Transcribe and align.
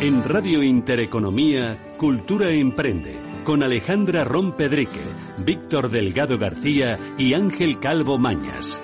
En 0.00 0.24
Radio 0.24 0.62
Intereconomía, 0.62 1.76
Cultura 1.98 2.48
Emprende, 2.48 3.18
con 3.44 3.62
Alejandra 3.62 4.24
Rompedrique, 4.24 5.02
Víctor 5.44 5.90
Delgado 5.90 6.38
García 6.38 6.98
y 7.18 7.34
Ángel 7.34 7.78
Calvo 7.80 8.16
Mañas. 8.16 8.80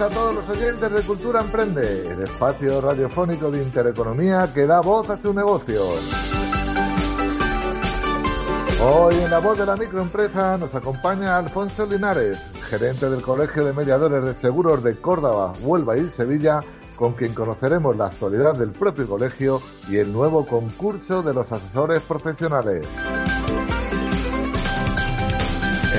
A 0.00 0.08
todos 0.08 0.34
los 0.34 0.48
oyentes 0.48 0.90
de 0.90 1.02
Cultura 1.02 1.42
Emprende, 1.42 2.10
el 2.10 2.22
espacio 2.22 2.80
radiofónico 2.80 3.50
de 3.50 3.62
Intereconomía 3.62 4.50
que 4.50 4.64
da 4.64 4.80
voz 4.80 5.10
a 5.10 5.16
sus 5.18 5.34
negocios. 5.34 5.84
Hoy 8.82 9.16
en 9.16 9.30
la 9.30 9.40
voz 9.40 9.58
de 9.58 9.66
la 9.66 9.76
microempresa 9.76 10.56
nos 10.56 10.74
acompaña 10.74 11.36
Alfonso 11.36 11.84
Linares, 11.84 12.38
gerente 12.62 13.10
del 13.10 13.20
Colegio 13.20 13.62
de 13.62 13.74
Mediadores 13.74 14.24
de 14.24 14.32
Seguros 14.32 14.82
de 14.82 14.98
Córdoba, 14.98 15.52
Huelva 15.60 15.98
y 15.98 16.08
Sevilla, 16.08 16.60
con 16.96 17.12
quien 17.12 17.34
conoceremos 17.34 17.94
la 17.94 18.06
actualidad 18.06 18.54
del 18.54 18.70
propio 18.70 19.06
colegio 19.06 19.60
y 19.90 19.98
el 19.98 20.10
nuevo 20.10 20.46
concurso 20.46 21.22
de 21.22 21.34
los 21.34 21.52
asesores 21.52 22.00
profesionales. 22.04 22.88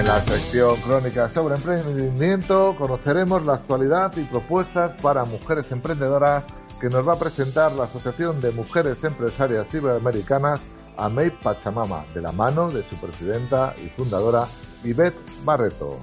En 0.01 0.07
la 0.07 0.19
sección 0.19 0.81
Crónica 0.81 1.29
sobre 1.29 1.53
Emprendimiento 1.53 2.75
conoceremos 2.75 3.45
la 3.45 3.53
actualidad 3.53 4.11
y 4.17 4.23
propuestas 4.23 4.99
para 4.99 5.25
mujeres 5.25 5.71
emprendedoras 5.71 6.43
que 6.79 6.89
nos 6.89 7.07
va 7.07 7.13
a 7.13 7.19
presentar 7.19 7.71
la 7.73 7.83
Asociación 7.83 8.41
de 8.41 8.51
Mujeres 8.51 9.03
Empresarias 9.03 9.71
Iberoamericanas, 9.71 10.61
AMEI 10.97 11.29
Pachamama, 11.43 12.03
de 12.15 12.21
la 12.21 12.31
mano 12.31 12.71
de 12.71 12.83
su 12.83 12.95
presidenta 12.95 13.75
y 13.77 13.89
fundadora, 13.89 14.47
Ivette 14.83 15.21
Barreto. 15.45 15.99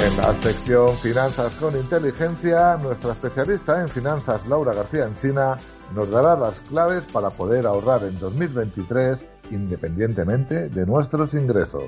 En 0.00 0.16
la 0.18 0.34
sección 0.34 0.98
Finanzas 0.98 1.54
con 1.54 1.78
Inteligencia, 1.78 2.76
nuestra 2.76 3.12
especialista 3.12 3.80
en 3.80 3.88
finanzas, 3.88 4.46
Laura 4.48 4.74
García 4.74 5.06
Encina, 5.06 5.56
nos 5.94 6.10
dará 6.10 6.36
las 6.36 6.60
claves 6.60 7.04
para 7.10 7.30
poder 7.30 7.66
ahorrar 7.66 8.02
en 8.04 8.18
2023 8.18 9.28
independientemente 9.50 10.68
de 10.68 10.86
nuestros 10.86 11.34
ingresos. 11.34 11.84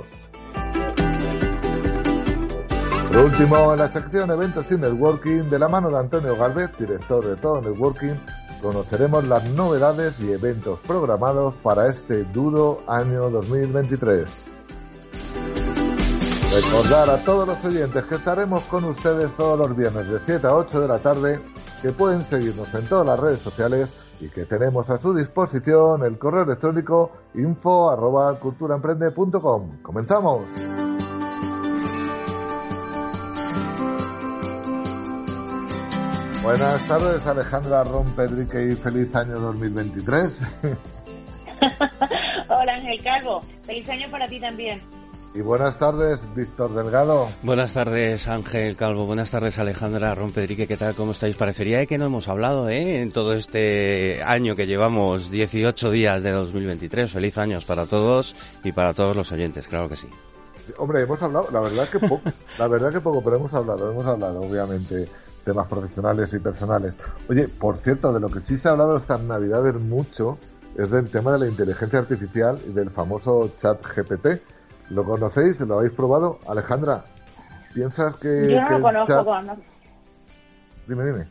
Por 3.09 3.25
último, 3.25 3.73
en 3.73 3.79
la 3.79 3.89
sección 3.89 4.31
Eventos 4.31 4.71
y 4.71 4.77
Networking, 4.77 5.45
de 5.45 5.59
la 5.59 5.69
mano 5.69 5.89
de 5.89 5.99
Antonio 5.99 6.37
Galvez, 6.37 6.71
director 6.79 7.25
de 7.25 7.37
todo 7.37 7.63
Networking, 7.63 8.15
conoceremos 8.61 9.27
las 9.27 9.45
novedades 9.53 10.21
y 10.21 10.33
eventos 10.33 10.81
programados 10.81 11.55
para 11.63 11.89
este 11.89 12.25
duro 12.25 12.83
año 12.87 13.31
2023. 13.31 14.47
Recordar 16.53 17.11
a 17.11 17.25
todos 17.25 17.47
los 17.47 17.65
oyentes 17.65 18.05
que 18.05 18.15
estaremos 18.17 18.63
con 18.65 18.85
ustedes 18.85 19.35
todos 19.37 19.59
los 19.59 19.77
viernes 19.77 20.09
de 20.11 20.21
7 20.21 20.47
a 20.47 20.55
8 20.55 20.81
de 20.81 20.89
la 20.89 20.99
tarde, 20.99 21.41
que 21.83 21.93
pueden 21.93 22.25
seguirnos 22.25 22.73
en 22.75 22.87
todas 22.87 23.07
las 23.07 23.19
redes 23.19 23.41
sociales 23.41 23.91
y 24.21 24.29
que 24.29 24.45
tenemos 24.45 24.91
a 24.91 24.99
su 24.99 25.15
disposición 25.15 26.05
el 26.05 26.19
correo 26.19 26.43
electrónico 26.43 27.13
info 27.35 27.91
arroba 27.91 28.39
culturaemprende.com. 28.39 29.83
¡Comenzamos! 29.83 30.43
Buenas 36.43 36.87
tardes 36.87 37.27
Alejandra 37.27 37.83
Rompedrique 37.83 38.69
y 38.69 38.73
feliz 38.77 39.15
año 39.17 39.41
2023. 39.41 40.41
Hola 42.49 42.75
Ángel 42.75 43.03
Calvo, 43.03 43.41
feliz 43.63 43.89
año 43.89 44.09
para 44.11 44.27
ti 44.27 44.39
también. 44.39 44.81
Y 45.37 45.43
buenas 45.43 45.77
tardes, 45.77 46.27
Víctor 46.35 46.75
Delgado. 46.75 47.29
Buenas 47.43 47.75
tardes, 47.75 48.27
Ángel 48.27 48.75
Calvo. 48.75 49.05
Buenas 49.05 49.31
tardes, 49.31 49.59
Alejandra 49.59 50.15
Rompedrique. 50.15 50.67
¿Qué 50.67 50.79
tal? 50.79 50.95
¿Cómo 50.95 51.13
estáis? 51.13 51.37
Parecería 51.37 51.85
que 51.85 51.99
no 51.99 52.07
hemos 52.07 52.29
hablado 52.29 52.71
¿eh? 52.71 53.03
en 53.03 53.13
todo 53.13 53.35
este 53.35 54.23
año 54.25 54.57
que 54.57 54.67
llevamos, 54.67 55.31
18 55.31 55.91
días 55.91 56.23
de 56.23 56.31
2023. 56.31 57.11
Feliz 57.11 57.37
años 57.37 57.67
para 57.67 57.85
todos 57.85 58.35
y 58.65 58.73
para 58.73 58.95
todos 58.95 59.15
los 59.15 59.31
oyentes, 59.31 59.69
claro 59.69 59.91
que 59.91 59.97
sí. 59.97 60.09
Hombre, 60.79 61.03
hemos 61.03 61.23
hablado, 61.23 61.49
la 61.53 61.61
verdad 61.61 61.87
que 61.87 61.99
poco, 61.99 62.23
la 62.59 62.69
verdad 62.69 62.91
que 62.91 63.01
poco, 63.03 63.23
pero 63.23 63.37
hemos 63.37 63.53
hablado, 63.53 63.91
hemos 63.91 64.07
hablado, 64.07 64.41
obviamente, 64.41 65.07
temas 65.45 65.69
profesionales 65.69 66.33
y 66.33 66.39
personales. 66.39 66.95
Oye, 67.29 67.47
por 67.47 67.77
cierto, 67.77 68.11
de 68.11 68.21
lo 68.21 68.31
que 68.31 68.41
sí 68.41 68.57
se 68.57 68.69
ha 68.69 68.71
hablado 68.71 68.97
estas 68.97 69.21
navidades 69.21 69.75
mucho 69.75 70.39
es 70.79 70.91
del 70.91 71.11
tema 71.11 71.33
de 71.33 71.41
la 71.41 71.47
inteligencia 71.47 71.99
artificial 71.99 72.59
y 72.67 72.73
del 72.73 72.89
famoso 72.89 73.51
chat 73.59 73.85
GPT 73.85 74.56
¿Lo 74.91 75.05
conocéis? 75.05 75.61
¿Lo 75.61 75.79
habéis 75.79 75.93
probado? 75.93 76.39
Alejandra, 76.49 77.05
¿piensas 77.75 78.17
que... 78.17 78.53
Yo 78.53 78.61
no 78.61 78.71
lo 78.71 78.83
conozco. 78.83 79.41
Dime, 80.87 81.05
dime. 81.05 81.27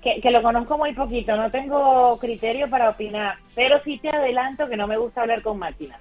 Que, 0.00 0.20
que, 0.20 0.30
lo 0.30 0.42
conozco 0.42 0.78
muy 0.78 0.94
poquito, 0.94 1.36
no 1.36 1.50
tengo 1.50 2.18
criterio 2.18 2.68
para 2.68 2.90
opinar, 2.90 3.36
pero 3.54 3.80
sí 3.84 3.98
te 4.00 4.08
adelanto 4.08 4.68
que 4.68 4.76
no 4.76 4.88
me 4.88 4.98
gusta 4.98 5.22
hablar 5.22 5.42
con 5.42 5.58
máquinas. 5.58 6.00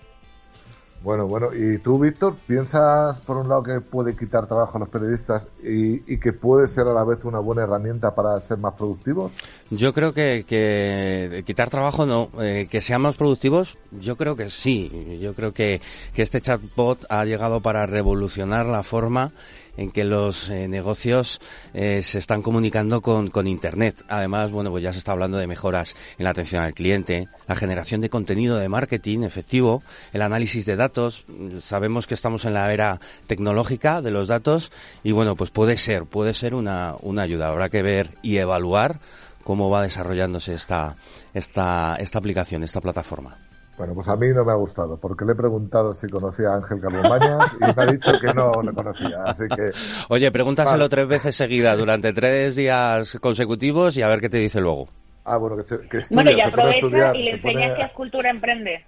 Bueno, 1.04 1.26
bueno, 1.26 1.50
¿y 1.52 1.80
tú, 1.80 1.98
Víctor, 1.98 2.36
piensas 2.46 3.20
por 3.22 3.38
un 3.38 3.50
lado 3.50 3.64
que 3.64 3.82
puede 3.82 4.16
quitar 4.16 4.46
trabajo 4.46 4.78
a 4.78 4.82
los 4.82 4.90
periodistas 4.90 5.48
y, 5.64 6.18
que 6.18 6.32
puede 6.32 6.68
ser 6.68 6.86
a 6.86 6.94
la 6.94 7.04
vez 7.04 7.24
una 7.24 7.40
buena 7.40 7.64
herramienta 7.64 8.14
para 8.14 8.40
ser 8.40 8.60
más 8.60 8.76
productivos? 8.76 9.32
Yo 9.72 9.94
creo 9.94 10.14
que, 10.14 10.46
que 10.48 11.44
quitar 11.44 11.72
trabajo 11.72 12.06
no, 12.06 12.30
eh, 12.40 12.68
que 12.70 12.82
sean 12.82 13.02
más 13.02 13.16
productivos, 13.16 13.80
yo 13.90 14.16
creo 14.16 14.36
que 14.36 14.52
sí. 14.52 15.18
Yo 15.20 15.34
creo 15.34 15.54
que 15.54 15.82
este 16.16 16.40
chatbot 16.40 17.04
ha 17.10 17.26
llegado 17.26 17.62
para 17.62 17.88
revolucionar 17.88 18.68
la 18.68 18.84
forma 18.84 19.32
en 19.78 19.92
que 19.92 20.04
los 20.04 20.50
eh, 20.50 20.68
negocios 20.68 21.40
eh, 21.74 22.04
se 22.04 22.20
están 22.20 22.42
comunicando 22.42 23.02
con, 23.02 23.30
con, 23.30 23.48
Internet. 23.48 24.04
Además, 24.08 24.52
bueno, 24.52 24.72
pues 24.72 24.84
ya 24.84 24.94
se 24.94 25.00
está 25.00 25.12
hablando 25.12 25.38
de 25.38 25.48
mejoras 25.48 25.96
en 26.18 26.26
la 26.26 26.32
atención 26.32 26.62
al 26.64 26.74
cliente, 26.74 27.28
la 27.48 27.56
generación 27.56 28.02
de 28.02 28.10
contenido 28.10 28.58
de 28.58 28.70
marketing 28.70 29.24
efectivo, 29.24 29.84
el 30.14 30.22
análisis 30.22 30.66
de 30.66 30.76
datos. 30.76 31.26
Sabemos 31.62 32.08
que 32.08 32.14
estamos 32.14 32.46
en 32.46 32.54
la 32.54 32.72
era 32.74 33.00
tecnológica 33.28 34.02
de 34.02 34.12
los 34.12 34.28
datos 34.28 34.72
y 35.04 35.12
bueno, 35.12 35.36
pues 35.36 35.52
puede 35.52 35.78
ser, 35.78 36.06
puede 36.06 36.34
ser 36.34 36.54
una, 36.54 36.96
una 37.02 37.24
ayuda. 37.24 37.50
Habrá 37.50 37.70
que 37.70 37.82
ver 37.82 38.12
y 38.22 38.38
evaluar 38.38 39.00
cómo 39.44 39.70
va 39.70 39.84
desarrollándose 39.84 40.54
esta, 40.54 40.96
esta, 41.34 41.96
esta 42.00 42.20
aplicación, 42.20 42.64
esta 42.64 42.82
plataforma. 42.82 43.38
Bueno, 43.82 43.96
pues 43.96 44.08
a 44.10 44.16
mí 44.16 44.28
no 44.28 44.46
me 44.46 44.52
ha 44.52 44.56
gustado, 44.56 45.00
porque 45.00 45.26
le 45.26 45.32
he 45.32 45.36
preguntado 45.36 45.96
si 45.96 46.08
conocía 46.08 46.50
a 46.50 46.58
Ángel 46.58 46.80
Mañas 46.82 47.52
y 47.60 47.64
me 47.64 47.84
ha 47.84 47.92
dicho 47.92 48.12
que 48.22 48.32
no 48.32 48.62
le 48.62 48.74
conocía, 48.74 49.24
así 49.26 49.46
que... 49.48 49.72
Oye, 50.10 50.32
pregúntaselo 50.32 50.78
vale. 50.78 50.90
tres 50.90 51.08
veces 51.08 51.36
seguidas 51.36 51.80
durante 51.80 52.14
tres 52.14 52.56
días 52.56 53.18
consecutivos 53.20 53.98
y 53.98 54.04
a 54.04 54.08
ver 54.08 54.20
qué 54.20 54.30
te 54.30 54.38
dice 54.38 54.62
luego. 54.62 54.88
Ah, 55.26 55.38
bueno, 55.38 55.58
que, 55.58 55.64
se, 55.64 55.80
que 55.80 55.98
estudia, 55.98 56.24
Bueno, 56.24 56.38
y 56.38 56.42
aprovecha 56.42 56.76
estudiar, 56.76 57.16
y 57.16 57.24
le 57.24 57.32
enseñas 57.32 57.72
pone... 57.72 57.76
que 57.76 57.82
es 57.82 57.92
cultura 57.94 58.30
emprende. 58.30 58.86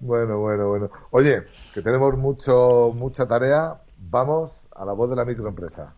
Bueno, 0.00 0.38
bueno, 0.38 0.68
bueno. 0.68 0.90
Oye, 1.10 1.42
que 1.74 1.82
tenemos 1.82 2.16
mucho, 2.16 2.90
mucha 2.96 3.28
tarea, 3.28 3.82
vamos 3.98 4.66
a 4.74 4.86
la 4.86 4.94
voz 4.94 5.10
de 5.10 5.16
la 5.16 5.26
microempresa. 5.26 5.92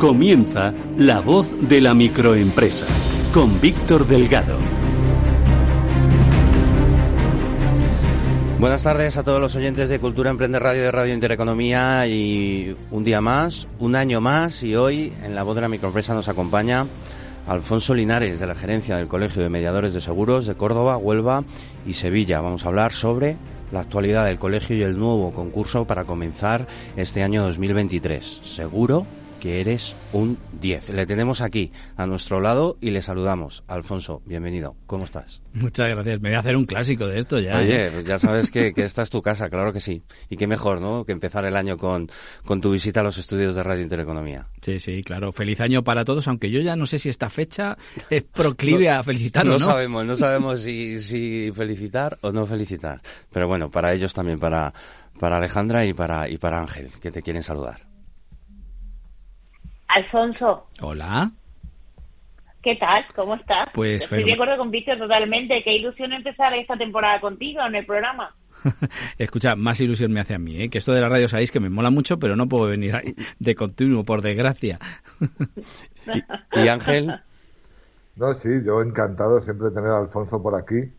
Comienza 0.00 0.72
La 0.96 1.20
Voz 1.20 1.68
de 1.68 1.82
la 1.82 1.92
Microempresa 1.92 2.86
con 3.34 3.60
Víctor 3.60 4.06
Delgado. 4.06 4.56
Buenas 8.58 8.82
tardes 8.82 9.18
a 9.18 9.24
todos 9.24 9.42
los 9.42 9.54
oyentes 9.54 9.90
de 9.90 9.98
Cultura 9.98 10.30
Emprende 10.30 10.58
Radio 10.58 10.84
de 10.84 10.90
Radio 10.90 11.12
Intereconomía 11.12 12.06
y 12.06 12.74
un 12.90 13.04
día 13.04 13.20
más, 13.20 13.68
un 13.78 13.94
año 13.94 14.22
más 14.22 14.62
y 14.62 14.74
hoy 14.74 15.12
en 15.22 15.34
La 15.34 15.42
Voz 15.42 15.54
de 15.56 15.60
la 15.60 15.68
Microempresa 15.68 16.14
nos 16.14 16.28
acompaña 16.28 16.86
Alfonso 17.46 17.92
Linares 17.92 18.40
de 18.40 18.46
la 18.46 18.54
gerencia 18.54 18.96
del 18.96 19.06
Colegio 19.06 19.42
de 19.42 19.50
Mediadores 19.50 19.92
de 19.92 20.00
Seguros 20.00 20.46
de 20.46 20.54
Córdoba, 20.54 20.96
Huelva 20.96 21.44
y 21.86 21.92
Sevilla. 21.92 22.40
Vamos 22.40 22.64
a 22.64 22.68
hablar 22.68 22.92
sobre 22.92 23.36
la 23.70 23.80
actualidad 23.80 24.24
del 24.24 24.38
colegio 24.38 24.76
y 24.76 24.82
el 24.82 24.98
nuevo 24.98 25.30
concurso 25.34 25.84
para 25.84 26.04
comenzar 26.04 26.66
este 26.96 27.22
año 27.22 27.42
2023. 27.42 28.40
Seguro 28.44 29.04
que 29.40 29.60
eres 29.60 29.96
un 30.12 30.38
10. 30.60 30.90
Le 30.90 31.06
tenemos 31.06 31.40
aquí 31.40 31.72
a 31.96 32.06
nuestro 32.06 32.40
lado 32.40 32.76
y 32.80 32.90
le 32.90 33.02
saludamos. 33.02 33.64
Alfonso, 33.66 34.22
bienvenido. 34.26 34.76
¿Cómo 34.86 35.04
estás? 35.04 35.42
Muchas 35.54 35.88
gracias. 35.88 36.20
Me 36.20 36.28
voy 36.28 36.36
a 36.36 36.40
hacer 36.40 36.56
un 36.56 36.66
clásico 36.66 37.06
de 37.06 37.18
esto 37.18 37.40
ya. 37.40 37.56
Oye, 37.56 37.86
¿eh? 37.88 38.04
ya 38.06 38.18
sabes 38.18 38.50
que, 38.50 38.72
esta 38.76 39.02
es 39.02 39.10
tu 39.10 39.22
casa, 39.22 39.48
claro 39.48 39.72
que 39.72 39.80
sí. 39.80 40.02
Y 40.28 40.36
qué 40.36 40.46
mejor, 40.46 40.80
¿no? 40.80 41.04
Que 41.04 41.12
empezar 41.12 41.44
el 41.46 41.56
año 41.56 41.78
con, 41.78 42.08
con 42.44 42.60
tu 42.60 42.70
visita 42.70 43.00
a 43.00 43.02
los 43.02 43.18
estudios 43.18 43.54
de 43.54 43.62
Radio 43.62 43.82
Intereconomía. 43.82 44.46
Sí, 44.60 44.78
sí, 44.78 45.02
claro. 45.02 45.32
Feliz 45.32 45.60
año 45.60 45.82
para 45.82 46.04
todos, 46.04 46.28
aunque 46.28 46.50
yo 46.50 46.60
ya 46.60 46.76
no 46.76 46.86
sé 46.86 46.98
si 46.98 47.08
esta 47.08 47.30
fecha 47.30 47.78
es 48.10 48.22
proclive 48.22 48.90
a 48.90 49.02
felicitar 49.02 49.44
no, 49.44 49.52
no. 49.52 49.58
No 49.58 49.64
sabemos, 49.64 50.04
no 50.04 50.16
sabemos 50.16 50.60
si, 50.60 51.00
si 51.00 51.50
felicitar 51.54 52.18
o 52.20 52.30
no 52.30 52.46
felicitar. 52.46 53.00
Pero 53.32 53.48
bueno, 53.48 53.70
para 53.70 53.94
ellos 53.94 54.12
también, 54.12 54.38
para, 54.38 54.74
para 55.18 55.38
Alejandra 55.38 55.86
y 55.86 55.94
para, 55.94 56.28
y 56.28 56.36
para 56.36 56.60
Ángel, 56.60 56.90
que 57.00 57.10
te 57.10 57.22
quieren 57.22 57.42
saludar. 57.42 57.89
Alfonso. 59.94 60.66
Hola. 60.80 61.30
¿Qué 62.62 62.76
tal? 62.76 63.04
¿Cómo 63.14 63.34
estás? 63.34 63.70
Pues 63.72 64.02
Estoy 64.02 64.24
de 64.24 64.34
acuerdo 64.34 64.58
con 64.58 64.70
Víctor 64.70 64.98
totalmente. 64.98 65.62
Qué 65.64 65.76
ilusión 65.76 66.12
empezar 66.12 66.52
esta 66.54 66.76
temporada 66.76 67.20
contigo 67.20 67.60
en 67.66 67.74
el 67.74 67.86
programa. 67.86 68.34
Escucha, 69.18 69.56
más 69.56 69.80
ilusión 69.80 70.12
me 70.12 70.20
hace 70.20 70.34
a 70.34 70.38
mí, 70.38 70.60
¿eh? 70.60 70.68
que 70.68 70.78
esto 70.78 70.92
de 70.92 71.00
la 71.00 71.08
radio 71.08 71.26
sabéis 71.28 71.50
que 71.50 71.60
me 71.60 71.70
mola 71.70 71.90
mucho, 71.90 72.18
pero 72.18 72.36
no 72.36 72.48
puedo 72.48 72.66
venir 72.66 72.94
ahí 72.94 73.14
de 73.38 73.54
continuo, 73.54 74.04
por 74.04 74.20
desgracia. 74.20 74.78
¿Y, 76.52 76.68
Ángel? 76.68 77.20
No, 78.16 78.34
sí, 78.34 78.48
yo 78.64 78.82
encantado 78.82 79.40
siempre 79.40 79.68
de 79.68 79.74
tener 79.74 79.90
a 79.90 79.98
Alfonso 79.98 80.42
por 80.42 80.54
aquí. 80.54 80.92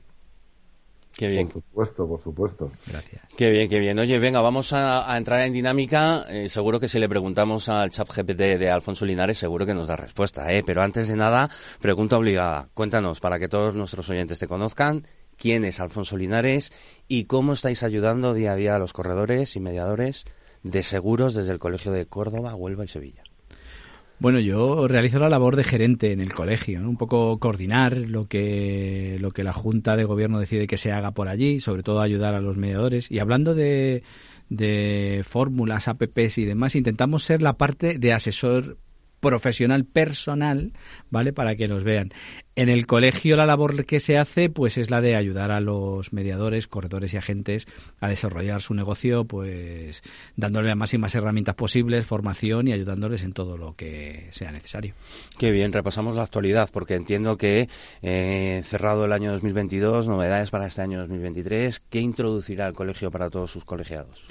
Qué 1.15 1.27
bien. 1.27 1.47
Por 1.47 1.61
supuesto, 1.61 2.07
por 2.07 2.21
supuesto. 2.21 2.71
Gracias. 2.87 3.21
Qué 3.35 3.51
bien, 3.51 3.69
qué 3.69 3.79
bien. 3.79 3.99
Oye, 3.99 4.17
venga, 4.19 4.41
vamos 4.41 4.73
a, 4.73 5.17
entrar 5.17 5.41
en 5.41 5.53
dinámica. 5.53 6.25
Eh, 6.29 6.49
seguro 6.49 6.79
que 6.79 6.87
si 6.87 6.99
le 6.99 7.09
preguntamos 7.09 7.69
al 7.69 7.89
chat 7.91 8.07
GPT 8.07 8.57
de 8.57 8.69
Alfonso 8.69 9.05
Linares, 9.05 9.37
seguro 9.37 9.65
que 9.65 9.73
nos 9.73 9.87
da 9.87 9.95
respuesta, 9.95 10.51
¿eh? 10.53 10.63
Pero 10.65 10.81
antes 10.81 11.07
de 11.07 11.15
nada, 11.15 11.49
pregunta 11.79 12.17
obligada. 12.17 12.69
Cuéntanos, 12.73 13.19
para 13.19 13.39
que 13.39 13.49
todos 13.49 13.75
nuestros 13.75 14.09
oyentes 14.09 14.39
te 14.39 14.47
conozcan, 14.47 15.05
quién 15.37 15.65
es 15.65 15.79
Alfonso 15.79 16.17
Linares 16.17 16.71
y 17.07 17.25
cómo 17.25 17.53
estáis 17.53 17.83
ayudando 17.83 18.33
día 18.33 18.53
a 18.53 18.55
día 18.55 18.75
a 18.75 18.79
los 18.79 18.93
corredores 18.93 19.55
y 19.55 19.59
mediadores 19.59 20.25
de 20.63 20.83
seguros 20.83 21.33
desde 21.33 21.51
el 21.51 21.59
Colegio 21.59 21.91
de 21.91 22.05
Córdoba, 22.05 22.55
Huelva 22.55 22.85
y 22.85 22.87
Sevilla. 22.87 23.20
Bueno, 24.21 24.39
yo 24.39 24.87
realizo 24.87 25.17
la 25.17 25.29
labor 25.29 25.55
de 25.55 25.63
gerente 25.63 26.11
en 26.11 26.19
el 26.19 26.31
colegio, 26.31 26.79
un 26.87 26.95
poco 26.95 27.39
coordinar 27.39 27.97
lo 27.97 28.27
que, 28.27 29.17
lo 29.19 29.31
que 29.31 29.43
la 29.43 29.51
Junta 29.51 29.95
de 29.95 30.03
Gobierno 30.03 30.39
decide 30.39 30.67
que 30.67 30.77
se 30.77 30.91
haga 30.91 31.09
por 31.09 31.27
allí, 31.27 31.59
sobre 31.59 31.81
todo 31.81 32.01
ayudar 32.01 32.35
a 32.35 32.39
los 32.39 32.55
mediadores. 32.55 33.09
Y 33.09 33.17
hablando 33.17 33.55
de, 33.55 34.03
de 34.47 35.23
fórmulas, 35.25 35.87
APPs 35.87 36.37
y 36.37 36.45
demás, 36.45 36.75
intentamos 36.75 37.23
ser 37.23 37.41
la 37.41 37.53
parte 37.53 37.97
de 37.97 38.13
asesor 38.13 38.77
profesional 39.21 39.85
personal, 39.85 40.73
¿vale? 41.09 41.31
Para 41.31 41.55
que 41.55 41.69
nos 41.69 41.85
vean. 41.85 42.11
En 42.55 42.67
el 42.67 42.85
colegio 42.85 43.37
la 43.37 43.45
labor 43.45 43.85
que 43.85 44.01
se 44.01 44.17
hace 44.17 44.49
pues 44.49 44.77
es 44.77 44.91
la 44.91 44.99
de 44.99 45.15
ayudar 45.15 45.51
a 45.51 45.61
los 45.61 46.11
mediadores, 46.11 46.67
corredores 46.67 47.13
y 47.13 47.17
agentes 47.17 47.65
a 48.01 48.09
desarrollar 48.09 48.61
su 48.61 48.73
negocio 48.73 49.23
pues 49.23 50.03
dándole 50.35 50.67
las 50.67 50.77
máximas 50.77 51.15
herramientas 51.15 51.55
posibles, 51.55 52.05
formación 52.05 52.67
y 52.67 52.73
ayudándoles 52.73 53.23
en 53.23 53.31
todo 53.31 53.57
lo 53.57 53.75
que 53.75 54.27
sea 54.31 54.51
necesario. 54.51 54.95
Qué 55.37 55.51
bien, 55.51 55.71
repasamos 55.71 56.17
la 56.17 56.23
actualidad 56.23 56.69
porque 56.73 56.95
entiendo 56.95 57.37
que 57.37 57.69
eh, 58.01 58.61
cerrado 58.65 59.05
el 59.05 59.13
año 59.13 59.31
2022, 59.31 60.09
novedades 60.09 60.49
para 60.49 60.67
este 60.67 60.81
año 60.81 60.99
2023, 60.99 61.79
¿qué 61.89 62.01
introducirá 62.01 62.67
el 62.67 62.73
colegio 62.73 63.11
para 63.11 63.29
todos 63.29 63.49
sus 63.49 63.63
colegiados? 63.63 64.25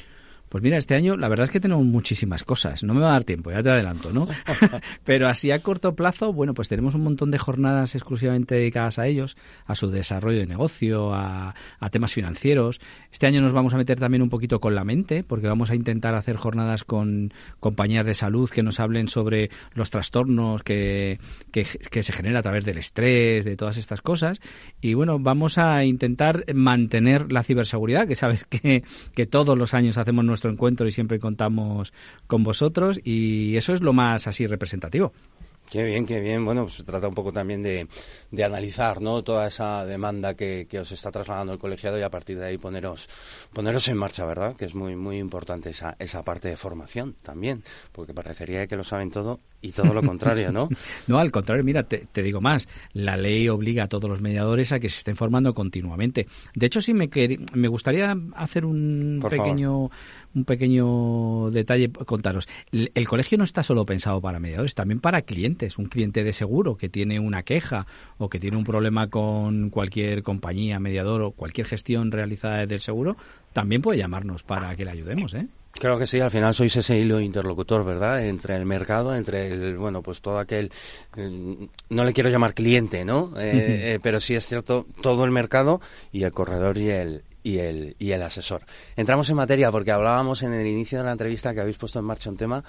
Pues 0.51 0.65
mira, 0.65 0.77
este 0.79 0.97
año 0.97 1.17
la 1.17 1.29
verdad 1.29 1.45
es 1.45 1.51
que 1.53 1.61
tenemos 1.61 1.85
muchísimas 1.85 2.43
cosas. 2.43 2.83
No 2.83 2.93
me 2.93 3.01
va 3.01 3.11
a 3.11 3.13
dar 3.13 3.25
tiempo, 3.25 3.53
ya 3.53 3.63
te 3.63 3.71
adelanto, 3.71 4.13
¿no? 4.13 4.27
Pero 5.05 5.29
así 5.29 5.53
a 5.53 5.61
corto 5.61 5.95
plazo, 5.95 6.33
bueno, 6.33 6.55
pues 6.55 6.69
tenemos 6.69 6.97
un 6.97 7.05
montón 7.05 7.31
de 7.31 7.39
jornadas 7.39 7.95
exclusivamente 7.95 8.57
dedicadas 8.57 8.99
a 8.99 9.07
ellos, 9.07 9.37
a 9.65 9.77
su 9.77 9.91
desarrollo 9.93 10.41
de 10.41 10.49
negocio, 10.49 11.15
a, 11.15 11.55
temas 11.93 12.13
financieros. 12.13 12.81
Este 13.13 13.29
año 13.29 13.41
nos 13.41 13.53
vamos 13.53 13.75
a 13.75 13.77
meter 13.77 14.01
también 14.01 14.23
un 14.23 14.29
poquito 14.29 14.61
con 14.61 14.75
la 14.75 14.83
mente, 14.83 15.23
porque 15.23 15.47
vamos 15.47 15.71
a 15.71 15.77
intentar 15.77 16.17
hacer 16.17 16.37
jornadas 16.37 16.83
con 16.83 17.33
compañías 17.61 18.05
de 18.05 18.15
salud 18.15 18.51
que 18.51 18.65
nos 18.65 18.81
hablen 18.81 19.09
sobre 19.09 19.51
los 19.75 19.91
trastornos 19.91 20.65
que, 20.65 21.21
que, 21.53 21.65
que 21.65 22.03
se 22.03 22.13
genera 22.13 22.41
a 22.41 22.43
través 22.43 22.65
del 22.65 22.79
estrés, 22.79 23.45
de 23.45 23.57
todas 23.57 23.77
estas 23.77 24.01
cosas. 24.01 24.41
Y 24.81 24.95
bueno, 24.95 25.21
vamos 25.21 25.59
a 25.59 25.85
intentar 25.85 26.45
mantener 26.55 27.31
la 27.31 27.45
ciberseguridad, 27.45 28.09
que 28.09 28.17
sabes 28.17 28.47
que, 28.47 28.83
que 29.15 29.27
todos 29.27 29.57
los 29.57 29.75
años 29.75 29.97
hacemos 29.97 30.25
nuestro 30.41 30.51
encuentro 30.51 30.87
y 30.87 30.93
siempre 30.93 31.19
contamos 31.19 31.93
con 32.27 32.43
vosotros 32.43 32.99
y 33.05 33.57
eso 33.57 33.75
es 33.75 33.83
lo 33.83 33.93
más 33.93 34.27
así 34.27 34.47
representativo. 34.47 35.13
Qué 35.71 35.85
bien, 35.85 36.05
qué 36.05 36.19
bien. 36.19 36.45
Bueno, 36.45 36.63
pues 36.63 36.75
se 36.75 36.83
trata 36.83 37.07
un 37.07 37.15
poco 37.15 37.33
también 37.33 37.63
de, 37.63 37.87
de 38.33 38.45
analizar, 38.45 39.01
¿no? 39.01 39.23
Toda 39.23 39.47
esa 39.47 39.85
demanda 39.87 40.35
que, 40.35 40.67
que, 40.69 40.81
os 40.81 40.91
está 40.91 41.13
trasladando 41.13 41.53
el 41.53 41.61
colegiado 41.61 41.97
y 41.97 42.03
a 42.03 42.11
partir 42.11 42.41
de 42.41 42.47
ahí 42.47 42.59
poneros, 42.59 43.09
poneros 43.53 43.87
en 43.87 43.97
marcha, 43.97 44.25
¿verdad? 44.25 44.57
Que 44.57 44.65
es 44.65 44.75
muy, 44.75 44.97
muy 44.97 45.19
importante 45.19 45.71
esa, 45.71 45.95
esa 46.01 46.25
parte 46.25 46.49
de 46.49 46.57
formación 46.57 47.15
también, 47.23 47.63
porque 47.93 48.13
parecería 48.13 48.67
que 48.67 48.75
lo 48.75 48.83
saben 48.83 49.13
todo 49.13 49.39
y 49.61 49.71
todo 49.71 49.95
lo 49.95 50.03
contrario, 50.03 50.51
¿no? 50.51 50.69
no, 51.07 51.21
al 51.21 51.31
contrario, 51.31 51.63
mira, 51.63 51.85
te, 51.85 51.99
te, 52.11 52.21
digo 52.21 52.41
más. 52.41 52.69
La 52.93 53.17
ley 53.17 53.49
obliga 53.49 53.85
a 53.85 53.89
todos 53.89 54.11
los 54.11 54.21
mediadores 54.21 54.73
a 54.73 54.81
que 54.81 54.89
se 54.89 54.99
estén 54.99 55.15
formando 55.15 55.55
continuamente. 55.55 56.27
De 56.53 56.67
hecho, 56.67 56.81
sí 56.81 56.95
me, 56.95 57.09
me 57.55 57.69
gustaría 57.69 58.17
hacer 58.35 58.65
un 58.65 59.25
pequeño 59.31 59.89
un 60.35 60.45
pequeño 60.45 61.51
detalle 61.51 61.91
contaros. 61.91 62.49
El, 62.73 63.09
colegio 63.09 63.39
no 63.39 63.45
está 63.45 63.63
solo 63.63 63.85
pensado 63.85 64.21
para 64.21 64.39
mediadores, 64.39 64.75
también 64.75 65.01
para 65.01 65.23
clientes. 65.23 65.79
Un 65.79 65.87
cliente 65.87 66.25
de 66.25 66.33
seguro 66.33 66.77
que 66.77 66.89
tiene 66.89 67.19
una 67.19 67.43
queja 67.43 67.87
o 68.19 68.29
que 68.29 68.39
tiene 68.39 68.57
un 68.57 68.65
problema 68.65 69.09
con 69.09 69.71
cualquier 69.71 70.23
compañía, 70.23 70.79
mediador 70.79 71.23
o 71.23 71.33
cualquier 71.33 71.67
gestión 71.67 72.13
realizada 72.13 72.59
desde 72.59 72.75
el 72.75 72.81
seguro, 72.81 73.17
también 73.53 73.83
puede 73.83 73.99
llamarnos 73.99 74.43
para 74.43 74.75
que 74.77 74.85
le 74.85 74.93
ayudemos, 74.93 75.35
¿eh? 75.35 75.49
Creo 75.73 75.99
que 75.99 76.07
sí, 76.07 76.19
al 76.19 76.33
final 76.33 76.53
sois 76.53 76.75
ese 76.77 76.99
hilo 76.99 77.21
interlocutor, 77.21 77.85
¿verdad? 77.85 78.27
Entre 78.27 78.57
el 78.57 78.67
mercado, 78.67 79.15
entre 79.15 79.47
el, 79.47 79.79
bueno, 79.79 80.03
pues 80.03 80.21
todo 80.21 80.39
aquel, 80.39 80.71
no 81.89 82.05
le 82.05 82.13
quiero 82.13 82.29
llamar 82.29 82.55
cliente, 82.55 83.05
¿no? 83.05 83.33
Eh, 83.39 83.95
eh, 83.95 83.99
pero 84.03 84.21
sí 84.21 84.35
es 84.35 84.47
cierto, 84.47 84.87
todo 85.01 85.25
el 85.25 85.31
mercado 85.31 85.81
y 86.13 86.25
el 86.25 86.33
corredor 86.33 86.77
y 86.77 86.91
el, 86.91 87.23
y 87.43 87.59
el, 87.59 87.97
y 87.99 88.13
el 88.13 88.23
asesor. 88.23 88.63
Entramos 88.97 89.31
en 89.31 89.37
materia 89.37 89.71
porque 89.71 89.93
hablábamos 89.93 90.43
en 90.43 90.53
el 90.53 90.67
inicio 90.67 90.99
de 90.99 91.05
la 91.05 91.13
entrevista 91.13 91.55
que 91.55 91.61
habéis 91.61 91.77
puesto 91.77 91.99
en 91.99 92.05
marcha 92.05 92.31
un 92.31 92.37
tema 92.37 92.65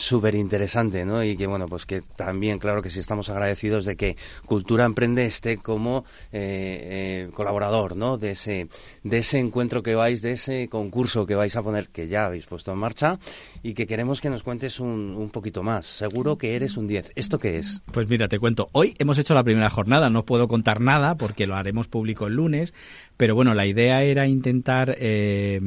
súper 0.00 0.34
interesante, 0.34 1.04
¿no? 1.04 1.22
Y 1.22 1.36
que, 1.36 1.46
bueno, 1.46 1.68
pues 1.68 1.86
que 1.86 2.02
también, 2.16 2.58
claro 2.58 2.82
que 2.82 2.90
sí 2.90 3.00
estamos 3.00 3.28
agradecidos 3.28 3.84
de 3.84 3.96
que 3.96 4.16
Cultura 4.46 4.84
Emprende 4.84 5.26
esté 5.26 5.58
como 5.58 6.04
eh, 6.32 7.26
eh, 7.26 7.30
colaborador, 7.34 7.96
¿no? 7.96 8.18
De 8.18 8.32
ese, 8.32 8.68
de 9.04 9.18
ese 9.18 9.38
encuentro 9.38 9.82
que 9.82 9.94
vais, 9.94 10.22
de 10.22 10.32
ese 10.32 10.68
concurso 10.68 11.26
que 11.26 11.34
vais 11.34 11.54
a 11.56 11.62
poner, 11.62 11.88
que 11.88 12.08
ya 12.08 12.26
habéis 12.26 12.46
puesto 12.46 12.72
en 12.72 12.78
marcha, 12.78 13.18
y 13.62 13.74
que 13.74 13.86
queremos 13.86 14.20
que 14.20 14.30
nos 14.30 14.42
cuentes 14.42 14.80
un, 14.80 15.14
un 15.16 15.30
poquito 15.30 15.62
más. 15.62 15.86
Seguro 15.86 16.38
que 16.38 16.56
eres 16.56 16.76
un 16.76 16.86
10. 16.86 17.12
¿Esto 17.16 17.38
qué 17.38 17.58
es? 17.58 17.82
Pues 17.92 18.08
mira, 18.08 18.28
te 18.28 18.38
cuento. 18.38 18.68
Hoy 18.72 18.94
hemos 18.98 19.18
hecho 19.18 19.34
la 19.34 19.44
primera 19.44 19.70
jornada, 19.70 20.10
no 20.10 20.24
puedo 20.24 20.48
contar 20.48 20.80
nada 20.80 21.14
porque 21.16 21.46
lo 21.46 21.56
haremos 21.56 21.88
público 21.88 22.26
el 22.26 22.34
lunes, 22.34 22.74
pero 23.16 23.34
bueno, 23.34 23.54
la 23.54 23.66
idea 23.66 24.02
era 24.02 24.26
intentar 24.26 24.96
eh, 24.98 25.60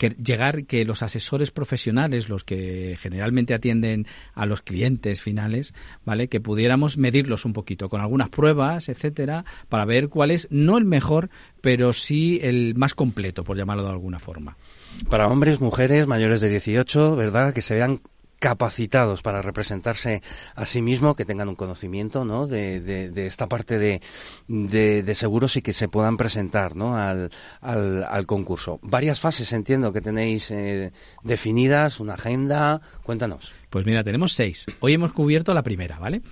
que 0.00 0.16
llegar 0.24 0.64
que 0.64 0.86
los 0.86 1.02
asesores 1.02 1.50
profesionales, 1.50 2.30
los 2.30 2.42
que 2.42 2.96
generalmente 2.98 3.52
atienden 3.52 4.06
a 4.32 4.46
los 4.46 4.62
clientes 4.62 5.20
finales, 5.20 5.74
¿vale? 6.06 6.28
Que 6.28 6.40
pudiéramos 6.40 6.96
medirlos 6.96 7.44
un 7.44 7.52
poquito 7.52 7.90
con 7.90 8.00
algunas 8.00 8.30
pruebas, 8.30 8.88
etcétera, 8.88 9.44
para 9.68 9.84
ver 9.84 10.08
cuál 10.08 10.30
es 10.30 10.48
no 10.50 10.78
el 10.78 10.86
mejor, 10.86 11.28
pero 11.60 11.92
sí 11.92 12.40
el 12.42 12.74
más 12.76 12.94
completo, 12.94 13.44
por 13.44 13.58
llamarlo 13.58 13.82
de 13.82 13.90
alguna 13.90 14.18
forma. 14.18 14.56
Para 15.10 15.28
hombres, 15.28 15.60
mujeres 15.60 16.06
mayores 16.06 16.40
de 16.40 16.48
18, 16.48 17.14
¿verdad? 17.14 17.52
Que 17.52 17.60
se 17.60 17.74
vean 17.74 18.00
capacitados 18.40 19.22
para 19.22 19.42
representarse 19.42 20.22
a 20.56 20.66
sí 20.66 20.82
mismo, 20.82 21.14
que 21.14 21.24
tengan 21.24 21.48
un 21.48 21.54
conocimiento 21.54 22.24
¿no? 22.24 22.46
de, 22.46 22.80
de, 22.80 23.26
esta 23.26 23.48
parte 23.48 23.78
de, 23.78 24.00
de, 24.48 25.14
seguros 25.14 25.56
y 25.56 25.62
que 25.62 25.74
se 25.74 25.88
puedan 25.88 26.16
presentar 26.16 26.74
¿no? 26.74 26.96
al, 26.96 27.30
al, 27.60 28.26
concurso. 28.26 28.80
Varias 28.82 29.20
fases 29.20 29.52
entiendo 29.52 29.92
que 29.92 30.00
tenéis 30.00 30.50
eh, 30.50 30.90
definidas, 31.22 32.00
una 32.00 32.14
agenda. 32.14 32.80
Cuéntanos. 33.02 33.54
Pues 33.68 33.84
mira, 33.86 34.02
tenemos 34.02 34.32
seis. 34.32 34.66
Hoy 34.80 34.94
hemos 34.94 35.12
cubierto 35.12 35.54
la 35.54 35.62
primera, 35.62 35.98
¿vale? 35.98 36.22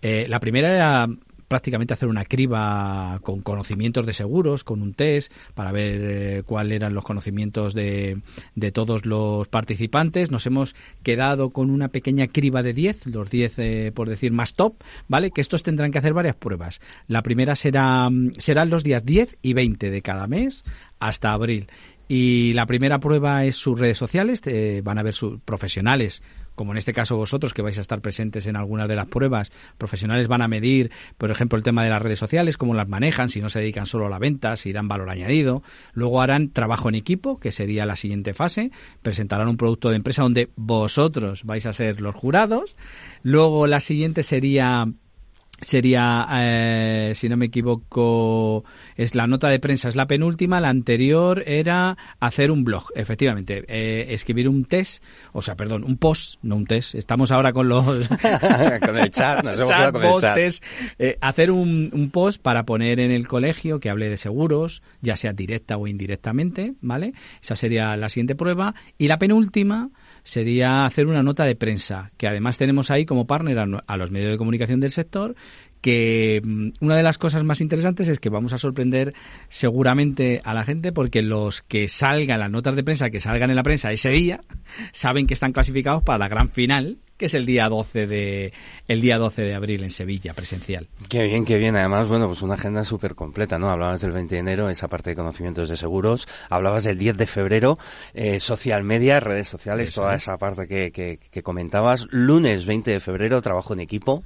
Eh, 0.00 0.26
la 0.28 0.40
primera 0.40 0.74
era 0.74 1.06
prácticamente 1.48 1.94
hacer 1.94 2.08
una 2.08 2.24
criba 2.24 3.18
con 3.22 3.40
conocimientos 3.40 4.06
de 4.06 4.12
seguros, 4.12 4.64
con 4.64 4.82
un 4.82 4.94
test, 4.94 5.32
para 5.54 5.72
ver 5.72 6.00
eh, 6.02 6.42
cuáles 6.44 6.76
eran 6.76 6.94
los 6.94 7.04
conocimientos 7.04 7.74
de, 7.74 8.20
de, 8.54 8.72
todos 8.72 9.06
los 9.06 9.48
participantes. 9.48 10.30
Nos 10.30 10.46
hemos 10.46 10.76
quedado 11.02 11.50
con 11.50 11.70
una 11.70 11.88
pequeña 11.88 12.28
criba 12.28 12.62
de 12.62 12.74
10, 12.74 13.06
los 13.06 13.30
10, 13.30 13.58
eh, 13.58 13.92
por 13.94 14.08
decir, 14.08 14.30
más 14.30 14.54
top, 14.54 14.74
¿vale? 15.08 15.30
Que 15.30 15.40
estos 15.40 15.62
tendrán 15.62 15.90
que 15.90 15.98
hacer 15.98 16.12
varias 16.12 16.36
pruebas. 16.36 16.80
La 17.06 17.22
primera 17.22 17.54
será, 17.54 18.08
serán 18.36 18.70
los 18.70 18.84
días 18.84 19.04
10 19.04 19.38
y 19.42 19.54
20 19.54 19.90
de 19.90 20.02
cada 20.02 20.26
mes 20.26 20.64
hasta 21.00 21.32
abril 21.32 21.68
Y 22.08 22.52
la 22.54 22.66
primera 22.66 22.98
prueba 22.98 23.44
es 23.44 23.56
sus 23.56 23.78
redes 23.78 23.98
sociales, 23.98 24.42
van 24.82 24.98
a 24.98 25.02
ver 25.02 25.14
sus 25.14 25.40
profesionales 25.40 26.22
como 26.58 26.72
en 26.72 26.78
este 26.78 26.92
caso 26.92 27.16
vosotros 27.16 27.54
que 27.54 27.62
vais 27.62 27.78
a 27.78 27.80
estar 27.80 28.00
presentes 28.00 28.48
en 28.48 28.56
algunas 28.56 28.88
de 28.88 28.96
las 28.96 29.06
pruebas, 29.06 29.52
profesionales 29.78 30.26
van 30.26 30.42
a 30.42 30.48
medir, 30.48 30.90
por 31.16 31.30
ejemplo, 31.30 31.56
el 31.56 31.62
tema 31.62 31.84
de 31.84 31.90
las 31.90 32.02
redes 32.02 32.18
sociales, 32.18 32.56
cómo 32.56 32.74
las 32.74 32.88
manejan, 32.88 33.28
si 33.28 33.40
no 33.40 33.48
se 33.48 33.60
dedican 33.60 33.86
solo 33.86 34.06
a 34.06 34.10
la 34.10 34.18
venta, 34.18 34.56
si 34.56 34.72
dan 34.72 34.88
valor 34.88 35.08
añadido. 35.08 35.62
Luego 35.92 36.20
harán 36.20 36.50
trabajo 36.50 36.88
en 36.88 36.96
equipo, 36.96 37.38
que 37.38 37.52
sería 37.52 37.86
la 37.86 37.94
siguiente 37.94 38.34
fase. 38.34 38.72
Presentarán 39.02 39.46
un 39.46 39.56
producto 39.56 39.88
de 39.88 39.96
empresa 39.96 40.22
donde 40.22 40.50
vosotros 40.56 41.44
vais 41.44 41.64
a 41.64 41.72
ser 41.72 42.00
los 42.00 42.14
jurados. 42.14 42.76
Luego 43.22 43.68
la 43.68 43.80
siguiente 43.80 44.24
sería 44.24 44.88
sería, 45.60 46.26
eh, 46.30 47.12
si 47.14 47.28
no 47.28 47.36
me 47.36 47.46
equivoco, 47.46 48.64
es 48.96 49.14
la 49.14 49.26
nota 49.26 49.48
de 49.48 49.58
prensa, 49.58 49.88
es 49.88 49.96
la 49.96 50.06
penúltima, 50.06 50.60
la 50.60 50.68
anterior 50.68 51.42
era 51.46 51.96
hacer 52.20 52.50
un 52.50 52.64
blog, 52.64 52.88
efectivamente, 52.94 53.64
eh, 53.68 54.06
escribir 54.14 54.48
un 54.48 54.64
test, 54.64 55.02
o 55.32 55.42
sea, 55.42 55.56
perdón, 55.56 55.84
un 55.84 55.96
post, 55.96 56.36
no 56.42 56.56
un 56.56 56.66
test, 56.66 56.94
estamos 56.94 57.30
ahora 57.30 57.52
con 57.52 57.68
los... 57.68 58.08
con 58.80 58.98
el 58.98 59.10
chat, 59.10 59.44
nos 59.44 59.58
hemos 59.58 59.92
con 59.92 60.04
el 60.04 60.20
chat. 60.20 60.38
Eh, 60.98 61.18
hacer 61.20 61.50
un, 61.50 61.90
un 61.92 62.10
post 62.10 62.40
para 62.40 62.64
poner 62.64 63.00
en 63.00 63.10
el 63.10 63.26
colegio 63.26 63.80
que 63.80 63.90
hable 63.90 64.08
de 64.08 64.16
seguros, 64.16 64.82
ya 65.00 65.16
sea 65.16 65.32
directa 65.32 65.76
o 65.76 65.86
indirectamente, 65.86 66.74
¿vale? 66.80 67.14
Esa 67.42 67.54
sería 67.54 67.96
la 67.96 68.08
siguiente 68.08 68.34
prueba. 68.34 68.74
Y 68.96 69.08
la 69.08 69.18
penúltima 69.18 69.90
sería 70.28 70.84
hacer 70.84 71.06
una 71.06 71.22
nota 71.22 71.44
de 71.44 71.56
prensa, 71.56 72.10
que 72.18 72.28
además 72.28 72.58
tenemos 72.58 72.90
ahí 72.90 73.06
como 73.06 73.26
partner 73.26 73.58
a, 73.86 73.96
los 73.96 74.10
medios 74.10 74.30
de 74.30 74.36
comunicación 74.36 74.78
del 74.78 74.90
sector, 74.90 75.34
que 75.80 76.42
mm, 76.44 76.68
una 76.80 76.96
de 76.96 77.02
las 77.02 77.16
cosas 77.16 77.44
más 77.44 77.62
interesantes 77.62 78.10
es 78.10 78.20
que 78.20 78.28
vamos 78.28 78.52
a 78.52 78.58
sorprender 78.58 79.14
seguramente 79.48 80.42
a 80.44 80.52
la 80.52 80.64
gente 80.64 80.92
porque 80.92 81.22
los 81.22 81.62
que 81.62 81.88
salgan 81.88 82.40
las 82.40 82.50
notas 82.50 82.76
de 82.76 82.84
prensa, 82.84 83.08
que 83.08 83.20
salgan 83.20 83.48
en 83.48 83.56
la 83.56 83.62
prensa 83.62 83.90
ese 83.90 84.10
día, 84.10 84.40
saben 84.92 85.26
que 85.26 85.32
están 85.32 85.52
clasificados 85.52 86.02
para 86.02 86.18
la 86.18 86.28
gran 86.28 86.50
final 86.50 86.98
que 87.18 87.26
es 87.26 87.34
el 87.34 87.44
día 87.44 87.68
12 87.68 88.06
de 88.06 88.52
el 88.86 89.00
día 89.00 89.18
12 89.18 89.42
de 89.42 89.54
abril 89.54 89.82
en 89.82 89.90
Sevilla, 89.90 90.32
presencial. 90.32 90.86
Qué 91.08 91.24
bien, 91.24 91.44
qué 91.44 91.58
bien. 91.58 91.76
Además, 91.76 92.08
bueno, 92.08 92.28
pues 92.28 92.40
una 92.42 92.54
agenda 92.54 92.84
súper 92.84 93.14
completa, 93.16 93.58
¿no? 93.58 93.70
Hablabas 93.70 94.00
del 94.00 94.12
20 94.12 94.36
de 94.36 94.40
enero, 94.40 94.70
esa 94.70 94.88
parte 94.88 95.10
de 95.10 95.16
conocimientos 95.16 95.68
de 95.68 95.76
seguros. 95.76 96.28
Hablabas 96.48 96.84
del 96.84 96.96
10 96.96 97.16
de 97.16 97.26
febrero, 97.26 97.78
eh, 98.14 98.38
social 98.40 98.84
media, 98.84 99.18
redes 99.20 99.48
sociales, 99.48 99.92
toda 99.92 100.14
esa 100.14 100.38
parte 100.38 100.68
que, 100.68 100.92
que, 100.92 101.42
comentabas. 101.42 102.06
Lunes 102.10 102.64
20 102.66 102.92
de 102.92 103.00
febrero, 103.00 103.42
trabajo 103.42 103.74
en 103.74 103.80
equipo. 103.80 104.22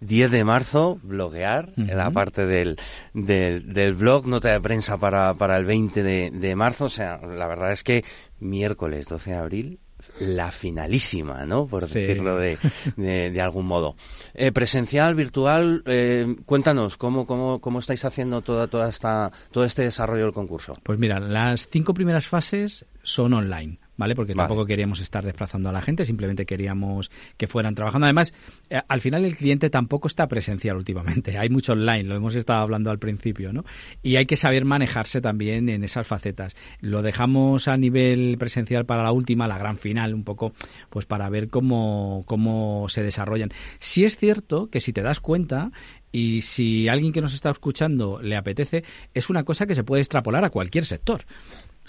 10 0.00 0.30
de 0.30 0.44
marzo, 0.44 1.00
bloguear, 1.02 1.72
en 1.76 1.96
la 1.96 2.12
parte 2.12 2.46
del, 2.46 2.78
del, 3.14 3.72
del, 3.72 3.94
blog, 3.94 4.28
nota 4.28 4.52
de 4.52 4.60
prensa 4.60 4.96
para, 4.96 5.34
para 5.34 5.56
el 5.56 5.64
20 5.64 6.02
de, 6.04 6.30
de 6.30 6.54
marzo. 6.54 6.84
O 6.84 6.88
sea, 6.88 7.18
la 7.18 7.48
verdad 7.48 7.72
es 7.72 7.82
que 7.82 8.04
miércoles 8.38 9.06
12 9.08 9.30
de 9.30 9.36
abril, 9.36 9.80
la 10.20 10.50
finalísima, 10.50 11.46
¿no? 11.46 11.66
Por 11.66 11.86
decirlo 11.86 12.36
de, 12.38 12.58
de, 12.96 13.40
algún 13.40 13.66
modo. 13.66 13.96
Eh, 14.34 14.52
presencial, 14.52 15.14
virtual, 15.14 15.82
eh, 15.86 16.36
cuéntanos, 16.44 16.96
¿cómo, 16.96 17.26
cómo, 17.26 17.60
¿cómo 17.60 17.78
estáis 17.78 18.04
haciendo 18.04 18.42
toda, 18.42 18.66
toda 18.66 18.88
esta, 18.88 19.32
todo 19.50 19.64
este 19.64 19.82
desarrollo 19.82 20.24
del 20.24 20.32
concurso? 20.32 20.74
Pues 20.82 20.98
mira, 20.98 21.20
las 21.20 21.68
cinco 21.68 21.94
primeras 21.94 22.26
fases 22.26 22.84
son 23.02 23.32
online. 23.32 23.78
¿Vale? 23.98 24.14
Porque 24.14 24.34
tampoco 24.34 24.64
queríamos 24.64 25.00
estar 25.00 25.24
desplazando 25.24 25.68
a 25.68 25.72
la 25.72 25.82
gente, 25.82 26.06
simplemente 26.06 26.46
queríamos 26.46 27.10
que 27.36 27.46
fueran 27.46 27.74
trabajando. 27.74 28.06
Además, 28.06 28.32
eh, 28.70 28.80
al 28.88 29.02
final 29.02 29.26
el 29.26 29.36
cliente 29.36 29.68
tampoco 29.68 30.08
está 30.08 30.26
presencial 30.28 30.76
últimamente, 30.76 31.36
hay 31.36 31.50
mucho 31.50 31.72
online, 31.72 32.04
lo 32.04 32.14
hemos 32.14 32.34
estado 32.36 32.60
hablando 32.60 32.90
al 32.90 32.98
principio, 32.98 33.52
¿no? 33.52 33.64
Y 34.02 34.16
hay 34.16 34.24
que 34.24 34.36
saber 34.36 34.64
manejarse 34.64 35.20
también 35.20 35.68
en 35.68 35.84
esas 35.84 36.06
facetas. 36.06 36.54
Lo 36.80 37.02
dejamos 37.02 37.68
a 37.68 37.76
nivel 37.76 38.36
presencial 38.38 38.86
para 38.86 39.02
la 39.02 39.12
última, 39.12 39.48
la 39.48 39.58
gran 39.58 39.76
final, 39.76 40.14
un 40.14 40.24
poco, 40.24 40.54
pues 40.88 41.04
para 41.04 41.28
ver 41.28 41.48
cómo, 41.48 42.22
cómo 42.26 42.88
se 42.88 43.02
desarrollan. 43.02 43.50
Si 43.78 44.04
es 44.04 44.16
cierto 44.16 44.70
que 44.70 44.80
si 44.80 44.92
te 44.92 45.02
das 45.02 45.20
cuenta, 45.20 45.72
y 46.12 46.42
si 46.42 46.88
alguien 46.88 47.12
que 47.12 47.20
nos 47.20 47.34
está 47.34 47.50
escuchando 47.50 48.20
le 48.22 48.36
apetece, 48.36 48.84
es 49.12 49.28
una 49.28 49.44
cosa 49.44 49.66
que 49.66 49.74
se 49.74 49.84
puede 49.84 50.02
extrapolar 50.02 50.44
a 50.44 50.50
cualquier 50.50 50.84
sector. 50.84 51.24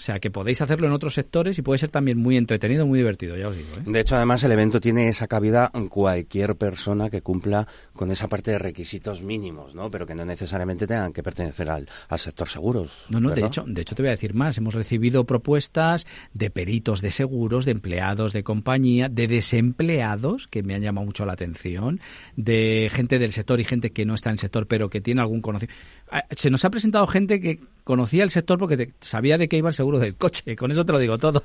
O 0.00 0.02
sea, 0.02 0.18
que 0.18 0.30
podéis 0.30 0.62
hacerlo 0.62 0.86
en 0.86 0.94
otros 0.94 1.12
sectores 1.12 1.58
y 1.58 1.62
puede 1.62 1.76
ser 1.76 1.90
también 1.90 2.16
muy 2.16 2.38
entretenido, 2.38 2.86
muy 2.86 3.00
divertido, 3.00 3.36
ya 3.36 3.48
os 3.48 3.56
digo. 3.56 3.68
¿eh? 3.76 3.82
De 3.84 4.00
hecho, 4.00 4.16
además, 4.16 4.42
el 4.44 4.52
evento 4.52 4.80
tiene 4.80 5.10
esa 5.10 5.28
cabida 5.28 5.70
en 5.74 5.88
cualquier 5.88 6.56
persona 6.56 7.10
que 7.10 7.20
cumpla 7.20 7.68
con 7.92 8.10
esa 8.10 8.26
parte 8.26 8.50
de 8.50 8.58
requisitos 8.58 9.20
mínimos, 9.20 9.74
¿no? 9.74 9.90
Pero 9.90 10.06
que 10.06 10.14
no 10.14 10.24
necesariamente 10.24 10.86
tengan 10.86 11.12
que 11.12 11.22
pertenecer 11.22 11.68
al, 11.68 11.86
sector 12.16 12.48
seguros. 12.48 13.04
No, 13.10 13.20
no, 13.20 13.28
de 13.28 13.44
hecho, 13.44 13.62
de 13.66 13.82
hecho 13.82 13.94
te 13.94 14.00
voy 14.00 14.08
a 14.08 14.12
decir 14.12 14.32
más. 14.32 14.56
Hemos 14.56 14.72
recibido 14.72 15.26
propuestas 15.26 16.06
de 16.32 16.48
peritos 16.48 17.02
de 17.02 17.10
seguros, 17.10 17.66
de 17.66 17.72
empleados 17.72 18.32
de 18.32 18.42
compañía, 18.42 19.10
de 19.10 19.28
desempleados, 19.28 20.48
que 20.48 20.62
me 20.62 20.74
han 20.74 20.80
llamado 20.80 21.04
mucho 21.04 21.26
la 21.26 21.34
atención, 21.34 22.00
de 22.36 22.90
gente 22.90 23.18
del 23.18 23.32
sector 23.32 23.60
y 23.60 23.64
gente 23.64 23.90
que 23.90 24.06
no 24.06 24.14
está 24.14 24.30
en 24.30 24.36
el 24.36 24.38
sector, 24.38 24.66
pero 24.66 24.88
que 24.88 25.02
tiene 25.02 25.20
algún 25.20 25.42
conocimiento. 25.42 25.78
Ah, 26.10 26.24
se 26.30 26.48
nos 26.48 26.64
ha 26.64 26.70
presentado 26.70 27.06
gente 27.06 27.38
que 27.38 27.60
conocía 27.90 28.22
el 28.22 28.30
sector 28.30 28.56
porque 28.56 28.92
sabía 29.00 29.36
de 29.36 29.48
qué 29.48 29.56
iba 29.56 29.68
el 29.68 29.74
seguro 29.74 29.98
del 29.98 30.14
coche. 30.14 30.54
Con 30.54 30.70
eso 30.70 30.86
te 30.86 30.92
lo 30.92 31.00
digo 31.00 31.18
todo. 31.18 31.42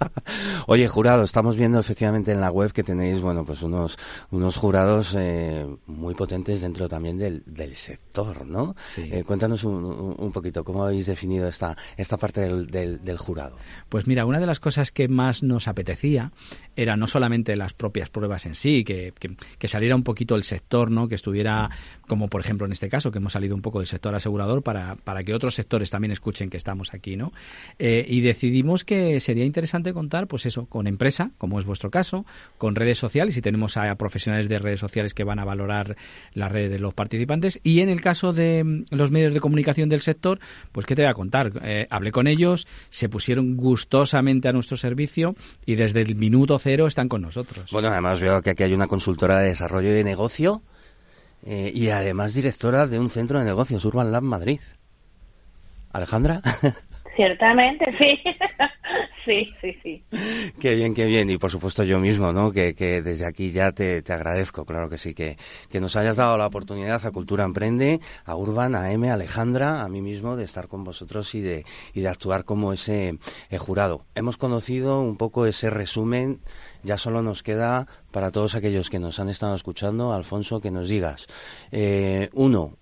Oye, 0.66 0.86
jurado, 0.88 1.24
estamos 1.24 1.56
viendo 1.56 1.78
efectivamente 1.78 2.32
en 2.32 2.40
la 2.42 2.50
web 2.50 2.70
que 2.70 2.82
tenéis, 2.82 3.22
bueno, 3.22 3.46
pues 3.46 3.62
unos, 3.62 3.98
unos 4.30 4.58
jurados 4.58 5.14
eh, 5.16 5.66
muy 5.86 6.14
potentes 6.14 6.60
dentro 6.60 6.86
también 6.86 7.16
del, 7.16 7.42
del 7.46 7.74
sector, 7.74 8.44
¿no? 8.44 8.76
Eh, 8.98 9.24
cuéntanos 9.26 9.64
un, 9.64 10.14
un, 10.18 10.32
poquito 10.32 10.64
cómo 10.64 10.84
habéis 10.84 11.06
definido 11.06 11.48
esta, 11.48 11.74
esta 11.96 12.18
parte 12.18 12.42
del, 12.42 12.66
del, 12.66 13.02
del 13.02 13.16
jurado. 13.16 13.56
Pues 13.88 14.06
mira, 14.06 14.26
una 14.26 14.38
de 14.38 14.46
las 14.46 14.60
cosas 14.60 14.90
que 14.90 15.08
más 15.08 15.42
nos 15.42 15.66
apetecía 15.66 16.30
era 16.80 16.96
no 16.96 17.06
solamente 17.06 17.56
las 17.56 17.74
propias 17.74 18.08
pruebas 18.08 18.46
en 18.46 18.54
sí, 18.54 18.84
que, 18.84 19.12
que, 19.58 19.68
saliera 19.68 19.94
un 19.94 20.02
poquito 20.02 20.34
el 20.34 20.44
sector, 20.44 20.90
¿no? 20.90 21.08
Que 21.08 21.14
estuviera, 21.14 21.68
como 22.08 22.28
por 22.28 22.40
ejemplo 22.40 22.64
en 22.64 22.72
este 22.72 22.88
caso, 22.88 23.10
que 23.10 23.18
hemos 23.18 23.34
salido 23.34 23.54
un 23.54 23.60
poco 23.60 23.80
del 23.80 23.86
sector 23.86 24.14
asegurador 24.14 24.62
para, 24.62 24.96
para 24.96 25.22
que 25.22 25.34
otros 25.34 25.54
sectores 25.54 25.90
también 25.90 26.10
escuchen 26.10 26.48
que 26.48 26.56
estamos 26.56 26.94
aquí, 26.94 27.18
¿no? 27.18 27.32
Eh, 27.78 28.06
y 28.08 28.22
decidimos 28.22 28.86
que 28.86 29.20
sería 29.20 29.44
interesante 29.44 29.92
contar, 29.92 30.26
pues 30.26 30.46
eso, 30.46 30.64
con 30.66 30.86
empresa, 30.86 31.32
como 31.36 31.58
es 31.58 31.66
vuestro 31.66 31.90
caso, 31.90 32.24
con 32.56 32.74
redes 32.74 32.96
sociales, 32.96 33.36
y 33.36 33.42
tenemos 33.42 33.76
a 33.76 33.94
profesionales 33.96 34.48
de 34.48 34.58
redes 34.58 34.80
sociales 34.80 35.12
que 35.12 35.22
van 35.22 35.38
a 35.38 35.44
valorar 35.44 35.96
la 36.32 36.48
red 36.48 36.70
de 36.70 36.78
los 36.78 36.94
participantes, 36.94 37.60
y 37.62 37.80
en 37.80 37.90
el 37.90 38.00
caso 38.00 38.32
de 38.32 38.64
mm, 38.64 38.84
los 38.90 39.10
medios 39.10 39.34
de 39.34 39.40
comunicación 39.40 39.90
del 39.90 40.00
sector, 40.00 40.40
pues 40.72 40.86
qué 40.86 40.96
te 40.96 41.02
voy 41.02 41.10
a 41.10 41.14
contar, 41.14 41.52
eh, 41.62 41.86
hablé 41.90 42.10
con 42.10 42.26
ellos, 42.26 42.66
se 42.88 43.10
pusieron 43.10 43.58
gustosamente 43.58 44.48
a 44.48 44.52
nuestro 44.52 44.78
servicio, 44.78 45.36
y 45.66 45.74
desde 45.74 46.00
el 46.00 46.16
minuto 46.16 46.58
cero 46.58 46.69
están 46.86 47.08
con 47.08 47.22
nosotros. 47.22 47.70
Bueno, 47.72 47.88
además 47.88 48.20
veo 48.20 48.42
que 48.42 48.50
aquí 48.50 48.62
hay 48.62 48.74
una 48.74 48.86
consultora 48.86 49.38
de 49.38 49.48
desarrollo 49.48 49.92
de 49.92 50.04
negocio, 50.04 50.62
eh, 51.46 51.70
y 51.74 51.88
además 51.88 52.34
directora 52.34 52.86
de 52.86 52.98
un 52.98 53.10
centro 53.10 53.38
de 53.38 53.44
negocios, 53.44 53.84
Urban 53.84 54.12
Lab 54.12 54.22
Madrid. 54.22 54.60
Alejandra. 55.92 56.40
Ciertamente, 57.16 57.86
sí. 57.98 58.22
Sí, 59.30 59.52
sí, 59.60 59.76
sí. 59.82 60.04
Qué 60.58 60.74
bien, 60.74 60.94
qué 60.94 61.06
bien. 61.06 61.30
Y 61.30 61.38
por 61.38 61.50
supuesto 61.50 61.84
yo 61.84 62.00
mismo, 62.00 62.32
¿no? 62.32 62.50
Que, 62.50 62.74
que 62.74 63.02
desde 63.02 63.26
aquí 63.26 63.50
ya 63.50 63.72
te, 63.72 64.02
te, 64.02 64.12
agradezco, 64.12 64.64
claro 64.64 64.88
que 64.88 64.98
sí, 64.98 65.14
que, 65.14 65.36
que 65.68 65.80
nos 65.80 65.96
hayas 65.96 66.16
dado 66.16 66.36
la 66.36 66.46
oportunidad 66.46 67.04
a 67.04 67.10
Cultura 67.10 67.44
Emprende, 67.44 68.00
a 68.24 68.36
Urban, 68.36 68.74
a 68.74 68.92
M, 68.92 69.10
a 69.10 69.14
Alejandra, 69.14 69.82
a 69.82 69.88
mí 69.88 70.02
mismo, 70.02 70.36
de 70.36 70.44
estar 70.44 70.68
con 70.68 70.84
vosotros 70.84 71.34
y 71.34 71.40
de, 71.40 71.64
y 71.94 72.00
de 72.00 72.08
actuar 72.08 72.44
como 72.44 72.72
ese 72.72 73.18
eh, 73.50 73.58
jurado. 73.58 74.04
Hemos 74.14 74.36
conocido 74.36 75.00
un 75.00 75.16
poco 75.16 75.46
ese 75.46 75.70
resumen. 75.70 76.40
Ya 76.82 76.96
solo 76.96 77.22
nos 77.22 77.42
queda 77.42 77.86
para 78.10 78.30
todos 78.30 78.54
aquellos 78.54 78.88
que 78.88 78.98
nos 78.98 79.20
han 79.20 79.28
estado 79.28 79.54
escuchando, 79.54 80.12
Alfonso, 80.12 80.60
que 80.60 80.70
nos 80.70 80.88
digas. 80.88 81.26
Eh, 81.70 82.30
uno, 82.32 82.78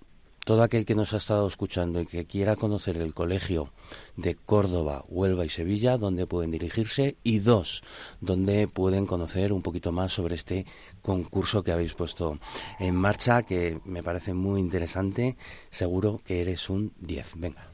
todo 0.49 0.63
aquel 0.63 0.83
que 0.83 0.95
nos 0.95 1.13
ha 1.13 1.17
estado 1.17 1.47
escuchando 1.47 2.01
y 2.01 2.07
que 2.07 2.25
quiera 2.25 2.55
conocer 2.55 2.97
el 2.97 3.13
colegio 3.13 3.71
de 4.17 4.33
Córdoba, 4.33 5.05
Huelva 5.07 5.45
y 5.45 5.49
Sevilla, 5.49 5.95
donde 5.95 6.25
pueden 6.25 6.49
dirigirse, 6.49 7.17
y 7.21 7.37
dos, 7.37 7.83
donde 8.19 8.67
pueden 8.67 9.05
conocer 9.05 9.53
un 9.53 9.61
poquito 9.61 9.91
más 9.91 10.11
sobre 10.11 10.33
este 10.33 10.65
concurso 11.03 11.61
que 11.61 11.71
habéis 11.71 11.93
puesto 11.93 12.39
en 12.79 12.95
marcha, 12.95 13.43
que 13.43 13.79
me 13.85 14.01
parece 14.01 14.33
muy 14.33 14.59
interesante. 14.59 15.37
Seguro 15.69 16.19
que 16.25 16.41
eres 16.41 16.67
un 16.71 16.93
10. 16.99 17.33
Venga. 17.35 17.68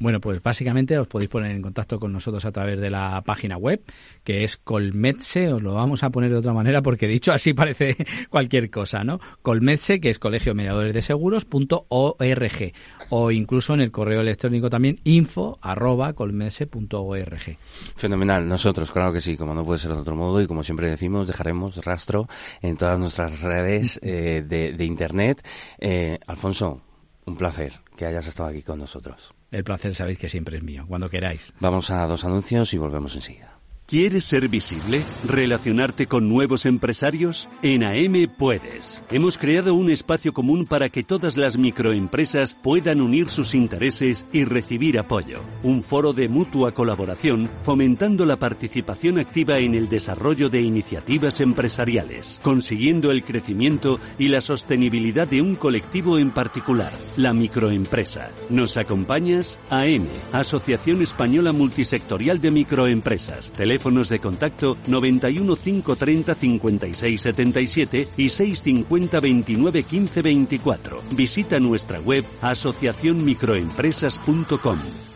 Bueno, 0.00 0.20
pues 0.20 0.40
básicamente 0.42 0.96
os 0.98 1.08
podéis 1.08 1.28
poner 1.28 1.50
en 1.50 1.62
contacto 1.62 1.98
con 1.98 2.12
nosotros 2.12 2.44
a 2.44 2.52
través 2.52 2.80
de 2.80 2.90
la 2.90 3.20
página 3.22 3.56
web, 3.56 3.82
que 4.22 4.44
es 4.44 4.56
Colmetse, 4.56 5.52
os 5.52 5.62
lo 5.62 5.74
vamos 5.74 6.04
a 6.04 6.10
poner 6.10 6.30
de 6.30 6.36
otra 6.36 6.52
manera 6.52 6.82
porque 6.82 7.08
dicho 7.08 7.32
así 7.32 7.52
parece 7.54 7.96
cualquier 8.30 8.70
cosa, 8.70 9.02
¿no? 9.02 9.18
Colmetse, 9.42 10.00
que 10.00 10.10
es 10.10 10.18
Colegio 10.18 10.54
Mediadores 10.54 10.94
de 10.94 11.02
Seguros.org, 11.02 12.72
o 13.10 13.30
incluso 13.30 13.74
en 13.74 13.80
el 13.80 13.90
correo 13.90 14.20
electrónico 14.20 14.70
también 14.70 15.00
info 15.04 15.58
arroba 15.60 16.12
colmetse.org. 16.12 17.58
Fenomenal, 17.96 18.48
nosotros, 18.48 18.92
claro 18.92 19.12
que 19.12 19.20
sí, 19.20 19.36
como 19.36 19.54
no 19.54 19.64
puede 19.64 19.80
ser 19.80 19.92
de 19.92 20.00
otro 20.00 20.14
modo, 20.14 20.40
y 20.40 20.46
como 20.46 20.62
siempre 20.62 20.88
decimos, 20.88 21.26
dejaremos 21.26 21.84
rastro 21.84 22.28
en 22.62 22.76
todas 22.76 22.98
nuestras 22.98 23.42
redes 23.42 23.98
eh, 24.02 24.44
de, 24.46 24.84
Internet. 24.84 25.46
Eh, 25.78 26.18
Alfonso, 26.26 26.80
un 27.26 27.36
placer 27.36 27.74
que 27.96 28.06
hayas 28.06 28.26
estado 28.26 28.48
aquí 28.48 28.62
con 28.62 28.78
nosotros. 28.78 29.34
El 29.50 29.64
placer 29.64 29.94
sabéis 29.94 30.18
que 30.18 30.28
siempre 30.28 30.58
es 30.58 30.62
mío, 30.62 30.84
cuando 30.86 31.08
queráis. 31.08 31.52
Vamos 31.60 31.90
a 31.90 32.06
dos 32.06 32.24
anuncios 32.24 32.74
y 32.74 32.78
volvemos 32.78 33.14
enseguida. 33.16 33.57
¿Quieres 33.88 34.26
ser 34.26 34.50
visible? 34.50 35.02
¿Relacionarte 35.24 36.06
con 36.06 36.28
nuevos 36.28 36.66
empresarios? 36.66 37.48
En 37.62 37.82
AM 37.82 38.30
puedes. 38.36 39.02
Hemos 39.10 39.38
creado 39.38 39.72
un 39.72 39.90
espacio 39.90 40.34
común 40.34 40.66
para 40.66 40.90
que 40.90 41.02
todas 41.02 41.38
las 41.38 41.56
microempresas 41.56 42.54
puedan 42.62 43.00
unir 43.00 43.30
sus 43.30 43.54
intereses 43.54 44.26
y 44.30 44.44
recibir 44.44 44.98
apoyo. 44.98 45.40
Un 45.62 45.82
foro 45.82 46.12
de 46.12 46.28
mutua 46.28 46.72
colaboración 46.72 47.48
fomentando 47.62 48.26
la 48.26 48.38
participación 48.38 49.18
activa 49.18 49.56
en 49.56 49.74
el 49.74 49.88
desarrollo 49.88 50.50
de 50.50 50.60
iniciativas 50.60 51.40
empresariales, 51.40 52.40
consiguiendo 52.42 53.10
el 53.10 53.24
crecimiento 53.24 54.00
y 54.18 54.28
la 54.28 54.42
sostenibilidad 54.42 55.26
de 55.26 55.40
un 55.40 55.56
colectivo 55.56 56.18
en 56.18 56.28
particular, 56.28 56.92
la 57.16 57.32
microempresa. 57.32 58.32
¿Nos 58.50 58.76
acompañas? 58.76 59.58
AM, 59.70 60.08
Asociación 60.32 61.00
Española 61.00 61.52
Multisectorial 61.52 62.42
de 62.42 62.50
Microempresas 62.50 63.50
teléfonos 63.78 64.08
de 64.08 64.18
contacto 64.18 64.76
91 64.88 65.54
530 65.56 66.34
56 66.34 67.20
77 67.20 68.08
y 68.16 68.28
650 68.28 69.20
29 69.20 69.84
15 69.84 70.22
24. 70.22 71.02
Visita 71.14 71.60
nuestra 71.60 72.00
web 72.00 72.24
asociacionmicroempresas.com. 72.42 75.07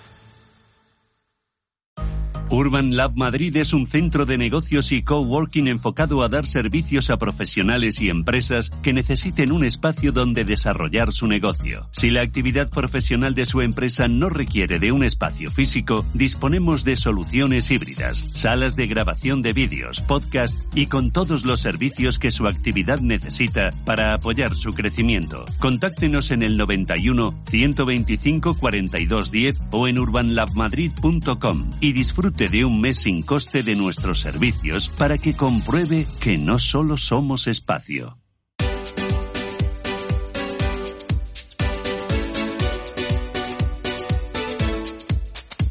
Urban 2.52 2.94
Lab 2.98 3.16
Madrid 3.16 3.56
es 3.56 3.72
un 3.72 3.86
centro 3.86 4.26
de 4.26 4.36
negocios 4.36 4.92
y 4.92 5.02
coworking 5.02 5.68
enfocado 5.68 6.22
a 6.22 6.28
dar 6.28 6.44
servicios 6.46 7.08
a 7.08 7.16
profesionales 7.16 7.98
y 7.98 8.10
empresas 8.10 8.68
que 8.82 8.92
necesiten 8.92 9.52
un 9.52 9.64
espacio 9.64 10.12
donde 10.12 10.44
desarrollar 10.44 11.14
su 11.14 11.28
negocio. 11.28 11.88
Si 11.92 12.10
la 12.10 12.20
actividad 12.20 12.68
profesional 12.68 13.34
de 13.34 13.46
su 13.46 13.62
empresa 13.62 14.06
no 14.06 14.28
requiere 14.28 14.78
de 14.78 14.92
un 14.92 15.02
espacio 15.02 15.50
físico, 15.50 16.04
disponemos 16.12 16.84
de 16.84 16.96
soluciones 16.96 17.70
híbridas, 17.70 18.28
salas 18.34 18.76
de 18.76 18.86
grabación 18.86 19.40
de 19.40 19.54
vídeos, 19.54 20.02
podcast 20.02 20.62
y 20.76 20.88
con 20.88 21.10
todos 21.10 21.46
los 21.46 21.60
servicios 21.60 22.18
que 22.18 22.30
su 22.30 22.44
actividad 22.44 23.00
necesita 23.00 23.70
para 23.86 24.12
apoyar 24.14 24.56
su 24.56 24.72
crecimiento. 24.72 25.46
Contáctenos 25.58 26.30
en 26.30 26.42
el 26.42 26.58
91 26.58 27.34
125 27.48 28.58
4210 28.58 29.58
o 29.70 29.88
en 29.88 29.98
urbanlabmadrid.com 29.98 31.70
y 31.80 31.92
disfrute 31.94 32.41
de 32.48 32.64
un 32.64 32.80
mes 32.80 32.98
sin 32.98 33.22
coste 33.22 33.62
de 33.62 33.76
nuestros 33.76 34.20
servicios 34.20 34.88
para 34.88 35.18
que 35.18 35.34
compruebe 35.34 36.06
que 36.20 36.38
no 36.38 36.58
solo 36.58 36.96
somos 36.96 37.46
espacio. 37.46 38.18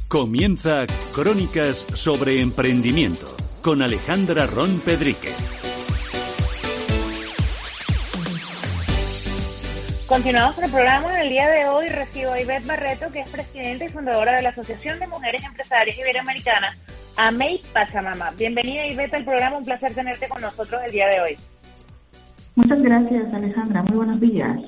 Comienza 0.07 0.85
Crónicas 1.13 1.85
sobre 1.93 2.41
Emprendimiento 2.41 3.35
con 3.61 3.81
Alejandra 3.81 4.45
Ron 4.45 4.79
Pedrique. 4.79 5.33
Continuamos 10.11 10.55
con 10.55 10.65
el 10.65 10.71
programa. 10.71 11.15
En 11.15 11.21
el 11.21 11.29
día 11.29 11.47
de 11.47 11.69
hoy 11.69 11.87
recibo 11.87 12.33
a 12.33 12.41
Ivette 12.41 12.67
Barreto, 12.67 13.09
que 13.13 13.21
es 13.21 13.29
presidenta 13.29 13.85
y 13.85 13.87
fundadora 13.87 14.33
de 14.33 14.41
la 14.41 14.49
Asociación 14.49 14.99
de 14.99 15.07
Mujeres 15.07 15.41
Empresarias 15.45 15.97
Iberoamericanas, 15.97 16.81
AMEI 17.15 17.61
Pachamama. 17.71 18.31
Bienvenida 18.37 18.85
Ivette 18.87 19.13
al 19.13 19.23
programa, 19.23 19.59
un 19.59 19.63
placer 19.63 19.93
tenerte 19.93 20.27
con 20.27 20.41
nosotros 20.41 20.83
el 20.83 20.91
día 20.91 21.07
de 21.07 21.21
hoy. 21.21 21.37
Muchas 22.55 22.83
gracias 22.83 23.33
Alejandra, 23.33 23.83
muy 23.83 23.95
buenos 23.95 24.19
días. 24.19 24.59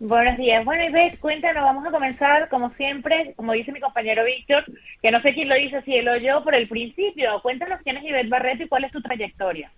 Buenos 0.00 0.36
días. 0.36 0.62
Bueno, 0.66 0.84
Ivette, 0.84 1.18
cuéntanos, 1.18 1.62
vamos 1.62 1.86
a 1.86 1.90
comenzar 1.90 2.50
como 2.50 2.68
siempre, 2.74 3.32
como 3.36 3.54
dice 3.54 3.72
mi 3.72 3.80
compañero 3.80 4.22
Víctor, 4.22 4.66
que 5.00 5.10
no 5.10 5.22
sé 5.22 5.32
quién 5.32 5.48
lo 5.48 5.54
dice, 5.54 5.80
si 5.80 5.94
él 5.94 6.06
o 6.10 6.18
yo, 6.18 6.44
por 6.44 6.54
el 6.54 6.68
principio. 6.68 7.40
Cuéntanos 7.40 7.80
quién 7.84 7.96
es 7.96 8.04
Ivette 8.04 8.28
Barreto 8.28 8.64
y 8.64 8.68
cuál 8.68 8.84
es 8.84 8.92
tu 8.92 9.00
trayectoria. 9.00 9.72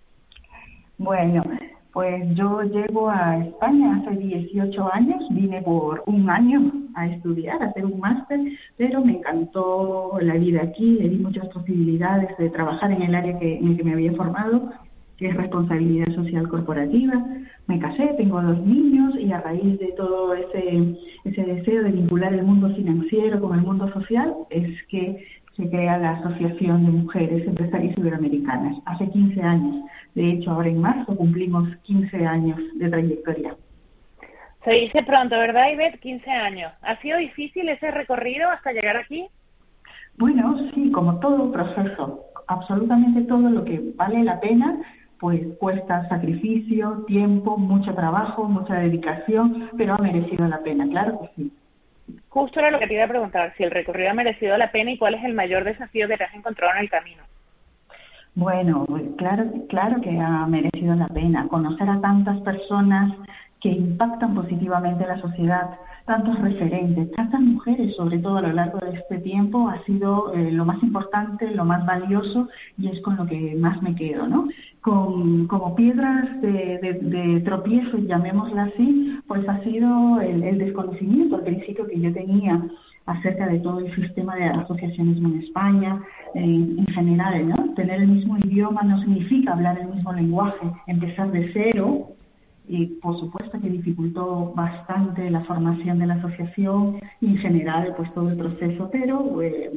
Bueno, 0.97 1.45
pues 1.93 2.23
yo 2.35 2.61
llego 2.63 3.09
a 3.09 3.37
España 3.39 3.97
hace 3.97 4.15
18 4.15 4.93
años, 4.93 5.21
vine 5.31 5.61
por 5.61 6.03
un 6.05 6.29
año 6.29 6.71
a 6.95 7.07
estudiar, 7.07 7.61
a 7.61 7.67
hacer 7.67 7.85
un 7.85 7.99
máster, 7.99 8.39
pero 8.77 9.03
me 9.03 9.17
encantó 9.17 10.17
la 10.21 10.35
vida 10.35 10.61
aquí, 10.63 10.85
le 10.85 11.09
di 11.09 11.17
muchas 11.17 11.47
posibilidades 11.49 12.37
de 12.37 12.49
trabajar 12.49 12.91
en 12.91 13.01
el 13.01 13.15
área 13.15 13.37
que, 13.39 13.57
en 13.57 13.67
el 13.67 13.77
que 13.77 13.83
me 13.83 13.93
había 13.93 14.13
formado, 14.13 14.71
que 15.17 15.27
es 15.27 15.35
responsabilidad 15.35 16.13
social 16.15 16.47
corporativa. 16.47 17.25
Me 17.67 17.77
casé, 17.77 18.15
tengo 18.17 18.41
dos 18.41 18.59
niños 18.65 19.13
y 19.19 19.31
a 19.31 19.41
raíz 19.41 19.77
de 19.77 19.93
todo 19.97 20.33
ese, 20.33 20.95
ese 21.25 21.43
deseo 21.43 21.83
de 21.83 21.91
vincular 21.91 22.33
el 22.33 22.43
mundo 22.43 22.73
financiero 22.73 23.39
con 23.39 23.57
el 23.57 23.63
mundo 23.63 23.91
social 23.93 24.33
es 24.49 24.67
que 24.87 25.23
se 25.55 25.69
crea 25.69 25.97
la 25.97 26.11
Asociación 26.11 26.85
de 26.85 26.91
Mujeres 26.91 27.47
Empresarias 27.47 27.97
Iberoamericanas 27.97 28.77
hace 28.85 29.09
15 29.09 29.41
años. 29.41 29.85
De 30.15 30.29
hecho, 30.31 30.51
ahora 30.51 30.69
en 30.69 30.81
marzo 30.81 31.15
cumplimos 31.15 31.69
15 31.83 32.25
años 32.25 32.59
de 32.75 32.89
trayectoria. 32.89 33.55
Se 34.63 34.71
dice 34.71 34.99
pronto, 35.05 35.37
¿verdad, 35.37 35.71
Ivette? 35.71 35.99
15 35.99 36.29
años. 36.29 36.71
¿Ha 36.81 36.95
sido 37.01 37.17
difícil 37.17 37.67
ese 37.67 37.89
recorrido 37.91 38.49
hasta 38.49 38.71
llegar 38.71 38.97
aquí? 38.97 39.27
Bueno, 40.17 40.55
sí, 40.73 40.91
como 40.91 41.19
todo 41.19 41.51
proceso. 41.51 42.25
Absolutamente 42.47 43.21
todo 43.23 43.49
lo 43.49 43.63
que 43.63 43.81
vale 43.95 44.23
la 44.23 44.39
pena, 44.39 44.79
pues 45.19 45.41
cuesta 45.59 46.07
sacrificio, 46.09 47.03
tiempo, 47.07 47.57
mucho 47.57 47.93
trabajo, 47.95 48.43
mucha 48.47 48.75
dedicación, 48.75 49.69
pero 49.77 49.95
ha 49.95 49.97
merecido 49.97 50.47
la 50.47 50.61
pena, 50.63 50.87
claro 50.87 51.19
que 51.21 51.29
sí. 51.35 51.51
Justo 52.29 52.59
era 52.59 52.71
lo 52.71 52.79
que 52.79 52.87
te 52.87 52.93
iba 52.93 53.05
a 53.05 53.09
preguntar, 53.09 53.53
si 53.57 53.63
el 53.63 53.71
recorrido 53.71 54.09
ha 54.09 54.13
merecido 54.13 54.57
la 54.57 54.71
pena 54.71 54.91
y 54.91 54.97
cuál 54.97 55.15
es 55.15 55.23
el 55.23 55.33
mayor 55.33 55.63
desafío 55.63 56.07
que 56.07 56.17
te 56.17 56.23
has 56.23 56.33
encontrado 56.33 56.73
en 56.73 56.79
el 56.79 56.89
camino. 56.89 57.23
Bueno, 58.33 58.85
claro, 59.17 59.45
claro 59.67 60.01
que 60.01 60.17
ha 60.17 60.45
merecido 60.47 60.95
la 60.95 61.07
pena 61.07 61.47
conocer 61.49 61.89
a 61.89 61.99
tantas 61.99 62.39
personas 62.41 63.11
que 63.59 63.69
impactan 63.69 64.33
positivamente 64.33 65.05
la 65.05 65.19
sociedad, 65.19 65.69
tantos 66.11 66.41
referentes, 66.41 67.09
tantas 67.11 67.39
mujeres, 67.39 67.95
sobre 67.95 68.19
todo 68.19 68.35
a 68.35 68.41
lo 68.41 68.51
largo 68.51 68.79
de 68.79 68.97
este 68.99 69.19
tiempo, 69.19 69.69
ha 69.69 69.81
sido 69.85 70.33
eh, 70.33 70.51
lo 70.51 70.65
más 70.65 70.83
importante, 70.83 71.49
lo 71.51 71.63
más 71.63 71.85
valioso 71.85 72.49
y 72.77 72.89
es 72.89 72.99
con 73.01 73.15
lo 73.15 73.25
que 73.25 73.55
más 73.55 73.81
me 73.81 73.95
quedo, 73.95 74.27
¿no? 74.27 74.49
Con, 74.81 75.47
como 75.47 75.73
piedras 75.73 76.41
de, 76.41 76.99
de, 77.01 77.39
tropiezo, 77.45 77.97
llamémosla 77.99 78.63
así, 78.63 79.19
pues 79.25 79.47
ha 79.47 79.63
sido 79.63 80.19
el, 80.19 80.43
el 80.43 80.57
desconocimiento 80.57 81.37
al 81.37 81.43
principio 81.43 81.87
que 81.87 82.01
yo 82.01 82.11
tenía 82.11 82.61
acerca 83.05 83.47
de 83.47 83.59
todo 83.59 83.79
el 83.79 83.95
sistema 83.95 84.35
de 84.35 84.47
asociacionismo 84.47 85.29
en 85.29 85.43
España, 85.43 86.01
en 86.33 86.85
general, 86.87 87.47
¿no? 87.47 87.73
Tener 87.75 88.01
el 88.01 88.09
mismo 88.09 88.37
idioma 88.37 88.81
no 88.83 88.99
significa 88.99 89.53
hablar 89.53 89.79
el 89.79 89.87
mismo 89.87 90.11
lenguaje, 90.11 90.67
empezar 90.87 91.31
de 91.31 91.51
cero, 91.53 92.10
y 92.67 92.85
por 93.01 93.19
supuesto 93.19 93.59
que 93.59 93.69
dificultó 93.69 94.53
bastante 94.55 95.29
la 95.29 95.43
formación 95.45 95.99
de 95.99 96.07
la 96.07 96.15
asociación 96.15 96.99
y 97.19 97.27
en 97.27 97.37
general 97.37 97.93
pues 97.97 98.13
todo 98.13 98.29
el 98.29 98.37
proceso, 98.37 98.89
pero 98.91 99.41
eh, 99.41 99.71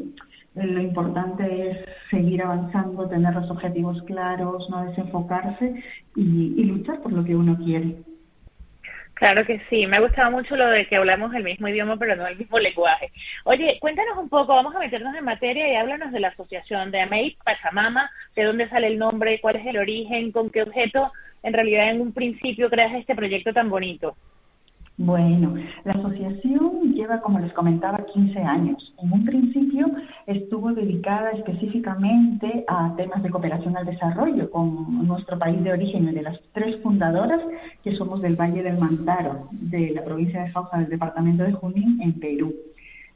lo 0.54 0.80
importante 0.80 1.70
es 1.70 1.78
seguir 2.10 2.42
avanzando, 2.42 3.08
tener 3.08 3.34
los 3.34 3.50
objetivos 3.50 4.00
claros, 4.02 4.68
no 4.70 4.84
desenfocarse 4.84 5.82
y 6.14 6.64
luchar 6.64 7.00
por 7.00 7.12
lo 7.12 7.24
que 7.24 7.34
uno 7.34 7.56
quiere. 7.56 7.96
Claro 9.14 9.46
que 9.46 9.60
sí, 9.70 9.86
me 9.86 9.96
ha 9.96 10.00
gustado 10.00 10.30
mucho 10.32 10.56
lo 10.56 10.66
de 10.68 10.86
que 10.86 10.96
hablamos 10.96 11.32
el 11.34 11.44
mismo 11.44 11.68
idioma 11.68 11.96
pero 11.96 12.16
no 12.16 12.26
el 12.26 12.36
mismo 12.36 12.58
lenguaje. 12.58 13.12
Oye, 13.44 13.78
cuéntanos 13.80 14.18
un 14.18 14.28
poco, 14.28 14.54
vamos 14.54 14.74
a 14.74 14.80
meternos 14.80 15.14
en 15.14 15.24
materia 15.24 15.72
y 15.72 15.76
háblanos 15.76 16.12
de 16.12 16.20
la 16.20 16.28
asociación 16.28 16.90
de 16.90 17.00
AMEI 17.00 17.36
Pachamama, 17.44 18.10
de 18.34 18.42
dónde 18.42 18.68
sale 18.68 18.88
el 18.88 18.98
nombre, 18.98 19.40
cuál 19.40 19.56
es 19.56 19.66
el 19.66 19.78
origen, 19.78 20.32
con 20.32 20.50
qué 20.50 20.62
objeto 20.62 21.12
en 21.44 21.52
realidad 21.52 21.90
en 21.90 22.00
un 22.00 22.12
principio 22.12 22.68
creas 22.70 22.94
este 22.94 23.14
proyecto 23.14 23.52
tan 23.52 23.70
bonito. 23.70 24.16
Bueno, 24.96 25.54
la 25.84 25.92
asociación 25.92 26.94
lleva, 26.94 27.20
como 27.20 27.40
les 27.40 27.52
comentaba, 27.52 28.06
15 28.14 28.38
años. 28.38 28.94
En 29.02 29.12
un 29.12 29.24
principio 29.24 29.90
estuvo 30.26 30.72
dedicada 30.72 31.32
específicamente 31.32 32.64
a 32.68 32.94
temas 32.96 33.20
de 33.24 33.30
cooperación 33.30 33.76
al 33.76 33.86
desarrollo 33.86 34.48
con 34.52 35.04
nuestro 35.04 35.36
país 35.36 35.62
de 35.64 35.72
origen 35.72 36.14
de 36.14 36.22
las 36.22 36.38
tres 36.52 36.80
fundadoras 36.80 37.40
que 37.82 37.96
somos 37.96 38.22
del 38.22 38.36
Valle 38.36 38.62
del 38.62 38.78
Mantaro, 38.78 39.48
de 39.50 39.90
la 39.90 40.04
provincia 40.04 40.44
de 40.44 40.50
Jauja, 40.50 40.78
del 40.78 40.90
departamento 40.90 41.42
de 41.42 41.52
Junín, 41.52 42.00
en 42.00 42.12
Perú. 42.20 42.54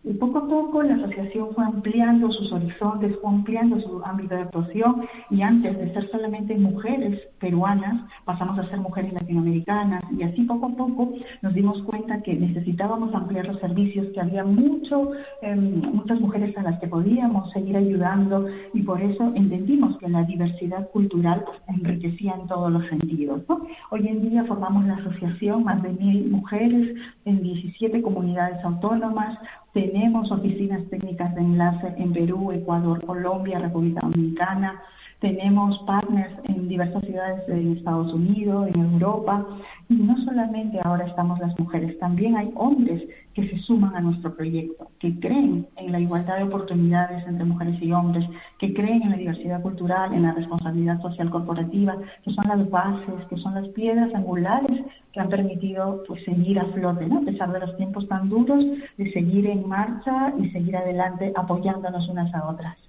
Y 0.09 0.15
poco 0.15 0.39
a 0.39 0.49
poco 0.49 0.83
la 0.83 0.95
asociación 0.95 1.49
fue 1.55 1.67
ampliando 1.67 2.33
sus 2.33 2.51
horizontes, 2.51 3.15
fue 3.21 3.31
ampliando 3.31 3.79
su 3.79 4.03
ámbito 4.03 4.37
de 4.37 4.41
actuación. 4.41 5.07
Y 5.29 5.43
antes 5.43 5.79
de 5.79 5.93
ser 5.93 6.11
solamente 6.11 6.57
mujeres 6.57 7.21
peruanas, 7.39 8.09
pasamos 8.25 8.59
a 8.59 8.67
ser 8.71 8.79
mujeres 8.79 9.13
latinoamericanas. 9.13 10.03
Y 10.11 10.23
así 10.23 10.45
poco 10.45 10.65
a 10.65 10.71
poco 10.71 11.13
nos 11.43 11.53
dimos 11.53 11.83
cuenta 11.83 12.23
que 12.23 12.35
necesitábamos 12.35 13.15
ampliar 13.15 13.49
los 13.49 13.61
servicios, 13.61 14.07
que 14.15 14.21
había 14.23 14.45
mucho, 14.45 15.11
em, 15.43 15.83
muchas 15.93 16.19
mujeres 16.21 16.57
a 16.57 16.63
las 16.63 16.81
que 16.81 16.89
podíamos 16.89 17.53
seguir 17.53 17.77
ayudando. 17.77 18.47
Y 18.73 18.85
por 18.85 19.03
eso 19.03 19.31
entendimos 19.35 19.99
que 19.99 20.09
la 20.09 20.23
diversidad 20.23 20.89
cultural 20.89 21.45
enriquecía 21.67 22.33
en 22.33 22.49
todos 22.49 22.73
los 22.73 22.87
sentidos. 22.89 23.43
Hoy 23.91 24.09
en 24.09 24.23
día 24.23 24.45
formamos 24.45 24.87
la 24.87 24.95
asociación, 24.95 25.65
más 25.65 25.83
de 25.83 25.91
mil 25.91 26.31
mujeres 26.31 26.97
en 27.27 27.43
17 27.43 28.01
comunidades 28.01 28.65
autónomas, 28.65 29.39
Tenemos 29.73 30.31
oficinas 30.33 30.89
técnicas 30.89 31.35
de 31.35 31.41
enlace 31.43 31.95
en 31.99 32.13
Perú, 32.13 32.53
Ecuador, 32.53 33.05
Colombia, 33.05 33.59
República 33.59 34.01
Dominicana, 34.01 34.83
tenemos 35.21 35.79
partners 35.81 36.33
en 36.45 36.69
diversas 36.69 37.03
ciudades 37.03 37.47
de 37.49 37.73
Estados 37.73 38.13
Unidos, 38.13 38.69
en 38.73 38.93
Europa, 38.93 39.45
y 39.89 39.95
no 39.95 40.17
solamente 40.25 40.79
ahora 40.83 41.07
estamos 41.07 41.41
las 41.41 41.59
mujeres, 41.59 41.99
también 41.99 42.37
hay 42.37 42.53
hombres 42.55 43.03
que 43.35 43.49
se 43.49 43.59
suman 43.61 43.97
a 43.97 44.01
nuestro 44.01 44.35
proyecto, 44.35 44.91
que 45.01 45.19
creen 45.19 45.67
en 45.77 45.93
la 45.93 46.01
igualdad 46.01 46.37
de 46.37 46.45
oportunidades 46.45 47.27
entre 47.27 47.45
mujeres 47.45 47.81
y 47.83 47.91
hombres, 47.91 48.29
que 48.59 48.73
creen 48.75 49.03
en 49.03 49.11
la 49.11 49.17
diversidad 49.17 49.63
cultural, 49.63 50.13
en 50.13 50.23
la 50.23 50.33
responsabilidad 50.33 51.01
social 51.01 51.31
corporativa, 51.31 51.97
que 52.25 52.33
son 52.33 52.47
las 52.47 52.71
bases, 52.71 53.27
que 53.29 53.37
son 53.39 53.55
las 53.55 53.69
piedras 53.69 54.15
angulares 54.15 54.85
que 55.13 55.21
han 55.21 55.29
permitido 55.29 56.05
pues, 56.07 56.23
seguir 56.25 56.61
a 56.61 56.67
flote, 56.67 57.07
¿no? 57.07 57.19
a 57.19 57.23
pesar 57.23 57.53
de 57.53 57.61
los 57.61 57.77
tiempos 57.77 58.07
tan 58.09 58.29
duros, 58.29 58.65
de 58.97 59.13
seguir 59.13 59.47
en 59.47 59.67
marcha 59.69 60.33
y 60.39 60.51
seguir 60.51 60.77
adelante 60.77 61.33
apoyándonos 61.35 62.09
unas 62.09 62.33
a 62.35 62.49
otras. 62.49 62.88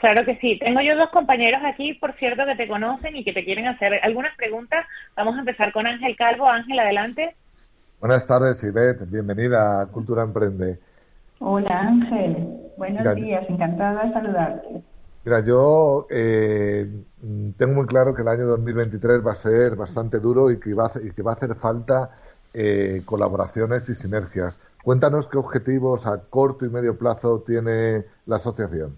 Claro 0.00 0.24
que 0.24 0.36
sí. 0.36 0.58
Tengo 0.58 0.80
yo 0.80 0.96
dos 0.96 1.10
compañeros 1.10 1.60
aquí, 1.64 1.92
por 1.94 2.14
cierto, 2.14 2.46
que 2.46 2.56
te 2.56 2.66
conocen 2.66 3.14
y 3.16 3.22
que 3.22 3.34
te 3.34 3.44
quieren 3.44 3.66
hacer 3.66 3.92
algunas 4.02 4.34
preguntas. 4.36 4.86
Vamos 5.14 5.36
a 5.36 5.40
empezar 5.40 5.72
con 5.72 5.86
Ángel 5.86 6.16
Calvo. 6.16 6.48
Ángel, 6.48 6.78
adelante. 6.78 7.36
Buenas 8.00 8.26
tardes, 8.26 8.64
Ivette. 8.64 9.10
Bienvenida 9.10 9.82
a 9.82 9.86
Cultura 9.86 10.22
Emprende. 10.22 10.78
Hola, 11.38 11.80
Ángel. 11.80 12.48
Buenos 12.78 13.14
días. 13.14 13.44
Encantada 13.50 14.04
de 14.04 14.12
saludarte. 14.14 14.68
Mira, 15.22 15.44
yo 15.44 16.06
eh, 16.08 16.88
tengo 17.58 17.74
muy 17.74 17.86
claro 17.86 18.14
que 18.14 18.22
el 18.22 18.28
año 18.28 18.46
2023 18.46 19.26
va 19.26 19.32
a 19.32 19.34
ser 19.34 19.76
bastante 19.76 20.18
duro 20.18 20.50
y 20.50 20.58
que 20.58 20.72
va 20.72 20.86
a, 20.86 20.90
y 20.98 21.10
que 21.10 21.20
va 21.22 21.32
a 21.32 21.34
hacer 21.34 21.54
falta 21.56 22.16
eh, 22.54 23.02
colaboraciones 23.04 23.86
y 23.90 23.94
sinergias. 23.94 24.58
Cuéntanos 24.82 25.28
qué 25.28 25.36
objetivos 25.36 26.06
a 26.06 26.22
corto 26.30 26.64
y 26.64 26.70
medio 26.70 26.96
plazo 26.96 27.44
tiene 27.46 28.06
la 28.24 28.36
asociación. 28.36 28.96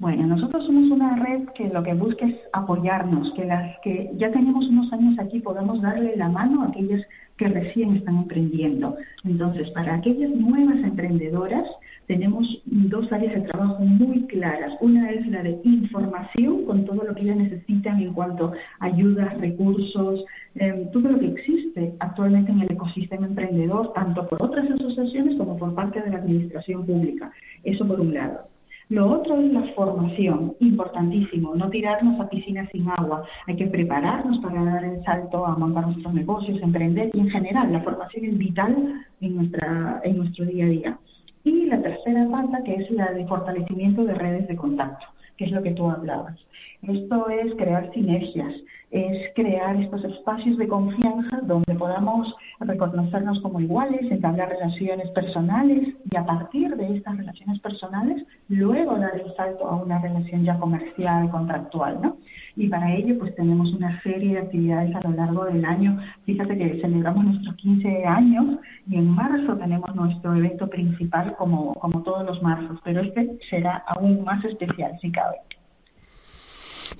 Bueno, 0.00 0.28
nosotros 0.28 0.64
somos 0.64 0.92
una 0.92 1.16
red 1.16 1.48
que 1.56 1.68
lo 1.70 1.82
que 1.82 1.92
busca 1.92 2.24
es 2.24 2.36
apoyarnos, 2.52 3.32
que 3.34 3.44
las 3.44 3.76
que 3.80 4.08
ya 4.16 4.30
tenemos 4.30 4.64
unos 4.68 4.92
años 4.92 5.18
aquí 5.18 5.40
podamos 5.40 5.82
darle 5.82 6.16
la 6.16 6.28
mano 6.28 6.62
a 6.62 6.68
aquellas 6.68 7.02
que 7.36 7.48
recién 7.48 7.96
están 7.96 8.18
emprendiendo. 8.18 8.96
Entonces, 9.24 9.68
para 9.72 9.96
aquellas 9.96 10.30
nuevas 10.30 10.76
emprendedoras, 10.84 11.66
tenemos 12.06 12.46
dos 12.64 13.10
áreas 13.12 13.34
de 13.34 13.48
trabajo 13.48 13.84
muy 13.84 14.22
claras. 14.28 14.72
Una 14.80 15.10
es 15.10 15.26
la 15.26 15.42
de 15.42 15.58
información, 15.64 16.64
con 16.64 16.84
todo 16.84 17.02
lo 17.02 17.12
que 17.16 17.22
ellas 17.22 17.36
necesitan 17.36 18.00
en 18.00 18.12
cuanto 18.12 18.52
a 18.78 18.86
ayudas, 18.86 19.36
recursos, 19.40 20.24
em, 20.54 20.90
todo 20.92 21.08
lo 21.08 21.18
que 21.18 21.26
existe 21.26 21.92
actualmente 21.98 22.52
en 22.52 22.60
el 22.60 22.70
ecosistema 22.70 23.26
emprendedor, 23.26 23.92
tanto 23.94 24.28
por 24.28 24.42
otras 24.42 24.70
asociaciones 24.70 25.36
como 25.36 25.56
por 25.56 25.74
parte 25.74 26.00
de 26.00 26.10
la 26.10 26.18
administración 26.18 26.86
pública. 26.86 27.32
Eso 27.64 27.84
por 27.86 28.00
un 28.00 28.14
lado. 28.14 28.46
Lo 28.90 29.06
otro 29.10 29.38
es 29.38 29.52
la 29.52 29.64
formación, 29.74 30.54
importantísimo, 30.60 31.54
no 31.54 31.68
tirarnos 31.68 32.18
a 32.18 32.30
piscinas 32.30 32.70
sin 32.72 32.88
agua. 32.88 33.22
Hay 33.46 33.56
que 33.56 33.66
prepararnos 33.66 34.38
para 34.38 34.64
dar 34.64 34.82
el 34.82 35.04
salto 35.04 35.44
a 35.44 35.56
montar 35.56 35.86
nuestros 35.86 36.14
negocios, 36.14 36.58
emprender 36.62 37.10
y 37.12 37.20
en 37.20 37.28
general 37.28 37.70
la 37.70 37.82
formación 37.82 38.24
es 38.24 38.38
vital 38.38 39.04
en, 39.20 39.36
nuestra, 39.36 40.00
en 40.04 40.16
nuestro 40.16 40.46
día 40.46 40.64
a 40.64 40.68
día. 40.68 40.98
Y 41.44 41.66
la 41.66 41.82
tercera 41.82 42.26
pata 42.30 42.64
que 42.64 42.76
es 42.76 42.90
la 42.90 43.12
de 43.12 43.26
fortalecimiento 43.26 44.04
de 44.06 44.14
redes 44.14 44.48
de 44.48 44.56
contacto, 44.56 45.04
que 45.36 45.44
es 45.44 45.50
lo 45.50 45.62
que 45.62 45.72
tú 45.72 45.90
hablabas. 45.90 46.38
Esto 46.82 47.28
es 47.28 47.54
crear 47.56 47.92
sinergias, 47.92 48.54
es 48.92 49.34
crear 49.34 49.76
estos 49.76 50.04
espacios 50.04 50.56
de 50.58 50.68
confianza 50.68 51.40
donde 51.42 51.74
podamos 51.74 52.32
reconocernos 52.60 53.40
como 53.40 53.60
iguales, 53.60 54.10
entablar 54.10 54.48
relaciones 54.48 55.10
personales 55.10 55.96
y 56.08 56.16
a 56.16 56.24
partir 56.24 56.76
de 56.76 56.96
estas 56.96 57.16
relaciones 57.16 57.60
personales 57.60 58.24
luego 58.48 58.96
dar 58.96 59.20
el 59.20 59.34
salto 59.34 59.66
a 59.66 59.82
una 59.82 59.98
relación 60.00 60.44
ya 60.44 60.56
comercial, 60.58 61.28
contractual, 61.30 62.00
¿no? 62.00 62.16
Y 62.54 62.68
para 62.68 62.94
ello 62.94 63.18
pues 63.18 63.34
tenemos 63.34 63.72
una 63.74 64.00
serie 64.02 64.34
de 64.34 64.38
actividades 64.38 64.94
a 64.94 65.00
lo 65.00 65.16
largo 65.16 65.46
del 65.46 65.64
año. 65.64 65.98
Fíjate 66.26 66.56
que 66.56 66.80
celebramos 66.80 67.24
nuestros 67.24 67.56
15 67.56 68.06
años 68.06 68.58
y 68.88 68.96
en 68.96 69.10
marzo 69.10 69.56
tenemos 69.56 69.92
nuestro 69.96 70.34
evento 70.36 70.70
principal 70.70 71.34
como, 71.36 71.74
como 71.74 72.02
todos 72.04 72.24
los 72.24 72.40
marzos, 72.40 72.78
pero 72.84 73.00
este 73.00 73.36
será 73.50 73.82
aún 73.88 74.22
más 74.22 74.44
especial 74.44 74.96
si 75.00 75.10
cabe. 75.10 75.38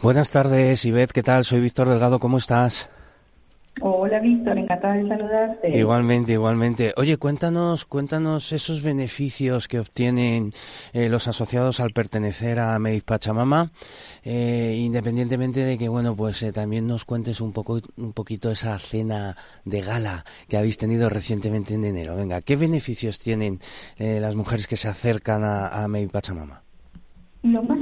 Buenas 0.03 0.31
tardes, 0.31 0.85
Ivette, 0.85 1.13
¿qué 1.13 1.23
tal? 1.23 1.45
Soy 1.45 1.61
Víctor 1.61 1.89
Delgado, 1.89 2.21
¿cómo 2.21 2.39
estás? 2.39 2.91
Hola 3.81 4.19
Víctor, 4.21 4.59
encantada 4.59 4.95
de 4.95 5.09
saludarte. 5.09 5.79
Igualmente, 5.79 6.33
igualmente. 6.33 6.93
Oye, 6.97 7.17
cuéntanos, 7.17 7.85
cuéntanos 7.85 8.53
esos 8.53 8.83
beneficios 8.83 9.69
que 9.69 9.79
obtienen 9.79 10.53
eh, 10.93 11.09
los 11.09 11.29
asociados 11.29 11.79
al 11.79 11.93
pertenecer 11.93 12.59
a 12.59 12.79
Medis 12.79 13.05
Pachamama, 13.05 13.71
eh, 14.25 14.77
independientemente 14.81 15.65
de 15.65 15.79
que, 15.79 15.89
bueno, 15.89 16.17
pues 16.17 16.43
eh, 16.43 16.53
también 16.53 16.87
nos 16.87 17.05
cuentes 17.05 17.41
un 17.41 17.53
poco, 17.53 17.81
un 17.97 18.13
poquito 18.13 18.51
esa 18.51 18.79
cena 18.79 19.37
de 19.65 19.81
gala 19.81 20.25
que 20.49 20.57
habéis 20.57 20.79
tenido 20.79 21.09
recientemente 21.09 21.75
en 21.75 21.85
enero. 21.85 22.17
Venga, 22.17 22.41
¿qué 22.41 22.57
beneficios 22.57 23.19
tienen 23.19 23.61
las 23.99 24.35
mujeres 24.35 24.67
que 24.67 24.77
se 24.77 24.89
acercan 24.89 25.45
a, 25.45 25.85
a 25.85 25.89
Pachamama? 26.11 26.63
Lo 27.43 27.63
más 27.63 27.79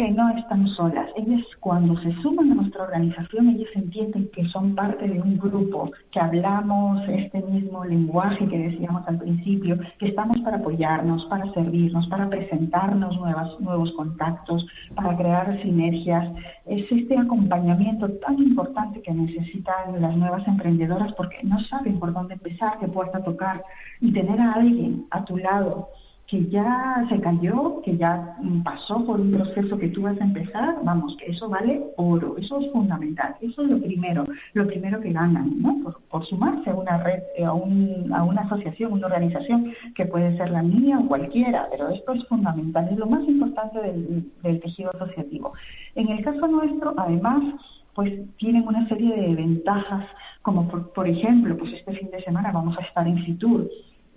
que 0.00 0.10
no 0.12 0.30
están 0.30 0.66
solas. 0.68 1.10
Ellas 1.14 1.42
cuando 1.60 1.94
se 2.00 2.10
suman 2.22 2.52
a 2.52 2.54
nuestra 2.54 2.84
organización, 2.84 3.50
ellas 3.50 3.68
entienden 3.74 4.30
que 4.32 4.48
son 4.48 4.74
parte 4.74 5.06
de 5.06 5.20
un 5.20 5.36
grupo, 5.36 5.92
que 6.10 6.18
hablamos 6.18 7.06
este 7.06 7.42
mismo 7.42 7.84
lenguaje 7.84 8.48
que 8.48 8.70
decíamos 8.70 9.06
al 9.06 9.18
principio, 9.18 9.78
que 9.98 10.08
estamos 10.08 10.40
para 10.40 10.56
apoyarnos, 10.56 11.26
para 11.26 11.52
servirnos, 11.52 12.06
para 12.06 12.30
presentarnos 12.30 13.14
nuevas, 13.18 13.60
nuevos 13.60 13.92
contactos, 13.92 14.66
para 14.94 15.14
crear 15.18 15.60
sinergias. 15.60 16.32
Es 16.64 16.90
este 16.90 17.18
acompañamiento 17.18 18.08
tan 18.24 18.38
importante 18.38 19.02
que 19.02 19.12
necesitan 19.12 20.00
las 20.00 20.16
nuevas 20.16 20.48
emprendedoras 20.48 21.12
porque 21.12 21.40
no 21.42 21.62
saben 21.64 22.00
por 22.00 22.14
dónde 22.14 22.34
empezar, 22.34 22.78
qué 22.80 22.88
puerta 22.88 23.22
tocar 23.22 23.62
y 24.00 24.10
tener 24.14 24.40
a 24.40 24.54
alguien 24.54 25.04
a 25.10 25.26
tu 25.26 25.36
lado 25.36 25.90
que 26.30 26.46
ya 26.48 27.04
se 27.08 27.20
cayó, 27.20 27.82
que 27.82 27.96
ya 27.96 28.36
pasó 28.62 29.04
por 29.04 29.20
un 29.20 29.32
proceso 29.32 29.76
que 29.76 29.88
tú 29.88 30.02
vas 30.02 30.18
a 30.20 30.24
empezar, 30.24 30.76
vamos, 30.84 31.16
que 31.16 31.32
eso 31.32 31.48
vale 31.48 31.82
oro, 31.96 32.36
eso 32.38 32.60
es 32.60 32.70
fundamental, 32.70 33.34
eso 33.40 33.62
es 33.62 33.68
lo 33.68 33.80
primero, 33.80 34.24
lo 34.54 34.66
primero 34.68 35.00
que 35.00 35.12
ganan, 35.12 35.60
¿no? 35.60 35.76
Por, 36.08 36.24
sumarse 36.26 36.70
a 36.70 36.74
una 36.74 36.98
red, 36.98 37.20
eh, 37.36 37.44
a, 37.44 37.52
un, 37.52 38.12
a 38.14 38.22
una 38.22 38.42
asociación, 38.42 38.92
una 38.92 39.08
organización 39.08 39.72
que 39.96 40.04
puede 40.04 40.36
ser 40.36 40.50
la 40.50 40.62
mía 40.62 41.00
o 41.00 41.08
cualquiera, 41.08 41.66
pero 41.72 41.88
esto 41.88 42.12
es 42.12 42.24
fundamental, 42.28 42.88
es 42.88 42.98
lo 42.98 43.06
más 43.06 43.26
importante 43.26 43.80
del, 43.80 44.30
del 44.44 44.60
tejido 44.60 44.90
asociativo. 44.94 45.52
En 45.96 46.10
el 46.10 46.22
caso 46.22 46.46
nuestro, 46.46 46.94
además, 46.96 47.42
pues 47.94 48.12
tienen 48.36 48.68
una 48.68 48.86
serie 48.88 49.16
de 49.16 49.34
ventajas, 49.34 50.06
como 50.42 50.68
por, 50.68 50.92
por 50.92 51.08
ejemplo, 51.08 51.56
pues 51.58 51.72
este 51.72 51.92
fin 51.94 52.08
de 52.12 52.22
semana 52.22 52.52
vamos 52.52 52.78
a 52.78 52.82
estar 52.82 53.08
en 53.08 53.18
Fitur, 53.24 53.68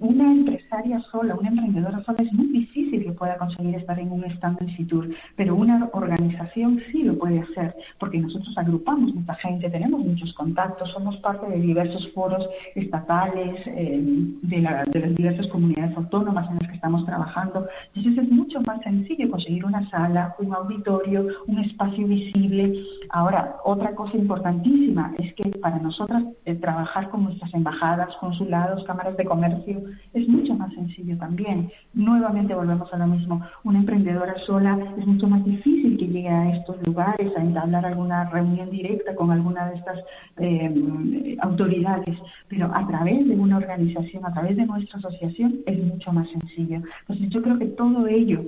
una 0.03 0.33
empresaria 0.33 1.01
sola, 1.11 1.33
una 1.35 1.47
emprendedora 1.47 2.03
sola, 2.03 2.23
es 2.23 2.33
muy 2.33 2.47
difícil 2.47 3.03
que 3.05 3.11
pueda 3.13 3.37
conseguir 3.37 3.75
estar 3.75 3.97
en 3.97 4.11
un 4.11 4.25
stand 4.25 4.61
en 4.61 4.69
Fitur, 4.75 5.09
pero 5.37 5.55
una 5.55 5.89
organización 5.93 6.81
sí 6.91 7.03
lo 7.03 7.17
puede 7.17 7.39
hacer, 7.39 7.73
porque 7.99 8.19
nosotros 8.19 8.53
agrupamos 8.57 9.15
mucha 9.15 9.33
gente, 9.35 9.69
tenemos 9.69 10.01
muchos 10.01 10.33
contactos, 10.33 10.91
somos 10.91 11.15
parte 11.17 11.47
de 11.47 11.59
diversos 11.61 12.11
foros 12.13 12.45
estatales, 12.75 13.55
eh, 13.65 14.01
de, 14.41 14.59
las 14.59 15.15
diversas 15.15 15.47
comunidades 15.47 15.95
autónomas 15.95 16.49
en 16.49 16.57
las 16.59 16.69
que 16.69 16.75
estamos 16.75 17.05
trabajando. 17.05 17.65
Entonces 17.95 18.25
es 18.25 18.29
mucho 18.29 18.59
más 18.61 18.81
sencillo 18.81 19.31
conseguir 19.31 19.63
una 19.63 19.89
sala, 19.89 20.35
un 20.37 20.53
auditorio, 20.53 21.27
un 21.47 21.59
espacio 21.59 22.05
visible. 22.07 22.83
Ahora, 23.09 23.55
otra 23.63 23.95
cosa 23.95 24.17
importantísima 24.17 25.13
es 25.17 25.33
que 25.35 25.45
para 25.59 25.79
nosotras 25.79 26.23
eh, 26.43 26.55
trabajar 26.55 27.09
con 27.09 27.23
nuestras 27.23 27.53
embajadas, 27.53 28.13
consulados, 28.19 28.83
cámaras 28.83 29.15
de 29.15 29.23
comercio, 29.23 29.81
es 30.13 30.27
mucho 30.27 30.55
más 30.55 30.73
sencillo 30.73 31.17
también. 31.17 31.71
Nuevamente 31.93 32.55
volvemos 32.55 32.91
a 32.93 32.97
lo 32.97 33.07
mismo. 33.07 33.41
Una 33.63 33.79
emprendedora 33.79 34.35
sola 34.45 34.77
es 34.97 35.05
mucho 35.05 35.27
más 35.27 35.43
difícil 35.45 35.97
que 35.97 36.07
llegue 36.07 36.29
a 36.29 36.55
estos 36.57 36.81
lugares, 36.85 37.31
a 37.35 37.41
entablar 37.41 37.85
alguna 37.85 38.29
reunión 38.29 38.69
directa 38.69 39.15
con 39.15 39.31
alguna 39.31 39.69
de 39.69 39.75
estas 39.75 39.99
eh, 40.37 41.37
autoridades, 41.41 42.17
pero 42.47 42.71
a 42.73 42.85
través 42.87 43.27
de 43.27 43.35
una 43.35 43.57
organización, 43.57 44.25
a 44.25 44.33
través 44.33 44.57
de 44.57 44.65
nuestra 44.65 44.99
asociación, 44.99 45.59
es 45.65 45.83
mucho 45.83 46.11
más 46.11 46.27
sencillo. 46.29 46.81
Entonces 47.01 47.29
yo 47.29 47.41
creo 47.41 47.57
que 47.57 47.65
todo 47.67 48.07
ello 48.07 48.43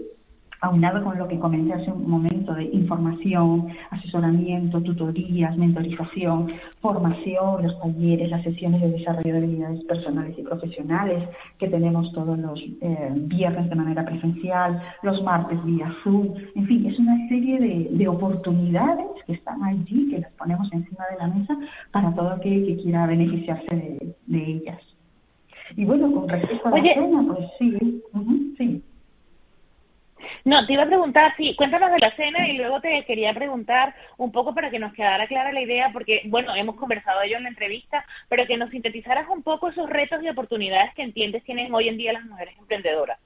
aunado 0.61 1.03
con 1.03 1.17
lo 1.17 1.27
que 1.27 1.39
comenté 1.39 1.73
hace 1.73 1.91
un 1.91 2.09
momento 2.09 2.53
de 2.53 2.65
información, 2.65 3.67
asesoramiento, 3.91 4.81
tutorías, 4.81 5.57
mentorización, 5.57 6.51
formación, 6.81 7.63
los 7.63 7.79
talleres, 7.79 8.29
las 8.29 8.43
sesiones 8.43 8.81
de 8.81 8.91
desarrollo 8.91 9.33
de 9.33 9.37
habilidades 9.37 9.83
personales 9.85 10.37
y 10.37 10.43
profesionales 10.43 11.23
que 11.57 11.67
tenemos 11.67 12.11
todos 12.13 12.37
los 12.37 12.59
eh, 12.81 13.11
viernes 13.15 13.69
de 13.69 13.75
manera 13.75 14.05
presencial, 14.05 14.81
los 15.03 15.21
martes 15.23 15.63
vía 15.65 15.93
Zoom, 16.03 16.33
en 16.55 16.65
fin, 16.67 16.85
es 16.85 16.97
una 16.99 17.27
serie 17.29 17.59
de, 17.91 18.05
oportunidades 18.05 19.07
que 19.25 19.33
están 19.33 19.63
allí, 19.63 20.11
que 20.11 20.19
las 20.19 20.31
ponemos 20.33 20.71
encima 20.71 21.03
de 21.09 21.17
la 21.17 21.27
mesa 21.27 21.57
para 21.91 22.13
todo 22.13 22.29
aquel 22.29 22.67
que 22.67 22.83
quiera 22.83 23.07
beneficiarse 23.07 24.15
de 24.27 24.45
ellas. 24.45 24.79
Y 25.75 25.85
bueno, 25.85 26.11
con 26.11 26.29
respecto 26.29 26.67
a 26.67 26.77
la 26.77 26.83
cena, 26.83 27.23
pues 27.27 27.39
sí, 27.57 28.03
sí. 28.57 28.83
No, 30.43 30.65
te 30.65 30.73
iba 30.73 30.83
a 30.83 30.87
preguntar, 30.87 31.33
sí, 31.37 31.55
cuéntanos 31.55 31.91
de 31.91 31.99
la 31.99 32.15
cena 32.15 32.47
y 32.47 32.57
luego 32.57 32.81
te 32.81 33.03
quería 33.05 33.33
preguntar 33.33 33.93
un 34.17 34.31
poco 34.31 34.53
para 34.53 34.69
que 34.69 34.79
nos 34.79 34.93
quedara 34.93 35.27
clara 35.27 35.51
la 35.51 35.61
idea, 35.61 35.89
porque, 35.91 36.21
bueno, 36.25 36.55
hemos 36.55 36.75
conversado 36.75 37.19
de 37.19 37.27
ello 37.27 37.37
en 37.37 37.43
la 37.43 37.49
entrevista, 37.49 38.05
pero 38.29 38.45
que 38.45 38.57
nos 38.57 38.69
sintetizaras 38.69 39.27
un 39.29 39.43
poco 39.43 39.69
esos 39.69 39.89
retos 39.89 40.21
y 40.23 40.29
oportunidades 40.29 40.93
que 40.93 41.03
entiendes 41.03 41.43
tienen 41.43 41.73
hoy 41.73 41.89
en 41.89 41.97
día 41.97 42.13
las 42.13 42.25
mujeres 42.25 42.55
emprendedoras. 42.59 43.19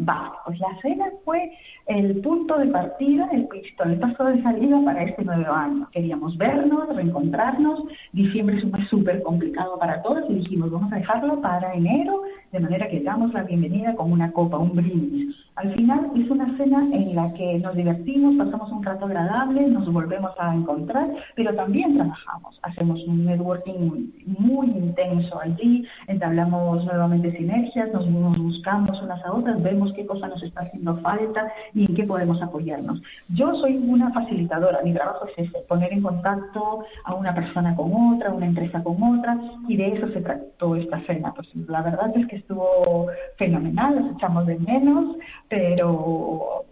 Vale, 0.00 0.30
pues 0.46 0.60
la 0.60 0.80
cena 0.80 1.06
fue 1.24 1.50
el 1.86 2.20
punto 2.20 2.56
de 2.56 2.66
partida, 2.66 3.28
el 3.32 3.48
pistoletazo 3.48 4.26
de 4.26 4.40
salida 4.44 4.80
para 4.84 5.02
este 5.02 5.24
nuevo 5.24 5.52
año. 5.52 5.88
Queríamos 5.90 6.36
vernos, 6.38 6.94
reencontrarnos. 6.94 7.82
Diciembre 8.12 8.58
es 8.58 8.64
un 8.64 8.70
mes 8.70 8.88
súper 8.88 9.20
complicado 9.24 9.76
para 9.76 10.00
todos 10.02 10.22
y 10.30 10.34
dijimos, 10.34 10.70
vamos 10.70 10.92
a 10.92 10.96
dejarlo 10.96 11.40
para 11.40 11.74
enero, 11.74 12.22
de 12.52 12.60
manera 12.60 12.88
que 12.88 13.00
damos 13.00 13.32
la 13.34 13.42
bienvenida 13.42 13.94
con 13.94 14.10
una 14.10 14.32
copa, 14.32 14.58
un 14.58 14.74
brindis. 14.74 15.36
Al 15.56 15.74
final 15.74 16.12
es 16.16 16.30
una 16.30 16.56
cena 16.56 16.88
en 16.92 17.16
la 17.16 17.32
que 17.34 17.58
nos 17.58 17.74
divertimos, 17.74 18.36
pasamos 18.36 18.70
un 18.70 18.84
rato 18.84 19.06
agradable, 19.06 19.66
nos 19.66 19.92
volvemos 19.92 20.30
a 20.38 20.54
encontrar, 20.54 21.10
pero 21.34 21.52
también 21.54 21.94
trabajamos. 21.94 22.58
Hacemos 22.62 23.00
un 23.08 23.24
networking 23.24 24.10
muy, 24.38 24.68
intenso 24.68 25.40
allí, 25.40 25.84
entablamos 26.06 26.84
nuevamente 26.84 27.36
sinergias, 27.36 27.92
nos 27.92 28.08
buscamos 28.38 29.02
unas 29.02 29.24
a 29.24 29.32
otras, 29.32 29.60
vemos 29.62 29.92
qué 29.94 30.06
cosa 30.06 30.28
nos 30.28 30.42
está 30.44 30.60
haciendo 30.60 30.96
falta 30.98 31.52
y 31.74 31.86
en 31.86 31.94
qué 31.96 32.04
podemos 32.04 32.40
apoyarnos. 32.40 33.02
Yo 33.30 33.52
soy 33.56 33.76
una 33.78 34.12
facilitadora, 34.12 34.80
mi 34.84 34.94
trabajo 34.94 35.26
es 35.26 35.48
ese, 35.48 35.58
poner 35.68 35.92
en 35.92 36.02
contacto 36.02 36.84
a 37.04 37.14
una 37.14 37.34
persona 37.34 37.74
con 37.74 37.90
otra, 38.14 38.32
una 38.32 38.46
empresa 38.46 38.82
con 38.84 39.02
otra, 39.02 39.36
y 39.66 39.76
de 39.76 39.88
eso 39.88 40.08
se 40.12 40.20
trató 40.20 40.76
esta 40.76 41.00
cena. 41.06 41.32
Pues 41.34 41.48
la 41.68 41.82
verdad 41.82 42.16
es 42.16 42.26
que 42.28 42.37
estuvo 42.38 43.08
fenomenal, 43.36 43.94
nos 43.94 44.16
echamos 44.16 44.46
de 44.46 44.58
menos 44.58 45.16
pero 45.48 46.64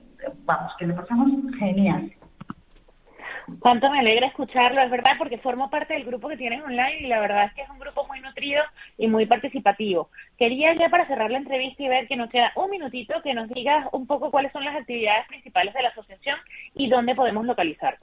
vamos, 0.45 0.73
que 0.79 0.87
le 0.87 0.95
pasamos 0.95 1.31
genial. 1.59 2.13
Cuánto 3.61 3.89
me 3.91 4.01
alegra 4.01 4.27
escucharlo, 4.27 4.81
es 4.81 4.91
verdad, 4.91 5.13
porque 5.19 5.39
formo 5.39 5.71
parte 5.71 5.95
del 5.95 6.05
grupo 6.05 6.29
que 6.29 6.37
tienes 6.37 6.65
online 6.65 6.99
y 7.01 7.07
la 7.07 7.21
verdad 7.21 7.45
es 7.45 7.55
que 7.55 7.63
es 7.63 7.71
un 7.71 7.79
grupo 7.79 8.05
muy 8.09 8.21
nutrido 8.21 8.61
y 8.99 9.07
muy 9.07 9.25
participativo. 9.27 10.11
Quería 10.37 10.75
ya 10.75 10.89
para 10.89 11.07
cerrar 11.07 11.31
la 11.31 11.39
entrevista 11.39 11.83
y 11.83 11.89
ver 11.89 12.09
que 12.09 12.17
nos 12.17 12.29
queda 12.29 12.51
un 12.57 12.71
minutito 12.71 13.15
que 13.23 13.35
nos 13.35 13.49
digas 13.49 13.87
un 13.93 14.07
poco 14.07 14.33
cuáles 14.33 14.51
son 14.51 14.65
las 14.65 14.75
actividades 14.75 15.29
principales 15.29 15.75
de 15.75 15.83
la 15.83 15.91
asociación 15.91 16.39
y 16.75 16.89
dónde 16.89 17.15
podemos 17.15 17.47
localizar. 17.47 17.99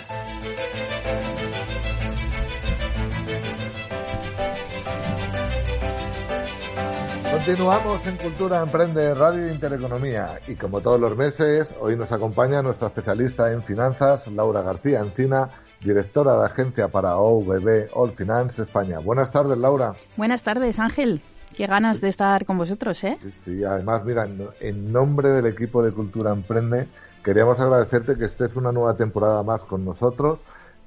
Continuamos 7.31 8.05
en 8.09 8.17
Cultura 8.17 8.63
Emprende 8.63 9.15
Radio 9.15 9.47
e 9.47 9.53
Intereconomía 9.53 10.41
y 10.49 10.57
como 10.57 10.81
todos 10.81 10.99
los 10.99 11.17
meses, 11.17 11.73
hoy 11.81 11.95
nos 11.95 12.11
acompaña 12.11 12.63
nuestra 12.63 12.89
especialista 12.89 13.53
en 13.53 13.63
finanzas, 13.63 14.27
Laura 14.27 14.63
García 14.63 14.99
Encina, 14.99 15.51
directora 15.81 16.37
de 16.37 16.47
agencia 16.47 16.89
para 16.89 17.17
OVB 17.17 17.91
All 17.93 18.11
Finance 18.11 18.63
España. 18.63 18.99
Buenas 18.99 19.31
tardes, 19.31 19.57
Laura. 19.57 19.95
Buenas 20.17 20.43
tardes, 20.43 20.81
Ángel. 20.81 21.23
Qué 21.57 21.67
ganas 21.67 22.01
de 22.01 22.09
estar 22.09 22.45
con 22.47 22.59
vosotros, 22.59 23.03
¿eh? 23.05 23.17
Sí, 23.33 23.63
además, 23.65 24.05
mira, 24.05 24.27
en 24.61 24.93
nombre 24.93 25.31
del 25.31 25.47
equipo 25.47 25.83
de 25.83 25.93
Cultura 25.93 26.33
Emprende, 26.33 26.89
queríamos 27.23 27.61
agradecerte 27.61 28.17
que 28.17 28.25
estés 28.25 28.57
una 28.57 28.73
nueva 28.73 28.97
temporada 28.97 29.43
más 29.43 29.65
con 29.65 29.85
nosotros, 29.85 30.41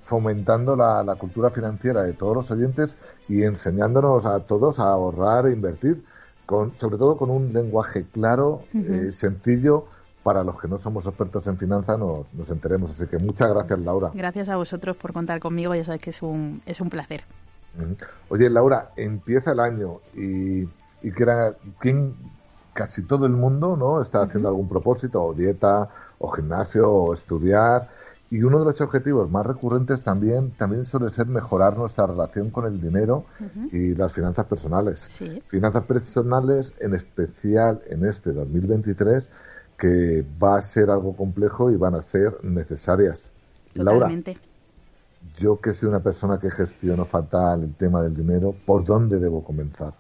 fomentando 0.04 0.76
la, 0.76 1.16
cultura 1.18 1.50
financiera 1.50 2.04
de 2.04 2.14
todos 2.14 2.36
los 2.36 2.52
oyentes 2.52 2.98
y 3.28 3.44
enseñándonos 3.44 4.26
a 4.26 4.40
todos 4.42 4.80
a 4.80 4.90
ahorrar 4.90 5.48
e 5.48 5.52
invertir, 5.52 6.04
con, 6.46 6.78
sobre 6.78 6.98
todo 6.98 7.18
con 7.18 7.30
un 7.30 7.54
lenguaje 7.54 8.06
claro, 8.12 8.64
eh, 8.74 9.12
sencillo, 9.12 9.86
para 10.26 10.44
los 10.44 10.60
que 10.60 10.68
no 10.68 10.80
somos 10.80 11.06
expertos 11.06 11.46
en 11.46 11.56
finanzas 11.56 12.00
nos, 12.00 12.26
nos 12.34 12.50
enteremos. 12.50 12.90
Así 12.90 13.06
que 13.06 13.20
muchas 13.20 13.48
gracias, 13.48 13.80
Laura. 13.80 14.10
Gracias 14.14 14.50
a 14.50 14.56
vosotros 14.56 14.98
por 14.98 15.14
contar 15.14 15.40
conmigo, 15.40 15.76
ya 15.76 15.84
sabéis 15.84 16.02
que 16.02 16.10
es 16.10 16.24
un, 16.24 16.64
es 16.66 16.82
un 16.82 16.90
placer. 16.90 17.26
Oye, 18.30 18.50
Laura, 18.50 18.92
empieza 18.96 19.52
el 19.52 19.60
año 19.60 20.00
y, 20.14 20.62
y 20.62 21.12
que 21.16 21.24
era, 21.24 21.56
¿quién, 21.80 22.16
casi 22.76 23.04
todo 23.04 23.26
el 23.26 23.32
mundo 23.32 23.78
no 23.78 24.02
está 24.02 24.22
haciendo 24.22 24.50
algún 24.50 24.68
propósito, 24.68 25.24
o 25.24 25.34
dieta, 25.34 25.90
o 26.20 26.30
gimnasio, 26.30 26.92
o 26.92 27.14
estudiar. 27.14 27.90
Y 28.30 28.44
uno 28.44 28.60
de 28.60 28.66
los 28.66 28.82
objetivos 28.82 29.32
más 29.32 29.46
recurrentes 29.46 30.04
también, 30.04 30.52
también 30.52 30.84
suele 30.84 31.10
ser 31.10 31.28
mejorar 31.28 31.78
nuestra 31.78 32.06
relación 32.06 32.50
con 32.50 32.66
el 32.66 32.82
dinero 32.82 33.26
y 33.72 33.96
las 33.96 34.12
finanzas 34.12 34.46
personales. 34.46 35.10
Finanzas 35.48 35.84
personales, 35.86 36.74
en 36.80 36.96
especial 36.96 37.82
en 37.88 38.04
este 38.04 38.34
2023, 38.34 39.32
que 39.78 40.26
va 40.44 40.58
a 40.58 40.62
ser 40.62 40.90
algo 40.90 41.16
complejo 41.16 41.72
y 41.72 41.78
van 41.78 41.96
a 41.96 42.02
ser 42.02 42.44
necesarias. 42.44 43.32
Totalmente. 43.74 44.34
Laura, 44.34 44.55
yo 45.38 45.60
que 45.60 45.74
soy 45.74 45.90
una 45.90 46.02
persona 46.02 46.40
que 46.40 46.52
gestiono 46.52 47.06
fatal 47.06 47.64
el 47.64 47.74
tema 47.76 48.02
del 48.02 48.16
dinero, 48.16 48.56
¿por 48.66 48.86
dónde 48.86 49.20
debo 49.20 49.44
comenzar? 49.44 49.94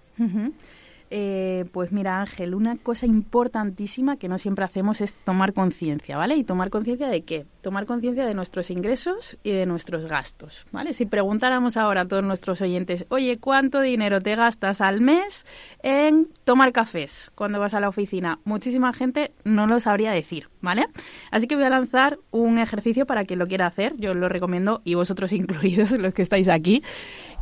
Eh, 1.17 1.63
pues 1.71 1.93
mira 1.93 2.19
Ángel, 2.19 2.53
una 2.53 2.75
cosa 2.75 3.05
importantísima 3.05 4.17
que 4.17 4.27
no 4.27 4.37
siempre 4.37 4.65
hacemos 4.65 4.99
es 4.99 5.13
tomar 5.13 5.53
conciencia, 5.53 6.17
¿vale? 6.17 6.35
Y 6.35 6.43
tomar 6.43 6.69
conciencia 6.69 7.07
de 7.07 7.21
qué? 7.21 7.45
Tomar 7.61 7.85
conciencia 7.85 8.25
de 8.25 8.33
nuestros 8.33 8.69
ingresos 8.69 9.37
y 9.41 9.51
de 9.51 9.65
nuestros 9.65 10.07
gastos, 10.07 10.65
¿vale? 10.73 10.93
Si 10.93 11.05
preguntáramos 11.05 11.77
ahora 11.77 12.01
a 12.01 12.05
todos 12.05 12.21
nuestros 12.21 12.59
oyentes, 12.59 13.05
oye, 13.07 13.37
¿cuánto 13.37 13.79
dinero 13.79 14.19
te 14.19 14.35
gastas 14.35 14.81
al 14.81 14.99
mes 14.99 15.45
en 15.83 16.27
tomar 16.43 16.73
cafés 16.73 17.31
cuando 17.33 17.61
vas 17.61 17.73
a 17.73 17.79
la 17.79 17.87
oficina? 17.87 18.39
Muchísima 18.43 18.91
gente 18.91 19.31
no 19.45 19.67
lo 19.67 19.79
sabría 19.79 20.11
decir, 20.11 20.49
¿vale? 20.59 20.85
Así 21.31 21.47
que 21.47 21.55
voy 21.55 21.63
a 21.63 21.69
lanzar 21.69 22.19
un 22.31 22.57
ejercicio 22.57 23.05
para 23.05 23.23
quien 23.23 23.39
lo 23.39 23.47
quiera 23.47 23.67
hacer, 23.67 23.95
yo 23.95 24.13
lo 24.13 24.27
recomiendo 24.27 24.81
y 24.83 24.95
vosotros 24.95 25.31
incluidos, 25.31 25.91
los 25.91 26.13
que 26.13 26.23
estáis 26.23 26.49
aquí, 26.49 26.83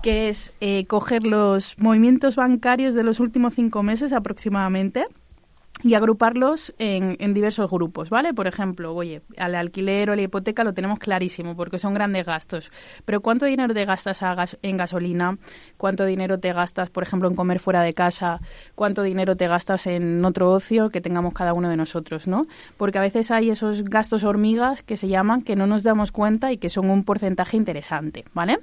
que 0.04 0.30
es 0.30 0.54
eh, 0.60 0.86
coger 0.86 1.24
los 1.24 1.80
movimientos 1.80 2.36
bancarios 2.36 2.94
de 2.94 3.04
los 3.04 3.20
últimos 3.20 3.56
cinco 3.56 3.82
meses 3.82 4.14
aproximadamente 4.14 5.08
y 5.82 5.96
agruparlos 5.96 6.74
en, 6.78 7.18
en, 7.20 7.34
diversos 7.34 7.70
grupos, 7.70 8.10
¿vale? 8.10 8.34
Por 8.34 8.48
ejemplo, 8.48 8.94
oye, 8.96 9.22
al 9.38 9.56
alquiler 9.56 10.10
o 10.10 10.16
la 10.16 10.22
hipoteca 10.22 10.64
lo 10.64 10.74
tenemos 10.74 11.00
clarísimo 11.00 11.56
porque 11.58 11.80
son 11.80 11.94
grandes 11.94 12.26
gastos, 12.26 12.72
pero 13.06 13.22
¿cuánto 13.22 13.46
dinero 13.46 13.74
te 13.74 13.84
gastas 13.84 14.22
en 14.62 14.78
gasolina? 14.78 15.38
¿Cuánto 15.78 16.06
dinero 16.06 16.40
te 16.40 16.54
gastas, 16.54 16.90
por 16.90 17.04
ejemplo, 17.04 17.28
en 17.28 17.36
comer 17.36 17.60
fuera 17.60 17.82
de 17.82 17.94
casa? 17.94 18.40
¿Cuánto 18.76 19.04
dinero 19.04 19.36
te 19.36 19.48
gastas 19.48 19.88
en 19.88 20.24
otro 20.24 20.52
ocio 20.52 20.90
que 20.90 21.02
tengamos 21.02 21.34
cada 21.34 21.54
uno 21.54 21.70
de 21.70 21.76
nosotros, 21.76 22.28
¿no? 22.28 22.46
Porque 22.78 23.00
a 23.00 23.02
veces 23.02 23.32
hay 23.32 23.50
esos 23.50 23.84
gastos 23.84 24.24
hormigas 24.24 24.84
que 24.84 24.96
se 24.96 25.08
llaman 25.08 25.42
que 25.42 25.56
no 25.56 25.68
nos 25.68 25.84
damos 25.84 26.12
cuenta 26.12 26.54
y 26.54 26.58
que 26.58 26.70
son 26.70 26.90
un 26.90 27.04
porcentaje 27.04 27.58
interesante, 27.58 28.24
¿vale? 28.34 28.60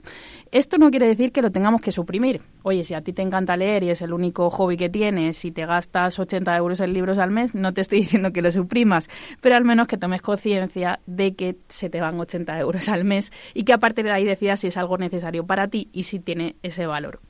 Esto 0.53 0.79
no 0.79 0.90
quiere 0.90 1.09
decir 1.09 1.33
que 1.33 1.42
lo 1.42 1.51
tengamos 1.51 1.83
que 1.83 1.92
suprimir. 1.92 2.40
Oye, 2.62 2.85
si 2.85 2.94
a 2.94 3.03
ti 3.03 3.12
te 3.12 3.23
encanta 3.23 3.57
leer 3.57 3.83
y 3.83 3.90
es 3.90 4.01
el 4.01 4.12
único 4.12 4.49
hobby 4.49 4.77
que 4.77 4.88
tienes, 4.88 5.44
y 5.44 5.51
te 5.51 5.66
gastas 5.66 6.18
80 6.18 6.57
euros 6.57 6.81
en 6.81 6.92
al 7.18 7.31
mes, 7.31 7.55
no 7.55 7.73
te 7.73 7.81
estoy 7.81 8.01
diciendo 8.01 8.33
que 8.33 8.42
lo 8.42 8.53
suprimas, 8.53 9.09
pero 9.40 9.57
al 9.57 9.64
menos 9.64 9.87
que 9.87 9.96
tomes 9.96 10.23
conciencia 10.23 11.01
de 11.07 11.35
que 11.35 11.57
se 11.68 11.90
te 11.90 12.01
van 12.01 12.18
80 12.18 12.59
euros 12.59 12.88
al 12.88 13.05
mes 13.05 13.33
y 13.55 13.64
que 13.64 13.73
a 13.73 13.79
partir 13.79 14.05
de 14.05 14.12
ahí 14.12 14.25
decidas 14.25 14.61
si 14.61 14.68
es 14.68 14.77
algo 14.77 14.99
necesario 14.99 15.46
para 15.46 15.68
ti 15.68 15.88
y 15.92 16.05
si 16.05 16.18
tiene 16.18 16.57
ese 16.62 16.87
valor. 16.87 17.20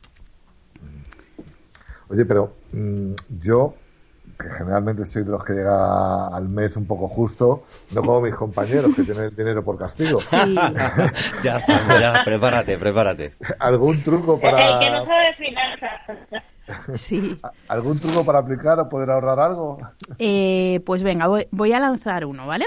Oye, 2.09 2.25
pero 2.25 2.57
mm, 2.73 3.13
yo, 3.41 3.75
que 4.37 4.51
generalmente 4.51 5.07
soy 5.07 5.23
de 5.23 5.31
los 5.31 5.45
que 5.45 5.53
llega 5.53 6.27
al 6.27 6.49
mes 6.49 6.77
un 6.77 6.87
poco 6.87 7.07
justo, 7.07 7.65
no 7.93 8.01
como 8.03 8.21
mis 8.23 8.35
compañeros 8.35 8.95
que 8.97 9.05
tienen 9.05 9.25
el 9.25 9.37
dinero 9.37 9.63
por 9.63 9.79
castigo. 9.79 10.19
ya 11.45 11.57
está, 11.57 12.01
ya, 12.01 12.15
prepárate, 12.25 12.79
prepárate. 12.79 13.35
¿Algún 13.61 14.03
truco 14.03 14.41
para...? 14.41 14.75
El 14.75 14.81
que 14.81 14.91
no 14.91 15.07
sabe 15.07 15.35
finanzas. 15.37 16.43
Sí. 16.95 17.39
¿Algún 17.69 17.99
truco 17.99 18.25
para 18.25 18.39
aplicar 18.39 18.79
o 18.81 18.89
poder 18.89 19.11
ahorrar 19.11 19.41
algo? 19.41 19.79
Eh, 20.19 20.81
pues 20.85 21.03
venga, 21.03 21.29
voy, 21.51 21.73
a 21.73 21.79
lanzar 21.79 22.27
uno, 22.27 22.47
¿vale? 22.47 22.67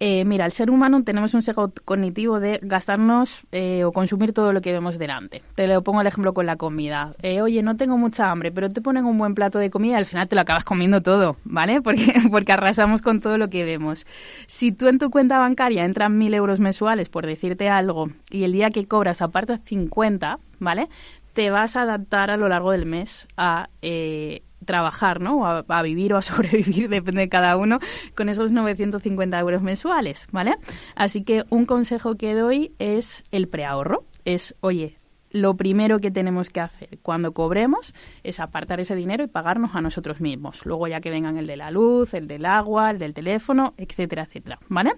Eh, 0.00 0.24
mira, 0.24 0.46
el 0.46 0.52
ser 0.52 0.70
humano 0.70 1.02
tenemos 1.02 1.34
un 1.34 1.42
sesgo 1.42 1.72
cognitivo 1.84 2.40
de 2.40 2.60
gastarnos 2.62 3.42
eh, 3.52 3.84
o 3.84 3.92
consumir 3.92 4.32
todo 4.32 4.52
lo 4.52 4.60
que 4.60 4.72
vemos 4.72 4.96
delante. 4.96 5.42
Te 5.54 5.66
lo 5.66 5.82
pongo 5.82 6.00
el 6.00 6.06
ejemplo 6.06 6.32
con 6.32 6.46
la 6.46 6.56
comida. 6.56 7.10
oye, 7.42 7.62
no 7.62 7.76
tengo 7.76 7.98
mucha 7.98 8.30
hambre, 8.30 8.52
pero 8.52 8.70
te 8.70 8.80
ponen 8.80 9.04
un 9.04 9.18
buen 9.18 9.34
plato 9.34 9.58
de 9.58 9.70
comida 9.70 9.94
y 9.94 9.96
al 9.96 10.06
final 10.06 10.28
te 10.28 10.36
lo 10.36 10.42
acabas 10.42 10.64
comiendo 10.64 11.02
todo, 11.02 11.36
¿vale? 11.44 11.82
Porque, 11.82 12.14
porque 12.30 12.52
arrasamos 12.52 13.02
con 13.02 13.20
todo 13.20 13.36
lo 13.36 13.50
que 13.50 13.64
vemos. 13.64 14.06
Si 14.46 14.72
tú 14.72 14.86
en 14.86 14.98
tu 14.98 15.10
cuenta 15.10 15.38
bancaria 15.38 15.84
entran 15.84 16.16
mil 16.16 16.32
euros 16.32 16.60
mensuales, 16.60 17.08
por 17.08 17.26
decirte 17.26 17.68
algo, 17.68 18.08
y 18.30 18.44
el 18.44 18.52
día 18.52 18.70
que 18.70 18.86
cobras 18.86 19.20
apartas 19.20 19.60
50, 19.64 20.38
¿vale? 20.60 20.88
Te 21.34 21.50
vas 21.50 21.76
a 21.76 21.82
adaptar 21.82 22.30
a 22.30 22.36
lo 22.36 22.48
largo 22.48 22.70
del 22.70 22.86
mes 22.86 23.28
a 23.36 23.68
eh, 23.82 24.42
trabajar, 24.64 25.20
¿no? 25.20 25.46
A, 25.46 25.64
a, 25.68 25.82
vivir 25.82 26.14
o 26.14 26.16
a 26.16 26.22
sobrevivir, 26.22 26.88
depende 26.88 27.22
de 27.22 27.28
cada 27.28 27.56
uno, 27.56 27.78
con 28.16 28.28
esos 28.28 28.52
950 28.52 29.38
euros 29.38 29.62
mensuales, 29.62 30.26
¿vale? 30.32 30.56
Así 30.94 31.22
que 31.22 31.44
un 31.50 31.66
consejo 31.66 32.16
que 32.16 32.34
doy 32.34 32.72
es 32.78 33.24
el 33.30 33.48
preahorro. 33.48 34.04
Es, 34.24 34.56
oye, 34.60 34.96
lo 35.34 35.56
primero 35.56 35.98
que 35.98 36.12
tenemos 36.12 36.48
que 36.48 36.60
hacer 36.60 37.00
cuando 37.02 37.32
cobremos 37.32 37.92
es 38.22 38.38
apartar 38.38 38.78
ese 38.78 38.94
dinero 38.94 39.24
y 39.24 39.26
pagarnos 39.26 39.74
a 39.74 39.80
nosotros 39.80 40.20
mismos. 40.20 40.64
Luego 40.64 40.86
ya 40.86 41.00
que 41.00 41.10
vengan 41.10 41.36
el 41.36 41.48
de 41.48 41.56
la 41.56 41.72
luz, 41.72 42.14
el 42.14 42.28
del 42.28 42.46
agua, 42.46 42.92
el 42.92 42.98
del 42.98 43.14
teléfono, 43.14 43.74
etcétera, 43.76 44.22
etcétera, 44.22 44.60
¿vale? 44.68 44.92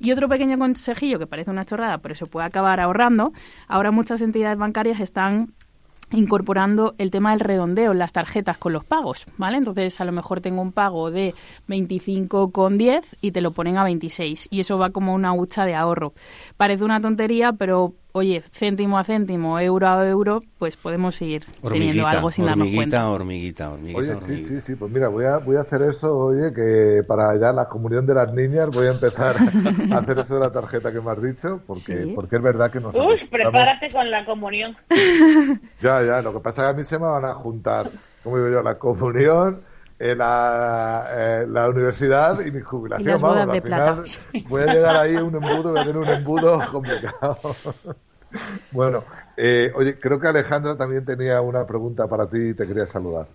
Y 0.00 0.10
otro 0.10 0.30
pequeño 0.30 0.56
consejillo 0.56 1.18
que 1.18 1.26
parece 1.26 1.50
una 1.50 1.66
chorrada, 1.66 1.98
pero 1.98 2.14
se 2.14 2.24
puede 2.24 2.46
acabar 2.46 2.80
ahorrando. 2.80 3.32
Ahora 3.68 3.90
muchas 3.90 4.22
entidades 4.22 4.56
bancarias 4.56 4.98
están 4.98 5.52
incorporando 6.12 6.94
el 6.98 7.10
tema 7.10 7.30
del 7.30 7.40
redondeo 7.40 7.92
en 7.92 7.98
las 7.98 8.12
tarjetas 8.12 8.58
con 8.58 8.72
los 8.72 8.84
pagos, 8.84 9.26
¿vale? 9.36 9.58
Entonces, 9.58 10.00
a 10.00 10.04
lo 10.04 10.12
mejor 10.12 10.40
tengo 10.40 10.62
un 10.62 10.72
pago 10.72 11.10
de 11.10 11.34
25,10 11.68 13.16
y 13.20 13.32
te 13.32 13.40
lo 13.40 13.52
ponen 13.52 13.78
a 13.78 13.84
26 13.84 14.48
y 14.50 14.60
eso 14.60 14.78
va 14.78 14.90
como 14.90 15.14
una 15.14 15.32
hucha 15.32 15.64
de 15.64 15.74
ahorro. 15.74 16.12
Parece 16.56 16.84
una 16.84 17.00
tontería, 17.00 17.52
pero 17.52 17.94
oye, 18.12 18.42
céntimo 18.52 18.98
a 18.98 19.04
céntimo, 19.04 19.58
euro 19.58 19.88
a 19.88 20.08
euro, 20.08 20.40
pues 20.58 20.76
podemos 20.76 21.20
ir 21.22 21.44
teniendo 21.62 22.06
algo 22.06 22.30
sin 22.30 22.44
darnos 22.44 22.68
cuenta. 22.74 23.08
Hormiguita, 23.08 23.70
hormiguita, 23.70 23.98
Oye, 23.98 24.16
sí, 24.16 24.38
sí, 24.38 24.60
sí, 24.60 24.76
pues 24.76 24.90
mira, 24.92 25.08
voy 25.08 25.24
a, 25.24 25.38
voy 25.38 25.56
a 25.56 25.60
hacer 25.60 25.82
eso, 25.82 26.16
oye, 26.16 26.52
que 26.54 27.02
para 27.06 27.38
ya 27.38 27.52
la 27.52 27.68
comunión 27.68 28.06
de 28.06 28.14
las 28.14 28.32
niñas 28.32 28.68
voy 28.70 28.86
a 28.86 28.92
empezar 28.92 29.36
a 29.90 29.98
hacer 29.98 30.18
eso 30.18 30.34
de 30.34 30.40
la 30.40 30.52
tarjeta 30.52 30.92
que 30.92 31.00
me 31.00 31.10
has 31.10 31.22
dicho, 31.22 31.60
porque, 31.66 32.12
porque 32.14 32.36
es 32.36 32.42
verdad 32.42 32.70
que 32.70 32.80
nos... 32.80 32.94
Uy, 32.94 33.26
prepárate 33.30 33.88
con 33.90 34.10
la 34.10 34.24
comunión. 34.24 34.76
Ya, 35.80 36.02
ya, 36.02 36.22
lo 36.22 36.32
que 36.32 36.40
pasa 36.40 36.62
es 36.62 36.66
que 36.66 36.70
a 36.70 36.76
mí 36.76 36.84
se 36.84 36.98
me 36.98 37.06
van 37.06 37.24
a 37.24 37.34
juntar, 37.34 37.90
como 38.22 38.36
digo 38.36 38.50
yo, 38.50 38.62
la 38.62 38.78
comunión 38.78 39.62
la, 40.16 41.06
eh, 41.10 41.46
la, 41.48 41.68
universidad 41.68 42.44
y 42.44 42.50
mi 42.50 42.60
jubilación. 42.60 43.18
Y 43.18 43.22
Vamos, 43.22 43.36
al 43.36 43.62
final 43.62 44.02
voy 44.48 44.62
a 44.62 44.72
llegar 44.72 44.96
ahí 44.96 45.14
un 45.14 45.34
embudo, 45.34 45.70
voy 45.70 45.80
a 45.80 45.84
tener 45.84 45.96
un 45.96 46.08
embudo 46.08 46.60
complicado. 46.72 47.38
bueno, 48.72 49.04
eh, 49.36 49.70
oye, 49.74 49.98
creo 49.98 50.18
que 50.18 50.28
Alejandra 50.28 50.76
también 50.76 51.04
tenía 51.04 51.40
una 51.40 51.66
pregunta 51.66 52.08
para 52.08 52.28
ti 52.28 52.48
y 52.50 52.54
te 52.54 52.66
quería 52.66 52.86
saludar. 52.86 53.26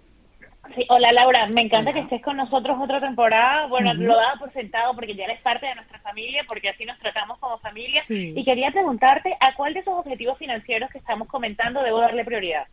Sí, 0.76 0.86
hola 0.90 1.12
Laura, 1.14 1.48
me 1.48 1.62
encanta 1.62 1.94
que 1.94 2.02
estés 2.02 2.22
con 2.22 2.38
nosotros 2.38 2.78
otra 2.80 3.00
temporada. 3.00 3.68
Bueno, 3.68 3.94
lo 3.94 4.16
daba 4.16 4.36
por 4.38 4.52
sentado 4.52 4.94
porque 4.94 5.16
ya 5.16 5.24
eres 5.24 5.42
parte 5.42 5.66
de 5.66 5.76
nuestra 5.76 6.00
familia, 6.00 6.44
porque 6.48 6.70
así 6.70 6.86
nos 6.86 7.00
tratamos 7.00 7.40
como 7.40 7.58
familia. 7.60 8.04
Y 8.10 8.44
quería 8.44 8.70
preguntarte 8.72 9.36
a 9.40 9.56
cuál 9.56 9.74
de 9.74 9.80
esos 9.80 9.94
objetivos 9.94 10.38
financieros 10.38 10.90
que 10.92 10.98
estamos 10.98 11.28
comentando 11.30 11.82
debo 11.82 12.02
darle 12.02 12.26
prioridad. 12.26 12.68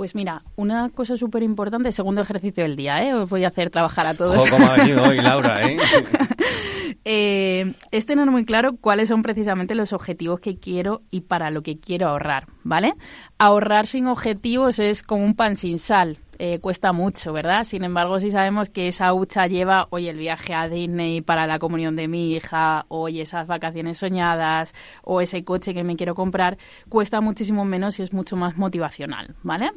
Pues 0.00 0.14
mira, 0.14 0.44
una 0.56 0.88
cosa 0.88 1.14
súper 1.14 1.42
importante, 1.42 1.92
segundo 1.92 2.22
ejercicio 2.22 2.62
del 2.62 2.74
día, 2.74 3.02
¿eh? 3.02 3.12
Os 3.12 3.28
voy 3.28 3.44
a 3.44 3.48
hacer 3.48 3.68
trabajar 3.68 4.06
a 4.06 4.14
todos. 4.14 4.48
¿Cómo 4.48 4.66
ha 4.66 4.76
venido 4.76 5.02
hoy, 5.02 5.20
Laura, 5.20 5.68
¿eh? 5.68 5.76
eh, 7.04 7.74
es 7.90 8.06
tener 8.06 8.30
muy 8.30 8.46
claro 8.46 8.78
cuáles 8.80 9.10
son 9.10 9.20
precisamente 9.20 9.74
los 9.74 9.92
objetivos 9.92 10.40
que 10.40 10.58
quiero 10.58 11.02
y 11.10 11.20
para 11.20 11.50
lo 11.50 11.62
que 11.62 11.78
quiero 11.78 12.08
ahorrar, 12.08 12.46
¿vale? 12.62 12.94
Ahorrar 13.36 13.86
sin 13.86 14.06
objetivos 14.06 14.78
es 14.78 15.02
como 15.02 15.22
un 15.22 15.34
pan 15.34 15.56
sin 15.56 15.78
sal. 15.78 16.16
Eh, 16.38 16.60
cuesta 16.60 16.94
mucho, 16.94 17.34
¿verdad? 17.34 17.64
Sin 17.64 17.84
embargo, 17.84 18.20
si 18.20 18.30
sabemos 18.30 18.70
que 18.70 18.88
esa 18.88 19.12
hucha 19.12 19.48
lleva 19.48 19.86
hoy 19.90 20.08
el 20.08 20.16
viaje 20.16 20.54
a 20.54 20.66
Disney 20.70 21.20
para 21.20 21.46
la 21.46 21.58
comunión 21.58 21.94
de 21.94 22.08
mi 22.08 22.32
hija, 22.32 22.86
hoy 22.88 23.20
esas 23.20 23.46
vacaciones 23.46 23.98
soñadas, 23.98 24.72
o 25.02 25.20
ese 25.20 25.44
coche 25.44 25.74
que 25.74 25.84
me 25.84 25.96
quiero 25.96 26.14
comprar, 26.14 26.56
cuesta 26.88 27.20
muchísimo 27.20 27.66
menos 27.66 27.98
y 27.98 28.04
es 28.04 28.14
mucho 28.14 28.36
más 28.36 28.56
motivacional, 28.56 29.36
¿vale? 29.42 29.72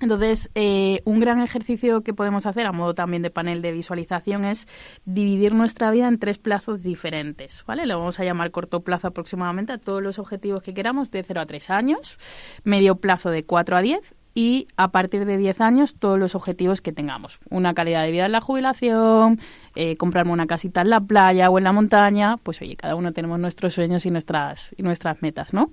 Entonces, 0.00 0.50
eh, 0.54 1.02
un 1.04 1.20
gran 1.20 1.42
ejercicio 1.42 2.00
que 2.00 2.14
podemos 2.14 2.46
hacer 2.46 2.66
a 2.66 2.72
modo 2.72 2.94
también 2.94 3.22
de 3.22 3.30
panel 3.30 3.60
de 3.60 3.72
visualización 3.72 4.44
es 4.44 4.66
dividir 5.04 5.54
nuestra 5.54 5.90
vida 5.90 6.08
en 6.08 6.18
tres 6.18 6.38
plazos 6.38 6.82
diferentes, 6.82 7.64
¿vale? 7.66 7.86
Lo 7.86 7.98
vamos 7.98 8.18
a 8.18 8.24
llamar 8.24 8.50
corto 8.50 8.80
plazo 8.80 9.08
aproximadamente 9.08 9.74
a 9.74 9.78
todos 9.78 10.02
los 10.02 10.18
objetivos 10.18 10.62
que 10.62 10.72
queramos 10.72 11.10
de 11.10 11.22
0 11.22 11.42
a 11.42 11.46
3 11.46 11.70
años, 11.70 12.18
medio 12.64 12.96
plazo 12.96 13.30
de 13.30 13.44
4 13.44 13.76
a 13.76 13.82
10 13.82 14.14
y 14.34 14.68
a 14.76 14.88
partir 14.88 15.26
de 15.26 15.36
10 15.36 15.60
años 15.60 15.96
todos 15.98 16.18
los 16.18 16.34
objetivos 16.34 16.80
que 16.80 16.92
tengamos. 16.92 17.40
Una 17.50 17.74
calidad 17.74 18.02
de 18.02 18.10
vida 18.10 18.26
en 18.26 18.32
la 18.32 18.40
jubilación, 18.40 19.40
eh, 19.74 19.96
comprarme 19.96 20.32
una 20.32 20.46
casita 20.46 20.80
en 20.80 20.90
la 20.90 21.00
playa 21.00 21.50
o 21.50 21.58
en 21.58 21.64
la 21.64 21.72
montaña, 21.72 22.36
pues 22.38 22.62
oye, 22.62 22.76
cada 22.76 22.94
uno 22.94 23.12
tenemos 23.12 23.38
nuestros 23.38 23.74
sueños 23.74 24.06
y 24.06 24.10
nuestras, 24.10 24.74
y 24.78 24.82
nuestras 24.82 25.20
metas, 25.20 25.52
¿no? 25.52 25.70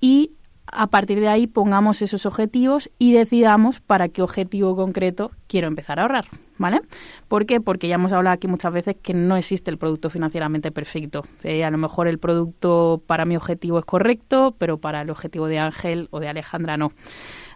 Y 0.00 0.32
a 0.72 0.86
partir 0.86 1.20
de 1.20 1.28
ahí 1.28 1.46
pongamos 1.46 2.00
esos 2.02 2.24
objetivos 2.26 2.90
y 2.98 3.12
decidamos 3.12 3.80
para 3.80 4.08
qué 4.08 4.22
objetivo 4.22 4.74
concreto 4.74 5.30
quiero 5.46 5.68
empezar 5.68 5.98
a 5.98 6.02
ahorrar, 6.02 6.24
¿vale? 6.56 6.80
¿Por 7.28 7.44
qué? 7.44 7.60
Porque 7.60 7.88
ya 7.88 7.96
hemos 7.96 8.12
hablado 8.12 8.34
aquí 8.34 8.48
muchas 8.48 8.72
veces 8.72 8.96
que 9.00 9.12
no 9.12 9.36
existe 9.36 9.70
el 9.70 9.76
producto 9.76 10.08
financieramente 10.08 10.72
perfecto. 10.72 11.22
Eh, 11.42 11.62
a 11.62 11.70
lo 11.70 11.76
mejor 11.76 12.08
el 12.08 12.18
producto 12.18 13.02
para 13.06 13.26
mi 13.26 13.36
objetivo 13.36 13.78
es 13.78 13.84
correcto, 13.84 14.56
pero 14.58 14.78
para 14.78 15.02
el 15.02 15.10
objetivo 15.10 15.46
de 15.46 15.58
Ángel 15.58 16.08
o 16.10 16.20
de 16.20 16.28
Alejandra 16.28 16.78
no. 16.78 16.92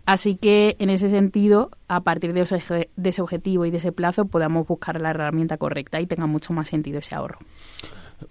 Así 0.04 0.36
que 0.36 0.76
en 0.78 0.90
ese 0.90 1.08
sentido, 1.08 1.70
a 1.88 2.02
partir 2.02 2.32
de 2.34 2.42
ese, 2.42 2.90
de 2.94 3.08
ese 3.08 3.22
objetivo 3.22 3.64
y 3.64 3.70
de 3.70 3.78
ese 3.78 3.92
plazo, 3.92 4.26
podamos 4.26 4.68
buscar 4.68 5.00
la 5.00 5.10
herramienta 5.10 5.56
correcta 5.56 6.00
y 6.00 6.06
tenga 6.06 6.26
mucho 6.26 6.52
más 6.52 6.68
sentido 6.68 6.98
ese 6.98 7.14
ahorro. 7.14 7.38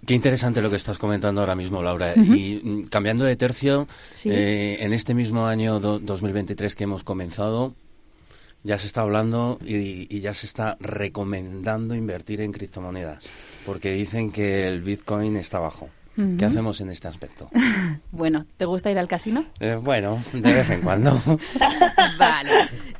Qué 0.06 0.14
interesante 0.14 0.60
lo 0.62 0.70
que 0.70 0.76
estás 0.76 0.98
comentando 0.98 1.40
ahora 1.40 1.54
mismo, 1.54 1.82
Laura. 1.82 2.14
Y 2.16 2.60
mm, 2.62 2.84
cambiando 2.88 3.24
de 3.24 3.36
tercio, 3.36 3.86
eh, 4.24 4.78
en 4.80 4.92
este 4.92 5.14
mismo 5.14 5.46
año 5.46 5.78
2023 5.80 6.74
que 6.74 6.84
hemos 6.84 7.02
comenzado, 7.04 7.74
Ya 8.62 8.78
se 8.80 8.86
está 8.88 9.02
hablando 9.02 9.58
y, 9.64 10.12
y 10.14 10.20
ya 10.20 10.34
se 10.34 10.46
está 10.46 10.76
recomendando 10.80 11.94
invertir 11.94 12.40
en 12.40 12.50
criptomonedas, 12.50 13.24
porque 13.64 13.92
dicen 13.92 14.32
que 14.32 14.66
el 14.66 14.80
Bitcoin 14.82 15.36
está 15.36 15.60
bajo. 15.60 15.88
¿Qué 16.38 16.46
hacemos 16.46 16.80
en 16.80 16.88
este 16.88 17.08
aspecto? 17.08 17.50
bueno, 18.10 18.46
¿te 18.56 18.64
gusta 18.64 18.90
ir 18.90 18.98
al 18.98 19.06
casino? 19.06 19.44
Eh, 19.60 19.78
bueno, 19.80 20.24
de 20.32 20.40
vez 20.40 20.70
en 20.70 20.80
cuando. 20.80 21.12
vale. 22.18 22.50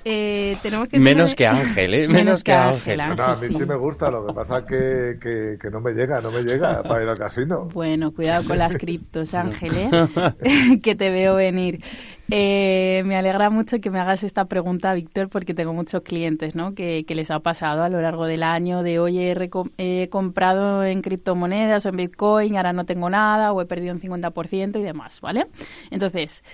Eh, 0.08 0.56
tenemos 0.62 0.88
que 0.88 1.00
Menos 1.00 1.34
que 1.34 1.48
Ángel, 1.48 1.92
¿eh? 1.92 2.06
Menos, 2.08 2.44
que, 2.44 2.52
Ángel. 2.52 3.00
a 3.00 3.08
mí 3.08 3.48
sí. 3.48 3.66
me 3.66 3.74
gusta, 3.74 4.08
lo 4.08 4.24
que 4.24 4.32
pasa 4.32 4.58
es 4.58 4.64
que, 4.66 5.18
que, 5.20 5.58
que, 5.60 5.68
no 5.68 5.80
me 5.80 5.94
llega, 5.94 6.20
no 6.20 6.30
me 6.30 6.42
llega 6.42 6.80
para 6.84 7.02
ir 7.02 7.08
al 7.08 7.18
casino. 7.18 7.68
Bueno, 7.74 8.12
cuidado 8.12 8.46
con 8.46 8.56
las 8.56 8.76
criptos, 8.76 9.34
Ángel, 9.34 9.72
¿eh? 9.76 9.90
que 10.84 10.94
te 10.94 11.10
veo 11.10 11.34
venir. 11.34 11.82
Eh, 12.30 13.02
me 13.04 13.16
alegra 13.16 13.50
mucho 13.50 13.80
que 13.80 13.90
me 13.90 13.98
hagas 13.98 14.22
esta 14.22 14.44
pregunta, 14.44 14.94
Víctor, 14.94 15.28
porque 15.28 15.54
tengo 15.54 15.72
muchos 15.72 16.02
clientes 16.02 16.54
¿no? 16.54 16.74
que, 16.74 17.04
les 17.08 17.30
ha 17.32 17.40
pasado 17.40 17.82
a 17.82 17.88
lo 17.88 18.00
largo 18.00 18.26
del 18.26 18.44
año 18.44 18.84
de, 18.84 19.00
oye, 19.00 19.34
he, 19.78 20.08
comprado 20.08 20.84
en 20.84 21.02
criptomonedas 21.02 21.84
o 21.84 21.88
en 21.88 21.96
Bitcoin, 21.96 22.56
ahora 22.56 22.72
no 22.72 22.84
tengo 22.84 23.10
nada, 23.10 23.52
o 23.52 23.60
he 23.60 23.66
perdido 23.66 23.92
un 23.92 24.00
50% 24.00 24.78
y 24.78 24.82
demás, 24.82 25.20
¿vale? 25.20 25.46
Entonces, 25.90 26.44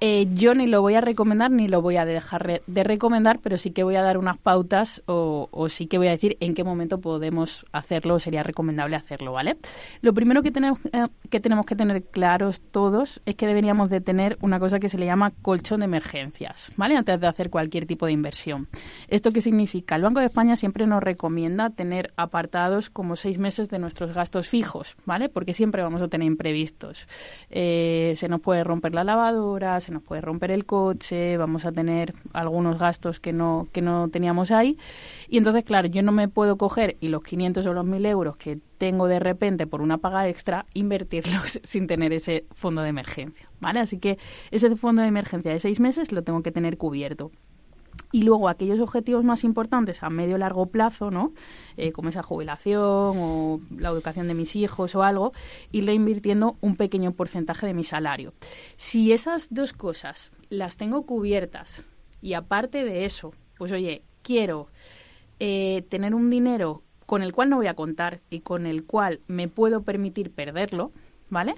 eh, 0.00 0.28
yo 0.32 0.54
ni 0.54 0.66
lo 0.66 0.80
voy 0.80 0.94
a 0.94 1.02
recomendar 1.02 1.50
ni 1.50 1.68
lo 1.68 1.82
voy 1.82 1.96
a 1.98 2.06
dejar 2.06 2.62
de 2.66 2.84
recomendar, 2.84 3.38
pero 3.42 3.58
sí 3.58 3.70
que 3.70 3.82
voy 3.82 3.96
a 3.96 4.02
dar 4.02 4.16
unas 4.16 4.38
pautas 4.38 5.02
o, 5.06 5.48
sí 5.68 5.86
que 5.86 5.98
voy 5.98 6.08
a 6.08 6.12
decir 6.12 6.38
en 6.40 6.54
qué 6.54 6.64
momento 6.64 7.00
podemos 7.00 7.66
hacerlo 7.72 8.14
o 8.14 8.18
sería 8.18 8.42
recomendable 8.42 8.96
hacerlo, 8.96 9.32
¿vale? 9.32 9.58
Lo 10.00 10.14
primero 10.14 10.42
que 10.42 10.50
tenemos, 10.50 10.78
eh, 10.92 11.06
que 11.28 11.38
tenemos 11.38 11.66
que 11.66 11.76
tener 11.76 12.02
claros 12.04 12.60
todos 12.60 13.20
es 13.26 13.34
que 13.34 13.46
deberíamos 13.46 13.90
de 13.90 14.00
tener 14.00 14.38
una 14.40 14.58
cosa 14.58 14.80
que 14.80 14.88
se 14.88 14.96
le 14.96 15.04
llama 15.04 15.32
colchón 15.42 15.80
de 15.80 15.84
emergencias, 15.84 16.72
¿vale? 16.76 16.96
Antes 16.96 17.20
de 17.20 17.26
hacer 17.26 17.50
cualquier 17.50 17.86
tipo 17.86 18.06
de 18.06 18.12
inversión. 18.12 18.68
¿Esto 19.08 19.32
qué 19.32 19.42
significa? 19.42 19.96
El 19.96 20.02
Banco 20.02 20.20
de 20.20 20.26
España 20.26 20.56
siempre 20.56 20.86
nos 20.86 21.02
recomienda 21.02 21.70
tener 21.70 22.12
apartados 22.16 22.88
como 22.88 23.16
seis 23.16 23.38
meses 23.38 23.68
de 23.68 23.78
nuestros 23.78 24.14
gastos 24.14 24.48
fijos, 24.48 24.96
¿vale? 25.04 25.28
Porque 25.28 25.52
siempre 25.52 25.82
vamos 25.82 26.00
a 26.00 26.08
tener 26.08 26.26
imprevistos. 26.26 27.06
Eh, 27.50 28.14
se 28.16 28.28
nos 28.28 28.40
puede 28.40 28.64
romper 28.64 28.94
la 28.94 29.04
lavadora, 29.04 29.78
se 29.80 29.89
nos 29.90 30.02
puede 30.02 30.20
romper 30.20 30.50
el 30.50 30.64
coche, 30.64 31.36
vamos 31.36 31.64
a 31.64 31.72
tener 31.72 32.14
algunos 32.32 32.78
gastos 32.78 33.20
que 33.20 33.32
no, 33.32 33.68
que 33.72 33.82
no 33.82 34.08
teníamos 34.08 34.50
ahí. 34.50 34.78
Y 35.28 35.38
entonces, 35.38 35.64
claro, 35.64 35.88
yo 35.88 36.02
no 36.02 36.12
me 36.12 36.28
puedo 36.28 36.56
coger 36.56 36.96
y 37.00 37.08
los 37.08 37.22
500 37.22 37.66
o 37.66 37.72
los 37.72 37.84
1000 37.84 38.06
euros 38.06 38.36
que 38.36 38.58
tengo 38.78 39.06
de 39.06 39.18
repente 39.18 39.66
por 39.66 39.82
una 39.82 39.98
paga 39.98 40.28
extra, 40.28 40.66
invertirlos 40.74 41.60
sin 41.64 41.86
tener 41.86 42.12
ese 42.12 42.46
fondo 42.54 42.82
de 42.82 42.88
emergencia, 42.88 43.48
¿vale? 43.60 43.80
Así 43.80 43.98
que 43.98 44.18
ese 44.50 44.74
fondo 44.76 45.02
de 45.02 45.08
emergencia 45.08 45.52
de 45.52 45.60
seis 45.60 45.80
meses 45.80 46.12
lo 46.12 46.22
tengo 46.22 46.42
que 46.42 46.52
tener 46.52 46.78
cubierto 46.78 47.30
y 48.12 48.22
luego 48.22 48.48
aquellos 48.48 48.80
objetivos 48.80 49.24
más 49.24 49.44
importantes 49.44 50.02
a 50.02 50.10
medio 50.10 50.38
largo 50.38 50.66
plazo, 50.66 51.10
¿no? 51.10 51.32
Eh, 51.76 51.92
como 51.92 52.08
esa 52.08 52.22
jubilación 52.22 52.80
o 52.82 53.60
la 53.76 53.90
educación 53.90 54.28
de 54.28 54.34
mis 54.34 54.56
hijos 54.56 54.94
o 54.94 55.02
algo, 55.02 55.32
irle 55.72 55.94
invirtiendo 55.94 56.56
un 56.60 56.76
pequeño 56.76 57.12
porcentaje 57.12 57.66
de 57.66 57.74
mi 57.74 57.84
salario. 57.84 58.32
Si 58.76 59.12
esas 59.12 59.52
dos 59.52 59.72
cosas 59.72 60.32
las 60.48 60.76
tengo 60.76 61.06
cubiertas 61.06 61.84
y 62.20 62.34
aparte 62.34 62.84
de 62.84 63.04
eso, 63.04 63.32
pues 63.56 63.72
oye, 63.72 64.02
quiero 64.22 64.68
eh, 65.38 65.84
tener 65.88 66.14
un 66.14 66.30
dinero 66.30 66.82
con 67.06 67.22
el 67.22 67.32
cual 67.32 67.50
no 67.50 67.56
voy 67.56 67.66
a 67.66 67.74
contar 67.74 68.20
y 68.30 68.40
con 68.40 68.66
el 68.66 68.84
cual 68.84 69.20
me 69.26 69.48
puedo 69.48 69.82
permitir 69.82 70.30
perderlo, 70.30 70.92
¿vale? 71.28 71.54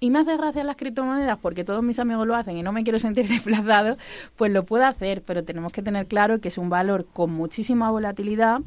Y 0.00 0.10
me 0.10 0.20
hace 0.20 0.36
gracia 0.36 0.64
las 0.64 0.76
criptomonedas 0.76 1.38
porque 1.38 1.64
todos 1.64 1.82
mis 1.82 1.98
amigos 1.98 2.26
lo 2.26 2.34
hacen 2.34 2.56
y 2.56 2.62
no 2.62 2.72
me 2.72 2.84
quiero 2.84 2.98
sentir 2.98 3.28
desplazado, 3.28 3.96
pues 4.36 4.52
lo 4.52 4.64
puedo 4.64 4.86
hacer, 4.86 5.22
pero 5.22 5.44
tenemos 5.44 5.72
que 5.72 5.82
tener 5.82 6.06
claro 6.06 6.40
que 6.40 6.48
es 6.48 6.58
un 6.58 6.68
valor 6.68 7.06
con 7.12 7.30
muchísima 7.30 7.90
volatilidad 7.90 8.60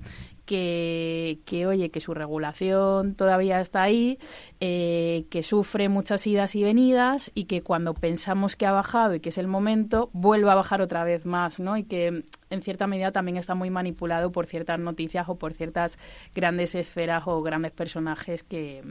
que, 0.45 1.39
que, 1.45 1.65
oye, 1.65 1.91
que 1.91 2.01
su 2.01 2.13
regulación 2.13 3.15
todavía 3.15 3.61
está 3.61 3.83
ahí, 3.83 4.19
eh, 4.59 5.25
que 5.29 5.43
sufre 5.43 5.87
muchas 5.87 6.25
idas 6.27 6.55
y 6.55 6.63
venidas 6.63 7.31
y 7.33 7.45
que 7.45 7.61
cuando 7.61 7.93
pensamos 7.93 8.55
que 8.55 8.65
ha 8.65 8.71
bajado 8.71 9.15
y 9.15 9.19
que 9.19 9.29
es 9.29 9.37
el 9.37 9.47
momento, 9.47 10.09
vuelve 10.13 10.49
a 10.51 10.55
bajar 10.55 10.81
otra 10.81 11.03
vez 11.03 11.25
más, 11.25 11.59
¿no? 11.59 11.77
Y 11.77 11.83
que 11.83 12.25
en 12.49 12.61
cierta 12.61 12.87
medida 12.87 13.11
también 13.11 13.37
está 13.37 13.55
muy 13.55 13.69
manipulado 13.69 14.31
por 14.31 14.45
ciertas 14.45 14.79
noticias 14.79 15.29
o 15.29 15.35
por 15.35 15.53
ciertas 15.53 15.97
grandes 16.35 16.75
esferas 16.75 17.23
o 17.27 17.41
grandes 17.41 17.71
personajes 17.71 18.43
que, 18.43 18.83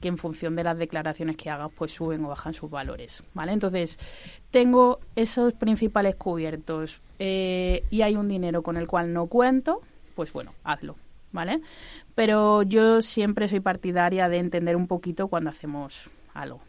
que 0.00 0.08
en 0.08 0.18
función 0.18 0.56
de 0.56 0.64
las 0.64 0.78
declaraciones 0.78 1.36
que 1.36 1.50
hagas 1.50 1.70
pues 1.76 1.92
suben 1.92 2.24
o 2.24 2.28
bajan 2.28 2.54
sus 2.54 2.70
valores, 2.70 3.22
¿vale? 3.34 3.52
Entonces, 3.52 3.98
tengo 4.50 5.00
esos 5.16 5.52
principales 5.54 6.16
cubiertos 6.16 7.00
eh, 7.18 7.84
y 7.90 8.02
hay 8.02 8.16
un 8.16 8.28
dinero 8.28 8.62
con 8.62 8.76
el 8.76 8.86
cual 8.86 9.12
no 9.12 9.26
cuento, 9.26 9.80
pues 10.14 10.32
bueno, 10.32 10.52
hazlo, 10.64 10.96
¿vale? 11.32 11.60
Pero 12.14 12.62
yo 12.62 13.02
siempre 13.02 13.48
soy 13.48 13.60
partidaria 13.60 14.28
de 14.28 14.38
entender 14.38 14.76
un 14.76 14.86
poquito 14.86 15.28
cuando 15.28 15.50
hacemos 15.50 16.10
algo. 16.34 16.60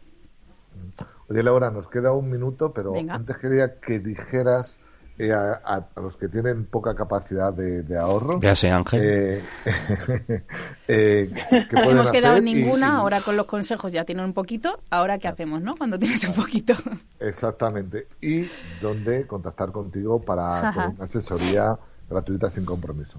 Oye, 1.28 1.42
Laura, 1.42 1.70
nos 1.70 1.88
queda 1.88 2.12
un 2.12 2.30
minuto, 2.30 2.72
pero 2.72 2.94
antes 3.08 3.36
quería 3.38 3.80
que 3.80 3.98
dijeras 3.98 4.78
eh, 5.18 5.32
a, 5.32 5.86
los 5.96 6.16
que 6.16 6.28
tienen 6.28 6.66
poca 6.66 6.94
capacidad 6.94 7.52
de, 7.52 7.98
ahorro. 7.98 8.38
Gracias, 8.38 8.70
Ángel. 8.70 9.00
Eh, 9.02 9.42
eh, 10.88 11.30
no 11.72 11.82
hemos 11.90 12.10
quedado 12.10 12.40
ninguna, 12.40 12.96
ahora 12.98 13.22
con 13.22 13.36
los 13.36 13.46
consejos 13.46 13.92
ya 13.92 14.04
tienen 14.04 14.26
un 14.26 14.34
poquito, 14.34 14.80
ahora 14.90 15.18
qué 15.18 15.28
hacemos, 15.28 15.62
¿no? 15.62 15.74
Cuando 15.76 15.98
tienes 15.98 16.22
un 16.28 16.34
poquito. 16.34 16.74
Exactamente. 17.18 18.08
Y 18.20 18.46
dónde 18.82 19.26
contactar 19.26 19.72
contigo 19.72 20.20
para 20.20 20.70
una 20.70 21.04
asesoría 21.04 21.78
gratuita 22.10 22.50
sin 22.50 22.66
compromiso. 22.66 23.18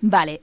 Vale, 0.00 0.42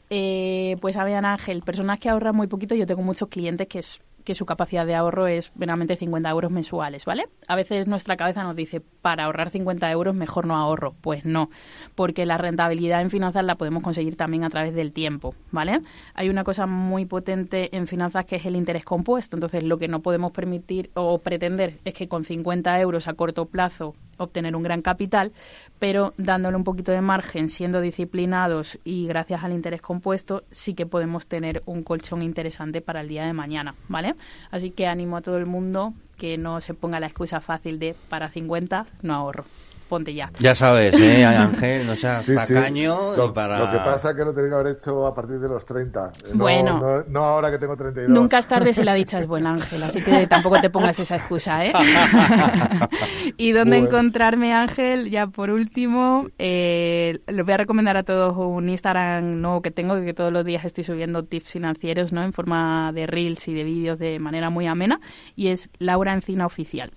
pues 0.79 0.95
a 0.95 1.03
ver, 1.03 1.25
Ángel, 1.25 1.63
personas 1.63 1.99
que 1.99 2.09
ahorran 2.09 2.35
muy 2.35 2.47
poquito, 2.47 2.75
yo 2.75 2.87
tengo 2.87 3.01
muchos 3.01 3.27
clientes 3.27 3.67
que 3.67 3.79
es 3.79 3.99
que 4.23 4.35
su 4.35 4.45
capacidad 4.45 4.85
de 4.85 4.95
ahorro 4.95 5.27
es 5.27 5.51
meramente 5.55 5.95
50 5.95 6.29
euros 6.29 6.51
mensuales, 6.51 7.05
¿vale? 7.05 7.25
A 7.47 7.55
veces 7.55 7.87
nuestra 7.87 8.15
cabeza 8.15 8.43
nos 8.43 8.55
dice, 8.55 8.81
para 9.01 9.25
ahorrar 9.25 9.49
50 9.49 9.89
euros 9.91 10.15
mejor 10.15 10.45
no 10.45 10.55
ahorro. 10.55 10.93
Pues 11.01 11.25
no, 11.25 11.49
porque 11.95 12.25
la 12.25 12.37
rentabilidad 12.37 13.01
en 13.01 13.09
finanzas 13.09 13.43
la 13.43 13.55
podemos 13.55 13.83
conseguir 13.83 14.15
también 14.15 14.43
a 14.43 14.49
través 14.49 14.73
del 14.73 14.93
tiempo, 14.93 15.35
¿vale? 15.51 15.81
Hay 16.13 16.29
una 16.29 16.43
cosa 16.43 16.65
muy 16.65 17.05
potente 17.05 17.75
en 17.75 17.87
finanzas 17.87 18.25
que 18.25 18.37
es 18.37 18.45
el 18.45 18.55
interés 18.55 18.85
compuesto, 18.85 19.35
entonces 19.35 19.63
lo 19.63 19.77
que 19.77 19.87
no 19.87 20.01
podemos 20.01 20.31
permitir 20.31 20.89
o 20.93 21.19
pretender 21.19 21.77
es 21.85 21.93
que 21.93 22.07
con 22.07 22.23
50 22.23 22.79
euros 22.79 23.07
a 23.07 23.13
corto 23.13 23.45
plazo 23.45 23.95
obtener 24.17 24.55
un 24.55 24.63
gran 24.63 24.81
capital, 24.81 25.31
pero 25.79 26.13
dándole 26.17 26.55
un 26.55 26.63
poquito 26.63 26.91
de 26.91 27.01
margen, 27.01 27.49
siendo 27.49 27.81
disciplinados 27.81 28.79
y 28.83 29.07
gracias 29.07 29.43
al 29.43 29.51
interés 29.51 29.81
compuesto, 29.81 30.43
sí 30.49 30.73
que 30.73 30.85
podemos 30.85 31.27
tener 31.27 31.61
un 31.65 31.83
colchón 31.83 32.21
interesante 32.21 32.81
para 32.81 33.01
el 33.01 33.07
día 33.07 33.25
de 33.25 33.33
mañana, 33.33 33.75
¿vale? 33.87 34.12
Así 34.51 34.71
que 34.71 34.87
animo 34.87 35.17
a 35.17 35.21
todo 35.21 35.37
el 35.37 35.45
mundo 35.45 35.93
que 36.17 36.37
no 36.37 36.61
se 36.61 36.73
ponga 36.73 36.99
la 36.99 37.07
excusa 37.07 37.41
fácil 37.41 37.79
de 37.79 37.95
para 38.09 38.29
50 38.29 38.85
no 39.01 39.13
ahorro 39.13 39.45
ponte 39.83 40.13
ya. 40.13 40.29
Ya 40.39 40.55
sabes, 40.55 40.93
¿eh, 40.99 41.25
Ángel? 41.25 41.87
No 41.87 41.95
seas 41.95 42.25
tacaño. 42.25 43.15
Lo, 43.15 43.33
para... 43.33 43.59
lo 43.59 43.71
que 43.71 43.77
pasa 43.77 44.11
es 44.11 44.15
que 44.15 44.25
lo 44.25 44.33
tenía 44.33 44.49
que 44.49 44.55
haber 44.55 44.67
hecho 44.73 45.05
a 45.05 45.13
partir 45.13 45.39
de 45.39 45.47
los 45.47 45.65
30. 45.65 46.11
bueno. 46.33 47.03
No, 47.07 47.25
ahora 47.25 47.51
que 47.51 47.57
tengo 47.57 47.75
32. 47.75 48.09
Nunca 48.09 48.39
es 48.39 48.47
tarde 48.47 48.73
si 48.73 48.83
la 48.83 48.93
dicha 48.93 49.19
es 49.19 49.27
buena, 49.27 49.51
Ángel, 49.51 49.83
así 49.83 50.01
que 50.01 50.27
tampoco 50.27 50.59
te 50.59 50.69
pongas 50.69 50.99
esa 50.99 51.15
excusa, 51.15 51.65
¿eh? 51.65 51.73
y 53.37 53.51
dónde 53.51 53.77
encontrarme, 53.77 54.53
Ángel, 54.53 55.09
ya 55.09 55.27
por 55.27 55.49
último, 55.49 56.27
eh, 56.37 57.19
les 57.27 57.45
voy 57.45 57.53
a 57.53 57.57
recomendar 57.57 57.97
a 57.97 58.03
todos 58.03 58.35
un 58.37 58.69
Instagram 58.69 59.41
nuevo 59.41 59.61
que 59.61 59.71
tengo, 59.71 59.99
que 60.01 60.13
todos 60.13 60.31
los 60.31 60.45
días 60.45 60.65
estoy 60.65 60.83
subiendo 60.83 61.23
tips 61.23 61.51
financieros, 61.51 62.13
¿no? 62.13 62.23
En 62.23 62.33
forma 62.33 62.91
de 62.93 63.07
reels 63.07 63.47
y 63.47 63.53
de 63.53 63.63
vídeos 63.63 63.99
de 63.99 64.19
manera 64.19 64.49
muy 64.49 64.67
amena, 64.67 64.99
y 65.35 65.49
es 65.49 65.69
Laura 65.79 66.13
Encina 66.13 66.45
Oficial. 66.45 66.91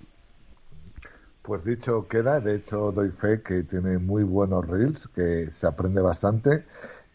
Pues 1.47 1.65
dicho 1.65 2.09
queda, 2.09 2.41
de 2.41 2.57
hecho 2.57 2.91
doy 2.91 3.11
fe 3.11 3.41
que 3.41 3.63
tiene 3.63 3.99
muy 3.99 4.25
buenos 4.25 4.67
reels, 4.67 5.07
que 5.07 5.53
se 5.53 5.69
aprende 5.69 6.01
bastante. 6.01 6.65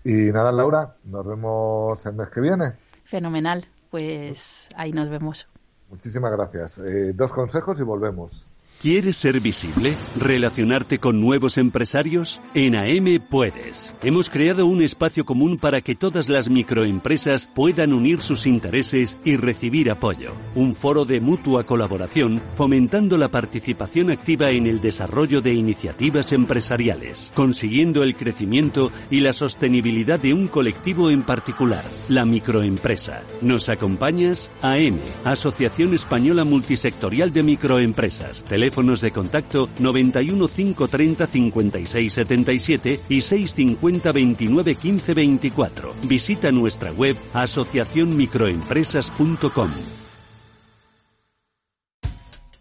Y 0.05 0.31
nada, 0.31 0.53
Laura, 0.53 0.95
nos 1.03 1.25
vemos 1.27 2.05
el 2.05 2.13
mes 2.13 2.29
que 2.29 2.39
viene. 2.39 2.71
Fenomenal, 3.03 3.65
pues 3.89 4.69
ahí 4.77 4.93
nos 4.93 5.09
vemos. 5.09 5.49
Muchísimas 5.89 6.31
gracias. 6.31 6.79
Eh, 6.79 7.11
dos 7.11 7.33
consejos 7.33 7.77
y 7.81 7.83
volvemos. 7.83 8.47
¿Quieres 8.81 9.15
ser 9.15 9.39
visible? 9.41 9.95
¿Relacionarte 10.15 10.97
con 10.97 11.21
nuevos 11.21 11.59
empresarios? 11.59 12.41
En 12.55 12.75
AM 12.75 13.23
puedes. 13.29 13.95
Hemos 14.01 14.31
creado 14.31 14.65
un 14.65 14.81
espacio 14.81 15.23
común 15.23 15.59
para 15.59 15.81
que 15.81 15.93
todas 15.93 16.29
las 16.29 16.49
microempresas 16.49 17.47
puedan 17.53 17.93
unir 17.93 18.21
sus 18.21 18.47
intereses 18.47 19.19
y 19.23 19.37
recibir 19.37 19.91
apoyo. 19.91 20.33
Un 20.55 20.73
foro 20.73 21.05
de 21.05 21.21
mutua 21.21 21.63
colaboración 21.63 22.41
fomentando 22.55 23.17
la 23.19 23.29
participación 23.29 24.09
activa 24.09 24.49
en 24.49 24.65
el 24.65 24.81
desarrollo 24.81 25.41
de 25.41 25.53
iniciativas 25.53 26.31
empresariales, 26.31 27.31
consiguiendo 27.35 28.01
el 28.01 28.15
crecimiento 28.15 28.91
y 29.11 29.19
la 29.19 29.33
sostenibilidad 29.33 30.19
de 30.19 30.33
un 30.33 30.47
colectivo 30.47 31.11
en 31.11 31.21
particular, 31.21 31.83
la 32.09 32.25
microempresa. 32.25 33.21
¿Nos 33.43 33.69
acompañas? 33.69 34.49
AM, 34.63 34.97
Asociación 35.23 35.93
Española 35.93 36.45
Multisectorial 36.45 37.31
de 37.31 37.43
Microempresas. 37.43 38.43
Teléfonos 38.71 39.01
de 39.01 39.11
contacto 39.11 39.67
91 39.79 40.47
530 40.47 41.27
56 41.27 42.13
77 42.13 43.01
y 43.09 43.19
650 43.19 44.13
29 44.13 44.75
15 44.75 45.13
24. 45.13 45.93
Visita 46.07 46.53
nuestra 46.53 46.93
web 46.93 47.17
asociacionmicroempresas.com. 47.33 50.00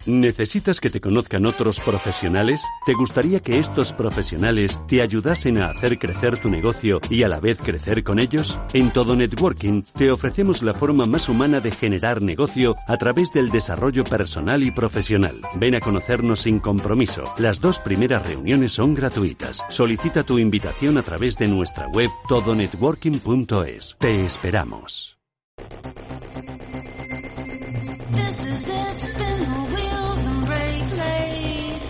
¿Necesitas 0.06 0.80
que 0.80 0.88
te 0.88 1.00
conozcan 1.00 1.44
otros 1.44 1.78
profesionales? 1.78 2.62
¿Te 2.86 2.94
gustaría 2.94 3.40
que 3.40 3.58
estos 3.58 3.92
profesionales 3.92 4.80
te 4.88 5.02
ayudasen 5.02 5.60
a 5.60 5.66
hacer 5.66 5.98
crecer 5.98 6.38
tu 6.38 6.48
negocio 6.48 7.00
y 7.10 7.22
a 7.22 7.28
la 7.28 7.38
vez 7.38 7.60
crecer 7.60 8.02
con 8.02 8.18
ellos? 8.18 8.58
En 8.72 8.90
Todo 8.92 9.14
Networking 9.14 9.82
te 9.92 10.10
ofrecemos 10.10 10.62
la 10.62 10.72
forma 10.72 11.04
más 11.04 11.28
humana 11.28 11.60
de 11.60 11.70
generar 11.70 12.22
negocio 12.22 12.76
a 12.88 12.96
través 12.96 13.30
del 13.32 13.50
desarrollo 13.50 14.04
personal 14.04 14.62
y 14.62 14.70
profesional. 14.70 15.40
Ven 15.56 15.74
a 15.74 15.80
conocernos 15.80 16.40
sin 16.40 16.60
compromiso. 16.60 17.24
Las 17.36 17.60
dos 17.60 17.78
primeras 17.78 18.26
reuniones 18.26 18.72
son 18.72 18.94
gratuitas. 18.94 19.64
Solicita 19.68 20.22
tu 20.22 20.38
invitación 20.38 20.96
a 20.96 21.02
través 21.02 21.36
de 21.36 21.48
nuestra 21.48 21.88
web 21.88 22.08
todonetworking.es. 22.26 23.96
Te 23.98 24.24
esperamos. 24.24 25.18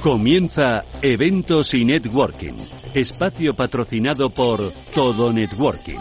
Comienza 0.02 0.82
Eventos 1.02 1.74
y 1.74 1.84
Networking, 1.84 2.54
espacio 2.94 3.54
patrocinado 3.54 4.30
por 4.30 4.60
Todo 4.94 5.30
Networking. 5.30 5.98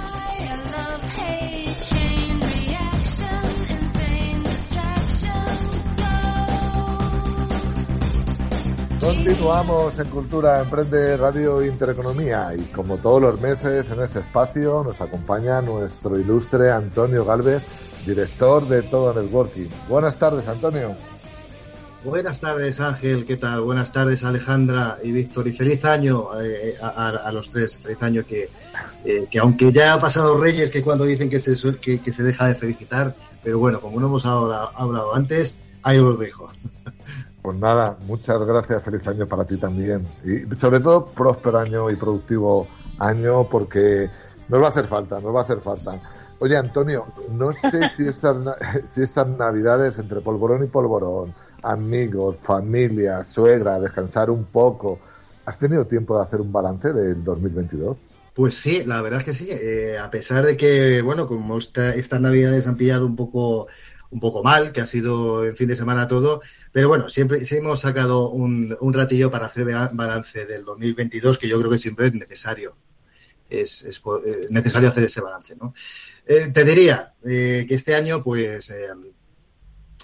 Continuamos 9.01 9.99
en 9.99 10.07
Cultura 10.07 10.61
Emprende 10.61 11.17
Radio 11.17 11.65
Intereconomía 11.65 12.51
y 12.57 12.63
como 12.71 12.97
todos 12.99 13.21
los 13.21 13.41
meses 13.41 13.91
en 13.91 14.01
ese 14.01 14.19
espacio 14.19 14.81
nos 14.81 15.01
acompaña 15.01 15.61
nuestro 15.61 16.17
ilustre 16.17 16.71
Antonio 16.71 17.25
Galvez, 17.25 17.63
director 18.05 18.65
de 18.65 18.81
Todo 18.83 19.21
Networking. 19.21 19.67
Buenas 19.89 20.17
tardes, 20.17 20.47
Antonio. 20.47 20.95
Buenas 22.03 22.39
tardes, 22.39 22.79
Ángel. 22.79 23.25
¿Qué 23.25 23.35
tal? 23.35 23.59
Buenas 23.59 23.91
tardes, 23.91 24.23
Alejandra 24.23 24.99
y 25.03 25.11
Víctor. 25.11 25.49
Y 25.49 25.51
feliz 25.51 25.83
año 25.83 26.29
eh, 26.41 26.75
a, 26.81 27.29
los 27.33 27.49
tres. 27.49 27.75
Feliz 27.75 28.01
año 28.01 28.23
que, 28.25 28.49
eh, 29.03 29.27
que 29.29 29.39
aunque 29.39 29.73
ya 29.73 29.93
ha 29.93 29.99
pasado 29.99 30.39
Reyes, 30.39 30.71
que 30.71 30.81
cuando 30.81 31.03
dicen 31.03 31.29
que 31.29 31.39
se, 31.39 31.51
que, 31.77 32.13
se 32.13 32.23
deja 32.23 32.47
de 32.47 32.55
felicitar, 32.55 33.13
pero 33.43 33.59
bueno, 33.59 33.81
como 33.81 33.99
no 33.99 34.07
hemos 34.07 34.25
hablado, 34.25 34.71
hablado 34.77 35.13
antes, 35.13 35.57
ahí 35.83 35.97
os 35.97 36.17
dejo. 36.19 36.49
Pues 37.41 37.57
nada, 37.57 37.97
muchas 38.07 38.41
gracias. 38.45 38.81
Feliz 38.81 39.05
año 39.05 39.25
para 39.25 39.43
ti 39.43 39.57
también. 39.57 40.07
Y 40.23 40.55
sobre 40.55 40.79
todo, 40.79 41.05
próspero 41.05 41.59
año 41.59 41.89
y 41.89 41.97
productivo 41.97 42.65
año, 42.97 43.43
porque 43.49 44.09
nos 44.47 44.61
va 44.61 44.67
a 44.67 44.69
hacer 44.69 44.87
falta, 44.87 45.19
nos 45.19 45.35
va 45.35 45.41
a 45.41 45.43
hacer 45.43 45.59
falta. 45.59 45.99
Oye, 46.39 46.55
Antonio, 46.55 47.07
no 47.31 47.51
sé 47.51 47.89
si 47.89 48.07
estas, 48.07 48.37
si 48.89 49.01
estas 49.01 49.27
navidades 49.27 49.99
entre 49.99 50.21
polvorón 50.21 50.63
y 50.63 50.67
polvorón 50.67 51.33
amigos, 51.63 52.37
familia, 52.41 53.23
suegra, 53.23 53.79
descansar 53.79 54.29
un 54.29 54.45
poco. 54.45 54.99
¿Has 55.45 55.57
tenido 55.57 55.85
tiempo 55.85 56.17
de 56.17 56.23
hacer 56.23 56.41
un 56.41 56.51
balance 56.51 56.93
del 56.93 57.23
2022? 57.23 57.97
Pues 58.33 58.55
sí, 58.55 58.83
la 58.85 59.01
verdad 59.01 59.19
es 59.19 59.25
que 59.25 59.33
sí. 59.33 59.47
Eh, 59.49 59.97
a 59.97 60.09
pesar 60.09 60.45
de 60.45 60.55
que, 60.55 61.01
bueno, 61.01 61.27
como 61.27 61.57
estas 61.57 62.21
navidades 62.21 62.67
han 62.67 62.77
pillado 62.77 63.05
un 63.05 63.15
poco, 63.15 63.67
un 64.11 64.19
poco 64.19 64.43
mal, 64.43 64.71
que 64.71 64.81
ha 64.81 64.85
sido 64.85 65.45
en 65.45 65.55
fin 65.55 65.67
de 65.67 65.75
semana 65.75 66.07
todo, 66.07 66.41
pero 66.71 66.87
bueno, 66.87 67.09
siempre 67.09 67.43
sí 67.45 67.57
hemos 67.57 67.81
sacado 67.81 68.29
un, 68.29 68.77
ratillo 68.93 69.31
para 69.31 69.47
hacer 69.47 69.65
balance 69.91 70.45
del 70.45 70.63
2022, 70.63 71.37
que 71.37 71.47
yo 71.47 71.57
creo 71.59 71.71
que 71.71 71.77
siempre 71.77 72.07
es 72.07 72.13
necesario. 72.13 72.77
Es, 73.49 73.83
eh, 73.83 74.47
necesario 74.51 74.89
hacer 74.89 75.05
ese 75.05 75.21
balance, 75.21 75.55
¿no? 75.55 75.73
Eh, 76.27 76.49
te 76.53 76.63
diría 76.63 77.15
que 77.23 77.65
este 77.69 77.95
año, 77.95 78.21
pues, 78.23 78.71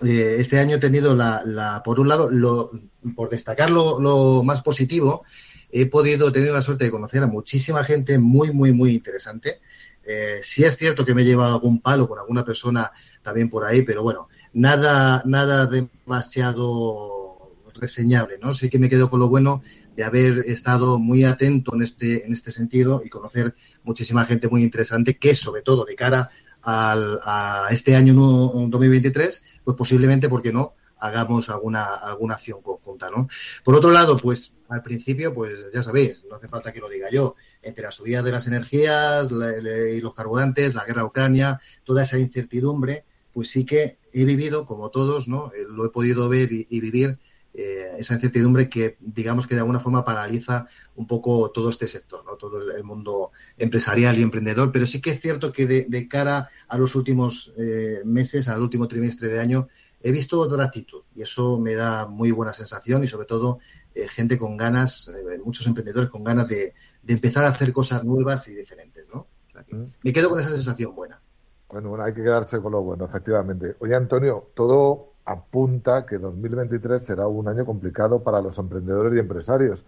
eh, 0.04 0.36
este 0.40 0.60
año 0.60 0.76
he 0.76 0.80
tenido 0.80 1.16
la, 1.16 1.82
por 1.84 2.00
un 2.00 2.10
lado, 2.10 2.30
lo, 2.30 2.72
por 3.16 3.30
destacar 3.30 3.70
lo, 3.70 4.44
más 4.44 4.62
positivo, 4.62 5.24
he 5.72 5.86
podido 5.86 6.32
tener 6.32 6.52
la 6.52 6.62
suerte 6.62 6.86
de 6.86 6.92
conocer 6.92 7.24
a 7.24 7.28
muchísima 7.28 7.84
gente 7.84 8.18
muy, 8.20 8.52
muy, 8.52 8.74
muy 8.74 8.96
interesante. 8.96 9.62
Eh, 10.04 10.40
sí 10.42 10.64
es 10.64 10.78
cierto 10.78 11.06
que 11.06 11.16
me 11.16 11.24
he 11.24 11.26
llevado 11.26 11.56
algún 11.56 11.80
palo 11.80 12.08
con 12.08 12.20
alguna 12.20 12.46
persona 12.46 12.92
también 13.22 13.50
por 13.50 13.66
ahí, 13.66 13.82
pero 13.82 14.04
bueno, 14.04 14.28
nada, 14.54 15.24
nada 15.26 15.66
demasiado 15.66 17.52
reseñable, 17.74 18.38
¿no? 18.42 18.54
Sí 18.54 18.70
que 18.70 18.80
me 18.80 18.90
quedo 18.90 19.10
con 19.10 19.20
lo 19.20 19.28
bueno 19.28 19.64
de 19.96 20.04
haber 20.04 20.40
estado 20.48 21.00
muy 21.00 21.24
atento 21.24 21.74
en 21.74 21.82
este, 21.82 22.26
en 22.26 22.34
este 22.34 22.52
sentido 22.52 23.02
y 23.04 23.10
conocer 23.10 23.56
muchísima 23.84 24.26
gente 24.26 24.48
muy 24.48 24.64
interesante 24.64 25.18
que, 25.18 25.36
sobre 25.36 25.62
todo 25.62 25.86
de 25.86 25.96
cara 25.96 26.32
al, 26.66 27.20
a 27.24 27.68
este 27.72 27.96
año 27.96 28.14
2023, 28.14 29.44
pues 29.64 29.78
posiblemente, 29.78 30.28
porque 30.28 30.52
no, 30.52 30.74
hagamos 31.00 31.50
alguna, 31.50 31.86
alguna 31.86 32.36
acción 32.36 32.62
conjunta, 32.62 33.10
¿no? 33.10 33.28
Por 33.64 33.76
otro 33.76 33.92
lado, 33.92 34.18
pues 34.18 34.54
al 34.70 34.82
principio, 34.82 35.34
pues 35.34 35.72
ya 35.74 35.84
sabéis, 35.84 36.26
no 36.30 36.36
hace 36.36 36.48
falta 36.48 36.74
que 36.74 36.80
lo 36.80 36.90
diga 36.90 37.10
yo, 37.12 37.36
entre 37.62 37.86
la 37.86 37.92
subida 37.92 38.24
de 38.24 38.32
las 38.32 38.48
energías 38.48 39.30
y 39.32 40.02
los 40.02 40.14
carburantes, 40.14 40.74
la 40.74 40.86
guerra 40.86 41.06
Ucrania, 41.06 41.62
toda 41.84 42.04
esa 42.04 42.18
incertidumbre, 42.18 43.06
pues 43.34 43.52
sí 43.52 43.66
que 43.66 43.98
he 44.12 44.26
vivido, 44.26 44.66
como 44.66 44.90
todos, 44.90 45.28
¿no? 45.28 45.52
Eh, 45.56 45.66
lo 45.70 45.86
he 45.86 45.90
podido 45.90 46.30
ver 46.30 46.50
y 46.52 46.80
vivir 46.80 47.20
eh, 47.58 47.96
esa 47.98 48.16
incertidumbre 48.16 48.68
que 48.70 48.98
digamos 49.00 49.48
que 49.48 49.56
de 49.56 49.62
alguna 49.62 49.80
forma 49.80 50.04
paraliza 50.04 50.68
un 50.96 51.08
poco 51.08 51.52
todo 51.52 51.70
este 51.70 51.88
sector, 51.88 52.26
¿no? 52.26 52.36
todo 52.36 52.60
el, 52.72 52.84
mundo 52.84 53.32
empresarial 53.58 54.18
y 54.18 54.24
emprendedor, 54.24 54.72
pero 54.74 54.86
sí 54.86 55.00
que 55.02 55.12
es 55.12 55.22
cierto 55.22 55.54
que 55.54 55.66
de, 55.66 56.08
cara 56.10 56.50
a 56.68 56.78
los 56.78 56.96
últimos 56.96 57.54
eh, 57.58 58.02
meses, 58.04 58.50
al 58.50 58.62
último 58.62 58.88
trimestre 58.90 59.30
de 59.30 59.40
año, 59.40 59.70
he 60.02 60.12
visto 60.12 60.40
otra 60.40 60.66
actitud 60.66 61.04
y 61.16 61.22
eso 61.22 61.58
me 61.60 61.76
da 61.76 62.08
muy 62.08 62.32
buena 62.32 62.52
sensación 62.52 63.04
y 63.06 63.08
sobre 63.08 63.26
todo 63.26 63.60
eh, 63.94 64.08
gente 64.10 64.38
con 64.38 64.58
ganas, 64.58 65.10
muchos 65.44 65.66
emprendedores 65.66 66.10
con 66.10 66.24
ganas 66.24 66.50
de, 66.50 66.74
empezar 67.08 67.46
a 67.46 67.50
hacer 67.50 67.72
cosas 67.72 68.04
nuevas 68.04 68.48
y 68.50 68.54
diferentes. 68.54 69.08
¿no? 69.14 69.28
Mm. 69.72 69.86
me 70.04 70.12
quedo 70.12 70.30
con 70.30 70.42
esa 70.42 70.50
sensación 70.50 70.94
buena. 70.94 71.22
Bueno, 71.70 71.90
bueno, 71.90 72.04
hay 72.04 72.14
que 72.14 72.22
quedarse 72.22 72.60
con 72.60 72.74
lo 72.74 72.82
bueno, 72.82 73.06
efectivamente. 73.06 73.76
Oye, 73.80 73.96
Antonio, 73.96 74.52
todo 74.54 75.15
apunta 75.26 76.06
que 76.06 76.18
2023 76.18 77.04
será 77.04 77.28
un 77.28 77.48
año 77.48 77.66
complicado 77.66 78.24
para 78.24 78.42
los 78.42 78.58
emprendedores 78.60 79.16
y 79.16 79.20
empresarios 79.20 79.86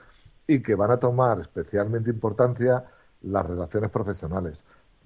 y 0.47 0.61
que 0.61 0.75
van 0.75 0.91
a 0.91 0.99
tomar 0.99 1.39
especialmente 1.41 2.09
importancia 2.09 2.85
las 3.21 3.45
relaciones 3.45 3.91
profesionales, 3.91 4.63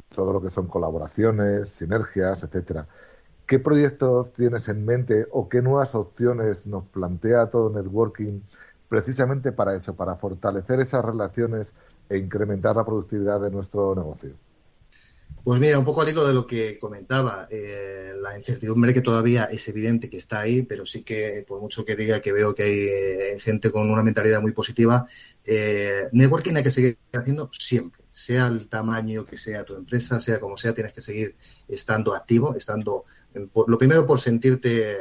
todo 0.09 0.33
lo 0.33 0.41
que 0.41 0.51
son 0.51 0.67
colaboraciones, 0.67 1.69
sinergias, 1.69 2.43
etcétera. 2.43 2.87
¿Qué 3.45 3.59
proyectos 3.59 4.31
tienes 4.33 4.69
en 4.69 4.85
mente 4.85 5.27
o 5.31 5.49
qué 5.49 5.61
nuevas 5.61 5.95
opciones 5.95 6.65
nos 6.67 6.85
plantea 6.85 7.49
todo 7.49 7.69
networking 7.69 8.41
precisamente 8.87 9.51
para 9.51 9.75
eso, 9.75 9.95
para 9.95 10.15
fortalecer 10.15 10.79
esas 10.79 11.03
relaciones 11.03 11.73
e 12.09 12.17
incrementar 12.17 12.75
la 12.75 12.85
productividad 12.85 13.41
de 13.41 13.51
nuestro 13.51 13.95
negocio? 13.95 14.35
Pues 15.43 15.59
mira, 15.59 15.79
un 15.79 15.85
poco 15.85 16.01
al 16.01 16.09
hilo 16.09 16.27
de 16.27 16.35
lo 16.35 16.45
que 16.45 16.77
comentaba, 16.77 17.47
eh, 17.49 18.13
la 18.21 18.37
incertidumbre 18.37 18.93
que 18.93 19.01
todavía 19.01 19.45
es 19.45 19.67
evidente 19.69 20.07
que 20.07 20.17
está 20.17 20.39
ahí, 20.39 20.61
pero 20.61 20.85
sí 20.85 21.03
que 21.03 21.43
por 21.47 21.59
mucho 21.59 21.83
que 21.83 21.95
diga 21.95 22.21
que 22.21 22.31
veo 22.31 22.53
que 22.53 22.63
hay 22.63 22.79
eh, 22.87 23.39
gente 23.39 23.71
con 23.71 23.89
una 23.89 24.03
mentalidad 24.03 24.39
muy 24.39 24.51
positiva, 24.51 25.07
eh, 25.43 26.09
networking 26.11 26.57
hay 26.57 26.63
que 26.63 26.69
seguir 26.69 26.99
haciendo 27.11 27.49
siempre, 27.53 28.03
sea 28.11 28.45
el 28.45 28.67
tamaño 28.67 29.25
que 29.25 29.35
sea 29.35 29.65
tu 29.65 29.73
empresa, 29.73 30.19
sea 30.19 30.39
como 30.39 30.57
sea, 30.57 30.75
tienes 30.75 30.93
que 30.93 31.01
seguir 31.01 31.35
estando 31.67 32.13
activo, 32.13 32.53
estando 32.55 33.05
lo 33.33 33.77
primero 33.77 34.05
por 34.05 34.19
sentirte 34.19 34.95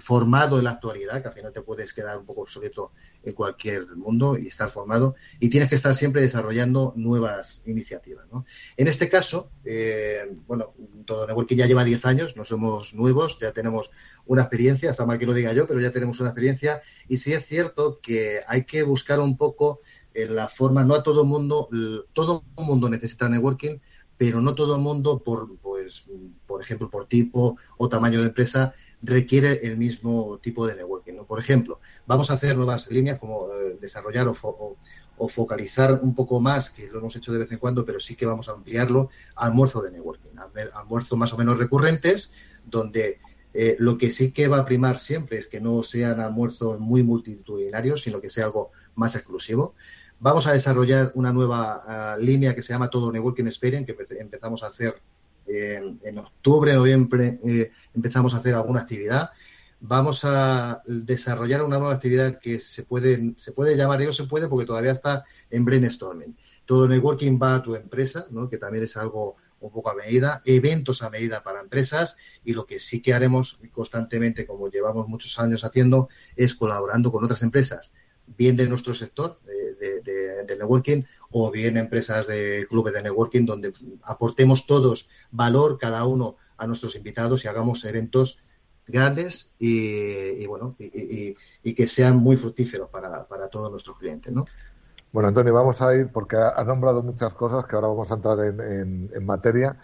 formado 0.00 0.58
en 0.58 0.64
la 0.64 0.70
actualidad, 0.70 1.22
que 1.22 1.28
al 1.28 1.34
final 1.34 1.52
te 1.52 1.60
puedes 1.60 1.92
quedar 1.92 2.18
un 2.18 2.26
poco 2.26 2.40
obsoleto 2.40 2.92
en 3.24 3.34
cualquier 3.34 3.86
mundo 3.96 4.36
y 4.38 4.48
estar 4.48 4.68
formado, 4.68 5.14
y 5.40 5.48
tienes 5.48 5.68
que 5.68 5.74
estar 5.74 5.94
siempre 5.94 6.22
desarrollando 6.22 6.92
nuevas 6.96 7.62
iniciativas. 7.66 8.26
¿no? 8.32 8.44
En 8.76 8.88
este 8.88 9.08
caso, 9.08 9.50
eh, 9.64 10.34
bueno, 10.46 10.72
todo 11.04 11.26
networking 11.26 11.56
ya 11.56 11.66
lleva 11.66 11.84
10 11.84 12.04
años, 12.06 12.36
no 12.36 12.44
somos 12.44 12.94
nuevos, 12.94 13.38
ya 13.38 13.52
tenemos 13.52 13.90
una 14.26 14.42
experiencia, 14.42 14.90
está 14.90 15.06
mal 15.06 15.18
que 15.18 15.26
lo 15.26 15.34
diga 15.34 15.52
yo, 15.52 15.66
pero 15.66 15.80
ya 15.80 15.92
tenemos 15.92 16.20
una 16.20 16.30
experiencia, 16.30 16.82
y 17.08 17.18
sí 17.18 17.32
es 17.32 17.46
cierto 17.46 18.00
que 18.00 18.40
hay 18.46 18.64
que 18.64 18.82
buscar 18.82 19.20
un 19.20 19.36
poco 19.36 19.80
en 20.14 20.34
la 20.34 20.48
forma, 20.48 20.84
no 20.84 20.94
a 20.94 21.02
todo 21.02 21.24
mundo, 21.24 21.68
todo 22.12 22.44
mundo 22.56 22.88
necesita 22.88 23.28
networking, 23.28 23.78
pero 24.16 24.40
no 24.40 24.54
todo 24.54 24.76
el 24.76 24.82
mundo, 24.82 25.22
por, 25.22 25.56
pues, 25.58 26.04
por 26.46 26.62
ejemplo, 26.62 26.88
por 26.90 27.06
tipo 27.06 27.56
o 27.76 27.88
tamaño 27.88 28.20
de 28.20 28.28
empresa, 28.28 28.74
requiere 29.02 29.66
el 29.66 29.76
mismo 29.76 30.38
tipo 30.38 30.66
de 30.66 30.76
networking. 30.76 31.14
¿no? 31.14 31.26
Por 31.26 31.40
ejemplo, 31.40 31.80
vamos 32.12 32.30
a 32.30 32.34
hacer 32.34 32.56
nuevas 32.56 32.90
líneas 32.90 33.18
como 33.18 33.48
eh, 33.52 33.78
desarrollar 33.80 34.28
o, 34.28 34.76
focalizar 35.28 36.00
un 36.02 36.14
poco 36.14 36.40
más, 36.40 36.70
que 36.70 36.88
lo 36.88 36.98
hemos 36.98 37.14
hecho 37.16 37.32
de 37.32 37.38
vez 37.38 37.52
en 37.52 37.58
cuando, 37.58 37.84
pero 37.84 38.00
sí 38.00 38.16
que 38.16 38.26
vamos 38.26 38.48
a 38.48 38.52
ampliarlo, 38.52 39.08
almuerzo 39.36 39.80
de 39.80 39.92
networking, 39.92 40.36
almuerzos 40.74 41.16
más 41.16 41.32
o 41.32 41.38
menos 41.38 41.58
recurrentes, 41.58 42.32
donde 42.64 43.18
Eh, 43.54 43.76
lo 43.78 43.98
que 43.98 44.10
sí 44.10 44.32
que 44.32 44.48
va 44.48 44.60
a 44.60 44.64
primar 44.64 44.98
siempre 44.98 45.36
es 45.36 45.46
que 45.46 45.60
no 45.60 45.82
sean 45.82 46.20
almuerzos 46.20 46.80
muy 46.80 47.02
multitudinarios, 47.02 48.00
sino 48.02 48.18
que 48.18 48.30
sea 48.30 48.46
algo 48.46 48.70
más 48.94 49.14
exclusivo. 49.14 49.74
Vamos 50.20 50.46
a 50.46 50.52
desarrollar 50.52 51.12
una 51.14 51.32
nueva 51.32 51.82
ah, 51.86 52.16
línea 52.18 52.54
que 52.54 52.62
se 52.62 52.72
llama 52.72 52.88
Todo 52.88 53.12
Networking 53.12 53.46
Experience, 53.46 53.86
que 53.86 53.96
empezamos 54.20 54.62
a 54.62 54.68
hacer 54.68 54.94
en 55.46 56.18
octubre, 56.18 56.72
noviembre, 56.72 57.38
eh, 57.44 57.70
empezamos 57.94 58.32
a 58.32 58.38
hacer 58.38 58.54
alguna 58.54 58.80
actividad. 58.80 59.30
Vamos 59.84 60.24
a 60.24 60.80
desarrollar 60.86 61.64
una 61.64 61.76
nueva 61.76 61.94
actividad 61.94 62.38
que 62.38 62.60
se 62.60 62.84
puede, 62.84 63.34
se 63.36 63.50
puede 63.50 63.76
llamar, 63.76 63.98
digo 63.98 64.12
se 64.12 64.22
puede 64.22 64.46
porque 64.46 64.64
todavía 64.64 64.92
está 64.92 65.24
en 65.50 65.64
brainstorming. 65.64 66.36
Todo 66.64 66.86
networking 66.86 67.36
va 67.36 67.56
a 67.56 67.62
tu 67.64 67.74
empresa, 67.74 68.28
que 68.48 68.58
también 68.58 68.84
es 68.84 68.96
algo 68.96 69.34
un 69.58 69.72
poco 69.72 69.90
a 69.90 69.96
medida, 69.96 70.40
eventos 70.44 71.02
a 71.02 71.10
medida 71.10 71.42
para 71.42 71.60
empresas 71.60 72.16
y 72.44 72.52
lo 72.52 72.64
que 72.64 72.78
sí 72.78 73.02
que 73.02 73.12
haremos 73.12 73.58
constantemente, 73.72 74.46
como 74.46 74.68
llevamos 74.68 75.08
muchos 75.08 75.36
años 75.40 75.64
haciendo, 75.64 76.08
es 76.36 76.54
colaborando 76.54 77.10
con 77.10 77.24
otras 77.24 77.42
empresas, 77.42 77.92
bien 78.36 78.56
de 78.56 78.68
nuestro 78.68 78.94
sector 78.94 79.40
de, 79.44 80.56
networking 80.58 81.02
o 81.30 81.50
bien 81.50 81.76
empresas 81.76 82.28
de 82.28 82.66
clubes 82.68 82.94
de 82.94 83.02
networking 83.02 83.46
donde 83.46 83.72
aportemos 84.04 84.64
todos 84.64 85.08
valor 85.32 85.76
cada 85.76 86.06
uno 86.06 86.36
a 86.56 86.68
nuestros 86.68 86.94
invitados 86.94 87.44
y 87.44 87.48
hagamos 87.48 87.84
eventos 87.84 88.44
grandes 88.86 89.50
y, 89.58 90.46
bueno 90.46 90.76
y, 90.78 91.34
que 91.74 91.86
sean 91.86 92.16
muy 92.16 92.36
fructíferos 92.36 92.88
para, 92.90 93.26
para 93.26 93.48
todos 93.48 93.70
nuestros 93.70 93.98
clientes, 93.98 94.32
¿no? 94.32 94.44
Bueno, 95.12 95.28
Antonio, 95.28 95.52
vamos 95.52 95.82
a 95.82 95.94
ir 95.94 96.08
porque 96.10 96.36
ha 96.36 96.64
nombrado 96.64 97.02
muchas 97.02 97.34
cosas 97.34 97.66
que 97.66 97.76
ahora 97.76 97.88
vamos 97.88 98.10
a 98.10 98.14
entrar 98.14 98.38
en, 98.40 99.10
en, 99.12 99.26
materia. 99.26 99.76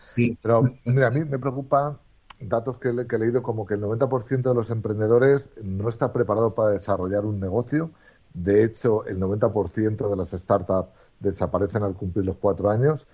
Pero 0.42 0.62
mira, 0.86 1.08
a 1.08 1.10
mí 1.10 1.20
me 1.20 1.38
preocupan 1.38 1.98
datos 2.40 2.78
que, 2.78 3.06
que, 3.06 3.16
he 3.16 3.18
leído 3.18 3.42
como 3.42 3.66
que 3.66 3.74
el 3.74 3.82
90% 3.82 4.42
de 4.42 4.54
los 4.54 4.70
emprendedores 4.70 5.50
no 5.62 5.90
está 5.90 6.14
preparado 6.14 6.54
para 6.54 6.70
desarrollar 6.70 7.26
un 7.26 7.40
negocio. 7.40 7.90
De 8.32 8.64
hecho, 8.64 9.04
el 9.04 9.20
90% 9.20 10.08
de 10.08 10.16
las 10.16 10.30
startups 10.30 10.88
desaparecen 11.20 11.82
al 11.82 11.94
cumplir 11.94 12.24
los 12.24 12.38
cuatro 12.38 12.70
años. 12.70 13.06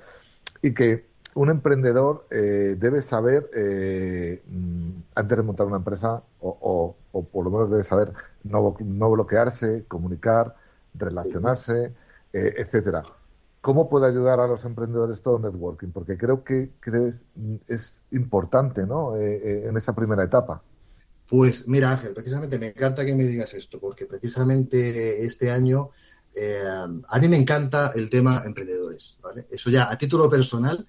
Y 0.63 0.73
que 0.73 1.09
un 1.35 1.51
emprendedor 1.51 2.27
eh, 2.31 2.77
debe 2.79 3.03
saber, 3.03 3.51
eh, 3.55 4.43
mm, 4.47 4.91
antes 5.15 5.37
de 5.37 5.43
montar 5.43 5.67
una 5.67 5.77
empresa, 5.77 6.23
o, 6.41 6.97
o, 7.13 7.25
por 7.25 7.45
lo 7.45 7.51
menos 7.51 7.71
debe 7.71 7.85
saber 7.85 8.13
no, 8.43 8.77
no 8.81 9.11
bloquearse, 9.11 9.85
comunicar, 9.87 10.55
relacionarse 10.95 11.93
eh, 12.35 12.53
etcétera. 12.59 13.05
¿Cómo 13.61 13.89
puede 13.89 14.09
ayudar 14.09 14.41
a 14.41 14.49
los 14.49 14.65
emprendedores 14.65 15.23
todo 15.23 15.39
networking? 15.39 15.93
Porque 15.93 16.19
creo 16.19 16.43
que, 16.43 16.73
es, 17.69 18.03
importante 18.11 18.85
¿no? 18.87 19.17
Eh, 19.17 19.37
eh, 19.37 19.67
en 19.69 19.77
esa 19.77 19.95
primera 19.95 20.25
etapa. 20.25 20.61
Pues 21.29 21.69
mira, 21.69 21.93
Ángel, 21.93 22.13
precisamente 22.13 22.59
me 22.59 22.69
encanta 22.69 23.05
que 23.05 23.15
me 23.15 23.25
digas 23.25 23.55
esto, 23.55 23.79
porque 23.79 24.07
precisamente 24.07 25.25
este 25.25 25.53
año 25.53 25.91
a 27.09 27.19
mí 27.21 27.29
me 27.29 27.37
encanta 27.37 27.93
el 27.95 28.11
tema 28.11 28.43
emprendedores. 28.45 29.17
¿vale? 29.23 29.47
Eso 29.49 29.71
ya 29.71 29.89
a 29.89 29.97
título 29.97 30.29
personal 30.29 30.85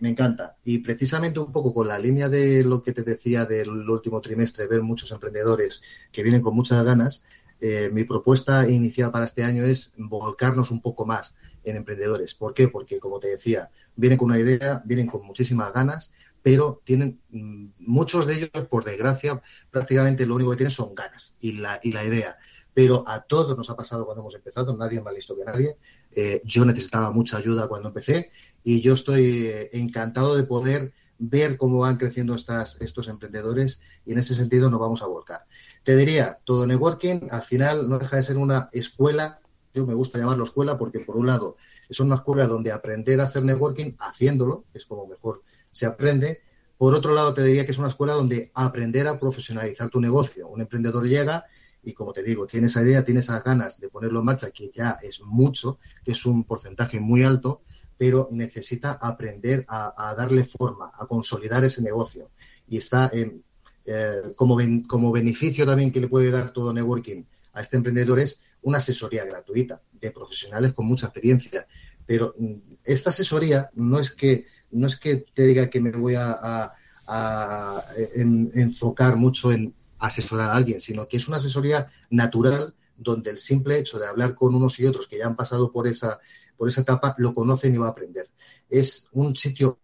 me 0.00 0.10
encanta. 0.10 0.56
Y 0.64 0.78
precisamente 0.78 1.40
un 1.40 1.52
poco 1.52 1.74
con 1.74 1.88
la 1.88 1.98
línea 1.98 2.28
de 2.28 2.64
lo 2.64 2.82
que 2.82 2.92
te 2.92 3.02
decía 3.02 3.44
del 3.44 3.70
último 3.70 4.20
trimestre, 4.20 4.66
ver 4.66 4.82
muchos 4.82 5.10
emprendedores 5.12 5.82
que 6.12 6.22
vienen 6.22 6.42
con 6.42 6.54
muchas 6.54 6.82
ganas, 6.84 7.22
eh, 7.60 7.88
mi 7.92 8.04
propuesta 8.04 8.68
inicial 8.68 9.10
para 9.10 9.24
este 9.24 9.44
año 9.44 9.64
es 9.64 9.92
volcarnos 9.96 10.70
un 10.70 10.80
poco 10.80 11.06
más 11.06 11.34
en 11.64 11.76
emprendedores. 11.76 12.34
¿Por 12.34 12.52
qué? 12.52 12.68
Porque, 12.68 12.98
como 12.98 13.20
te 13.20 13.28
decía, 13.28 13.70
vienen 13.96 14.18
con 14.18 14.30
una 14.30 14.38
idea, 14.38 14.82
vienen 14.84 15.06
con 15.06 15.24
muchísimas 15.24 15.72
ganas, 15.72 16.10
pero 16.42 16.82
tienen 16.84 17.20
mm, 17.30 17.68
muchos 17.78 18.26
de 18.26 18.34
ellos, 18.34 18.50
por 18.68 18.84
desgracia, 18.84 19.40
prácticamente 19.70 20.26
lo 20.26 20.34
único 20.34 20.50
que 20.50 20.58
tienen 20.58 20.72
son 20.72 20.94
ganas 20.94 21.36
y 21.40 21.52
la, 21.52 21.80
y 21.82 21.92
la 21.92 22.04
idea. 22.04 22.36
Pero 22.74 23.04
a 23.06 23.22
todos 23.22 23.56
nos 23.56 23.70
ha 23.70 23.76
pasado 23.76 24.04
cuando 24.04 24.22
hemos 24.22 24.34
empezado, 24.34 24.76
nadie 24.76 24.98
es 24.98 25.04
más 25.04 25.14
listo 25.14 25.36
que 25.36 25.44
nadie. 25.44 25.76
Eh, 26.12 26.42
yo 26.44 26.64
necesitaba 26.64 27.10
mucha 27.12 27.38
ayuda 27.38 27.68
cuando 27.68 27.88
empecé 27.88 28.30
y 28.62 28.80
yo 28.80 28.94
estoy 28.94 29.46
eh, 29.46 29.70
encantado 29.72 30.36
de 30.36 30.44
poder 30.44 30.92
ver 31.18 31.56
cómo 31.56 31.78
van 31.78 31.96
creciendo 31.96 32.34
estas, 32.34 32.80
estos 32.80 33.08
emprendedores 33.08 33.80
y 34.04 34.12
en 34.12 34.18
ese 34.18 34.34
sentido 34.34 34.70
nos 34.70 34.80
vamos 34.80 35.02
a 35.02 35.06
volcar. 35.06 35.44
Te 35.82 35.96
diría, 35.96 36.38
todo 36.44 36.66
networking 36.66 37.28
al 37.30 37.42
final 37.42 37.88
no 37.88 37.98
deja 37.98 38.16
de 38.16 38.22
ser 38.22 38.36
una 38.36 38.68
escuela, 38.72 39.40
yo 39.72 39.86
me 39.86 39.94
gusta 39.94 40.18
llamarlo 40.18 40.44
escuela 40.44 40.76
porque 40.76 41.00
por 41.00 41.16
un 41.16 41.26
lado 41.26 41.56
es 41.88 42.00
una 42.00 42.16
escuela 42.16 42.46
donde 42.46 42.72
aprender 42.72 43.20
a 43.20 43.24
hacer 43.24 43.44
networking 43.44 43.92
haciéndolo, 43.98 44.64
que 44.72 44.78
es 44.78 44.86
como 44.86 45.06
mejor 45.06 45.42
se 45.70 45.86
aprende. 45.86 46.40
Por 46.78 46.94
otro 46.94 47.12
lado, 47.14 47.34
te 47.34 47.44
diría 47.44 47.64
que 47.64 47.72
es 47.72 47.78
una 47.78 47.88
escuela 47.88 48.14
donde 48.14 48.50
aprender 48.54 49.06
a 49.06 49.18
profesionalizar 49.18 49.90
tu 49.90 50.00
negocio. 50.00 50.48
Un 50.48 50.60
emprendedor 50.60 51.06
llega 51.06 51.46
y, 51.84 51.92
como 51.92 52.12
te 52.12 52.22
digo, 52.22 52.46
tiene 52.46 52.66
esa 52.66 52.82
idea, 52.82 53.04
tiene 53.04 53.20
esas 53.20 53.42
ganas 53.42 53.78
de 53.80 53.88
ponerlo 53.88 54.20
en 54.20 54.26
marcha, 54.26 54.50
que 54.50 54.70
ya 54.72 54.98
es 55.02 55.20
mucho, 55.22 55.78
que 56.04 56.12
es 56.12 56.26
un 56.26 56.44
porcentaje 56.44 57.00
muy 57.00 57.22
alto, 57.22 57.62
pero 57.96 58.28
necesita 58.30 58.92
aprender 58.92 59.64
a, 59.68 60.14
darle 60.16 60.44
forma, 60.44 60.92
a 60.98 61.06
consolidar 61.06 61.64
ese 61.64 61.82
negocio. 61.82 62.30
Y 62.68 62.78
está 62.78 63.10
eh, 63.14 63.40
como, 64.34 64.58
como 64.88 65.12
beneficio 65.12 65.66
también 65.66 65.92
que 65.92 66.00
le 66.00 66.08
puede 66.08 66.30
dar 66.30 66.52
todo 66.52 66.72
networking 66.72 67.22
a 67.54 67.60
este 67.60 67.76
emprendedor 67.76 68.18
es 68.18 68.40
una 68.62 68.78
asesoría 68.78 69.24
gratuita 69.24 69.80
de 69.92 70.10
profesionales 70.10 70.74
con 70.74 70.86
mucha 70.86 71.06
experiencia. 71.06 71.66
Pero 72.04 72.34
mm, 72.38 72.54
esta 72.84 73.10
asesoría 73.10 73.70
no 73.74 73.98
es 73.98 74.10
que 74.10 74.46
no 74.72 74.88
es 74.88 74.96
que 74.96 75.24
te 75.32 75.46
diga 75.46 75.70
que 75.70 75.80
me 75.80 75.92
voy 75.92 76.16
a, 76.16 76.72
enfocar 78.16 79.14
mucho 79.16 79.52
en 79.52 79.74
asesorar 80.06 80.50
a 80.50 80.54
alguien, 80.54 80.80
sino 80.80 81.06
que 81.06 81.16
es 81.16 81.28
una 81.28 81.38
asesoría 81.38 81.90
natural 82.10 82.74
donde 82.96 83.30
el 83.30 83.38
simple 83.38 83.78
hecho 83.78 83.98
de 83.98 84.06
hablar 84.06 84.34
con 84.34 84.54
unos 84.54 84.78
y 84.78 84.86
otros 84.86 85.08
que 85.08 85.18
ya 85.18 85.26
han 85.26 85.36
pasado 85.36 85.72
por 85.72 85.86
esa 85.86 86.20
por 86.56 86.68
esa 86.68 86.82
etapa 86.82 87.16
lo 87.18 87.34
conocen 87.34 87.74
y 87.74 87.78
va 87.78 87.88
a 87.88 87.90
aprender. 87.90 88.30
Es 88.68 89.08
un 89.12 89.34
sitio 89.34 89.80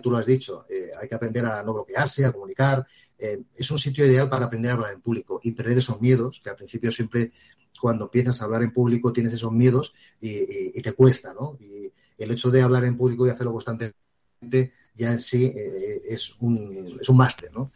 tú 0.00 0.10
lo 0.10 0.18
has 0.18 0.26
dicho, 0.26 0.64
eh, 0.68 0.90
hay 1.00 1.08
que 1.08 1.14
aprender 1.14 1.44
a 1.44 1.62
no 1.62 1.74
bloquearse, 1.74 2.24
a 2.24 2.32
comunicar. 2.32 2.86
Eh, 3.18 3.42
es 3.54 3.70
un 3.70 3.78
sitio 3.78 4.06
ideal 4.06 4.28
para 4.28 4.46
aprender 4.46 4.70
a 4.70 4.74
hablar 4.74 4.92
en 4.92 5.00
público 5.00 5.40
y 5.42 5.52
perder 5.52 5.78
esos 5.78 6.00
miedos, 6.00 6.40
que 6.42 6.50
al 6.50 6.56
principio 6.56 6.92
siempre 6.92 7.32
cuando 7.80 8.04
empiezas 8.04 8.40
a 8.40 8.44
hablar 8.44 8.62
en 8.62 8.72
público 8.72 9.12
tienes 9.12 9.32
esos 9.32 9.50
miedos 9.50 9.92
y, 10.20 10.80
te 10.80 10.92
cuesta, 10.92 11.34
¿no? 11.34 11.58
Y 11.60 11.92
el 12.18 12.30
hecho 12.30 12.50
de 12.50 12.62
hablar 12.62 12.84
en 12.84 12.96
público 12.96 13.26
y 13.26 13.30
hacerlo 13.30 13.52
constantemente 13.52 14.72
ya 14.94 15.12
en 15.12 15.20
sí 15.20 15.52
eh, 15.54 16.02
es 16.08 16.34
un, 16.40 16.98
es 17.00 17.08
un 17.08 17.16
máster, 17.16 17.52
¿no? 17.52 17.72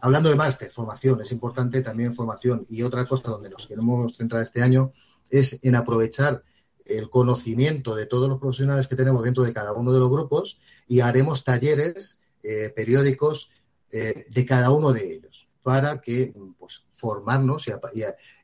Hablando 0.00 0.28
de 0.28 0.36
máster, 0.36 0.70
formación, 0.70 1.20
es 1.20 1.32
importante 1.32 1.80
también 1.80 2.14
formación. 2.14 2.66
Y 2.68 2.82
otra 2.82 3.04
cosa 3.06 3.30
donde 3.30 3.50
nos 3.50 3.66
queremos 3.66 4.16
centrar 4.16 4.42
este 4.42 4.62
año 4.62 4.92
es 5.30 5.58
en 5.62 5.74
aprovechar 5.74 6.42
el 6.84 7.08
conocimiento 7.08 7.94
de 7.94 8.06
todos 8.06 8.28
los 8.28 8.38
profesionales 8.38 8.86
que 8.86 8.96
tenemos 8.96 9.22
dentro 9.22 9.42
de 9.42 9.52
cada 9.52 9.72
uno 9.72 9.92
de 9.92 10.00
los 10.00 10.10
grupos 10.10 10.60
y 10.86 11.00
haremos 11.00 11.44
talleres 11.44 12.20
eh, 12.42 12.70
periódicos 12.74 13.50
eh, 13.90 14.26
de 14.28 14.46
cada 14.46 14.70
uno 14.70 14.92
de 14.92 15.14
ellos 15.14 15.48
para 15.62 16.02
que 16.02 16.34
pues 16.58 16.84
formarnos 16.92 17.66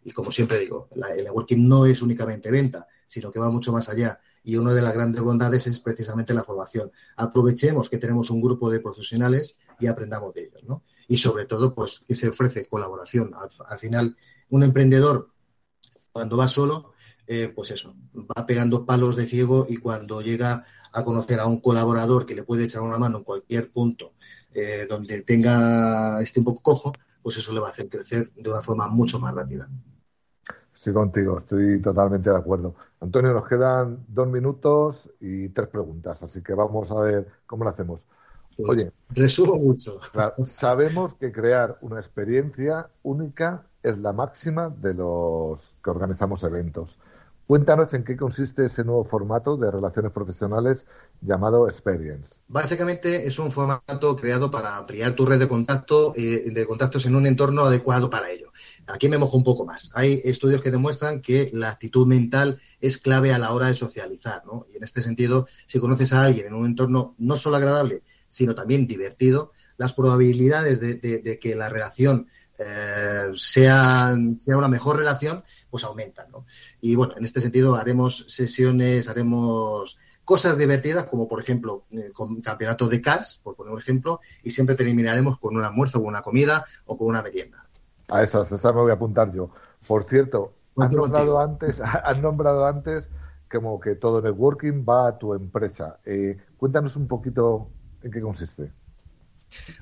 y, 0.02 0.10
como 0.12 0.32
siempre 0.32 0.58
digo, 0.58 0.88
el 0.94 1.24
networking 1.24 1.68
no 1.68 1.84
es 1.84 2.00
únicamente 2.00 2.50
venta, 2.50 2.86
sino 3.06 3.30
que 3.30 3.38
va 3.38 3.50
mucho 3.50 3.72
más 3.72 3.90
allá. 3.90 4.18
Y 4.42 4.56
una 4.56 4.72
de 4.72 4.82
las 4.82 4.94
grandes 4.94 5.20
bondades 5.20 5.66
es 5.66 5.80
precisamente 5.80 6.34
la 6.34 6.42
formación. 6.42 6.90
Aprovechemos 7.16 7.88
que 7.88 7.98
tenemos 7.98 8.30
un 8.30 8.40
grupo 8.40 8.70
de 8.70 8.80
profesionales 8.80 9.58
y 9.78 9.86
aprendamos 9.86 10.34
de 10.34 10.44
ellos, 10.44 10.64
¿no? 10.64 10.82
Y 11.08 11.18
sobre 11.18 11.44
todo, 11.44 11.74
pues, 11.74 12.02
que 12.06 12.14
se 12.14 12.28
ofrece 12.28 12.66
colaboración. 12.66 13.32
al 13.34 13.78
final, 13.78 14.16
un 14.48 14.62
emprendedor, 14.62 15.30
cuando 16.12 16.36
va 16.36 16.48
solo, 16.48 16.92
eh, 17.26 17.52
pues 17.54 17.70
eso, 17.70 17.94
va 18.14 18.44
pegando 18.44 18.84
palos 18.84 19.14
de 19.14 19.24
ciego 19.24 19.66
y 19.68 19.76
cuando 19.76 20.20
llega 20.20 20.64
a 20.92 21.04
conocer 21.04 21.38
a 21.38 21.46
un 21.46 21.60
colaborador 21.60 22.26
que 22.26 22.34
le 22.34 22.42
puede 22.42 22.64
echar 22.64 22.82
una 22.82 22.98
mano 22.98 23.18
en 23.18 23.24
cualquier 23.24 23.70
punto 23.70 24.14
eh, 24.52 24.86
donde 24.88 25.22
tenga 25.22 26.20
este 26.20 26.40
un 26.40 26.46
poco 26.46 26.62
cojo, 26.62 26.92
pues 27.22 27.36
eso 27.36 27.52
le 27.52 27.60
va 27.60 27.68
a 27.68 27.70
hacer 27.70 27.88
crecer 27.88 28.32
de 28.34 28.50
una 28.50 28.60
forma 28.60 28.88
mucho 28.88 29.20
más 29.20 29.32
rápida. 29.32 29.68
Estoy 30.74 30.92
contigo, 30.92 31.38
estoy 31.38 31.80
totalmente 31.80 32.30
de 32.30 32.36
acuerdo. 32.36 32.74
Antonio, 33.00 33.32
nos 33.32 33.48
quedan 33.48 34.04
dos 34.08 34.28
minutos 34.28 35.10
y 35.20 35.48
tres 35.48 35.68
preguntas, 35.68 36.22
así 36.22 36.42
que 36.42 36.52
vamos 36.54 36.90
a 36.90 37.00
ver 37.00 37.26
cómo 37.46 37.64
lo 37.64 37.70
hacemos. 37.70 38.06
Pues, 38.56 38.82
Oye, 38.82 38.92
resumo 39.10 39.56
mucho. 39.56 40.00
sabemos 40.46 41.14
que 41.14 41.32
crear 41.32 41.78
una 41.80 41.98
experiencia 41.98 42.90
única 43.02 43.66
es 43.82 43.96
la 43.98 44.12
máxima 44.12 44.68
de 44.68 44.94
los 44.94 45.74
que 45.82 45.90
organizamos 45.90 46.44
eventos. 46.44 46.98
Cuéntanos 47.50 47.92
en 47.94 48.04
qué 48.04 48.16
consiste 48.16 48.66
ese 48.66 48.84
nuevo 48.84 49.02
formato 49.02 49.56
de 49.56 49.72
relaciones 49.72 50.12
profesionales 50.12 50.86
llamado 51.20 51.68
Experience. 51.68 52.36
Básicamente 52.46 53.26
es 53.26 53.40
un 53.40 53.50
formato 53.50 54.14
creado 54.14 54.52
para 54.52 54.76
ampliar 54.76 55.14
tu 55.14 55.26
red 55.26 55.40
de 55.40 55.48
contacto 55.48 56.14
eh, 56.16 56.64
contactos 56.68 57.06
en 57.06 57.16
un 57.16 57.26
entorno 57.26 57.62
adecuado 57.62 58.08
para 58.08 58.30
ello. 58.30 58.52
Aquí 58.86 59.08
me 59.08 59.18
mojo 59.18 59.36
un 59.36 59.42
poco 59.42 59.66
más. 59.66 59.90
Hay 59.94 60.20
estudios 60.22 60.62
que 60.62 60.70
demuestran 60.70 61.22
que 61.22 61.50
la 61.52 61.70
actitud 61.70 62.06
mental 62.06 62.60
es 62.80 62.98
clave 62.98 63.32
a 63.32 63.38
la 63.38 63.52
hora 63.52 63.66
de 63.66 63.74
socializar, 63.74 64.44
Y 64.72 64.76
en 64.76 64.84
este 64.84 65.02
sentido, 65.02 65.48
si 65.66 65.80
conoces 65.80 66.12
a 66.12 66.22
alguien 66.22 66.46
en 66.46 66.54
un 66.54 66.66
entorno 66.66 67.16
no 67.18 67.36
solo 67.36 67.56
agradable, 67.56 68.04
sino 68.28 68.54
también 68.54 68.86
divertido, 68.86 69.50
las 69.80 69.94
probabilidades 69.94 70.78
de, 70.78 71.38
que 71.40 71.56
la 71.56 71.68
relación 71.68 72.28
eh, 72.62 73.30
sea, 73.34 74.14
sea 74.38 74.56
una 74.56 74.68
mejor 74.68 74.98
relación, 74.98 75.42
pues 75.70 75.84
aumentan. 75.84 76.30
¿no? 76.30 76.44
Y 76.80 76.94
bueno, 76.94 77.14
en 77.16 77.24
este 77.24 77.40
sentido 77.40 77.74
haremos 77.74 78.26
sesiones, 78.28 79.08
haremos 79.08 79.98
cosas 80.24 80.58
divertidas, 80.58 81.06
como 81.06 81.26
por 81.26 81.40
ejemplo 81.40 81.84
eh, 81.90 82.10
con 82.12 82.40
campeonatos 82.40 82.90
de 82.90 83.00
cars, 83.00 83.40
por 83.42 83.56
poner 83.56 83.72
un 83.72 83.80
ejemplo, 83.80 84.20
y 84.42 84.50
siempre 84.50 84.76
terminaremos 84.76 85.38
con 85.38 85.56
un 85.56 85.64
almuerzo, 85.64 86.00
con 86.00 86.08
una 86.08 86.22
comida 86.22 86.66
o 86.84 86.96
con 86.96 87.08
una 87.08 87.22
merienda. 87.22 87.66
A 88.08 88.22
esas, 88.22 88.52
esas 88.52 88.74
me 88.74 88.82
voy 88.82 88.90
a 88.90 88.94
apuntar 88.94 89.32
yo. 89.32 89.50
Por 89.86 90.04
cierto, 90.04 90.52
has 90.76 90.92
nombrado 90.92 91.40
antes, 91.40 91.80
has 92.04 92.18
nombrado 92.20 92.66
antes 92.66 93.08
como 93.50 93.80
que 93.80 93.96
todo 93.96 94.22
networking 94.22 94.84
va 94.88 95.08
a 95.08 95.18
tu 95.18 95.34
empresa. 95.34 95.98
Eh, 96.04 96.36
cuéntanos 96.56 96.96
un 96.96 97.08
poquito 97.08 97.68
en 98.02 98.10
qué 98.10 98.20
consiste. 98.20 98.72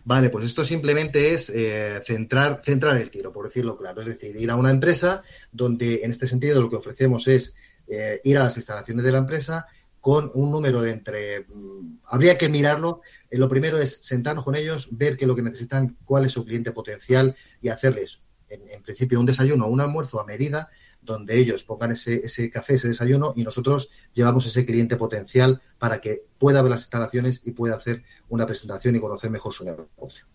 Vale, 0.05 0.31
pues 0.31 0.45
esto 0.45 0.64
simplemente 0.64 1.35
es 1.35 1.51
eh, 1.51 2.01
centrar, 2.05 2.61
centrar 2.62 2.97
el 2.97 3.11
tiro, 3.11 3.33
por 3.33 3.47
decirlo 3.47 3.77
claro. 3.77 4.01
Es 4.01 4.07
decir, 4.07 4.37
ir 4.37 4.51
a 4.51 4.57
una 4.57 4.71
empresa 4.71 5.23
donde 5.53 6.03
en 6.03 6.11
este 6.11 6.27
sentido 6.27 6.61
lo 6.61 6.71
que 6.71 6.77
ofrecemos 6.77 7.29
es 7.29 7.55
eh, 7.87 8.21
ir 8.25 8.39
a 8.39 8.45
las 8.45 8.57
instalaciones 8.57 9.05
de 9.05 9.12
la 9.12 9.19
empresa 9.19 9.66
con 10.01 10.31
un 10.35 10.51
número 10.51 10.81
de 10.81 10.91
entre... 10.91 11.41
Mm, 11.41 11.99
habría 12.07 12.39
que 12.39 12.49
mirarlo. 12.49 13.03
lo 13.31 13.49
primero 13.49 13.79
es 13.79 13.99
sentarnos 14.03 14.45
con 14.45 14.57
ellos, 14.57 14.89
ver 14.93 15.16
qué 15.16 15.25
es 15.25 15.29
lo 15.29 15.37
que 15.37 15.43
necesitan, 15.43 15.97
cuál 16.05 16.25
es 16.25 16.33
su 16.33 16.45
cliente 16.45 16.73
potencial 16.73 17.37
y 17.61 17.69
hacerles, 17.69 18.23
en 18.49 18.83
principio, 18.83 19.21
un 19.21 19.27
desayuno 19.27 19.66
o 19.66 19.69
un 19.69 19.81
almuerzo 19.81 20.21
a 20.21 20.25
medida 20.25 20.71
donde 21.03 21.39
ellos 21.39 21.65
pongan 21.65 21.93
ese, 21.93 22.17
ese 22.17 22.51
café, 22.51 22.75
ese 22.75 22.89
desayuno 22.89 23.33
y 23.37 23.45
nosotros 23.45 23.91
llevamos 24.13 24.47
ese 24.47 24.67
cliente 24.67 24.97
potencial 24.97 25.63
para 25.79 26.01
que 26.01 26.25
pueda 26.39 26.63
ver 26.63 26.71
las 26.71 26.83
instalaciones 26.83 27.43
y 27.45 27.53
pueda 27.53 27.77
hacer 27.77 28.03
una 28.29 28.47
presentación 28.47 28.97
y 28.97 29.01
conocer 29.01 29.31
mejor 29.31 29.53
su 29.53 29.65
negocio. 29.65 30.27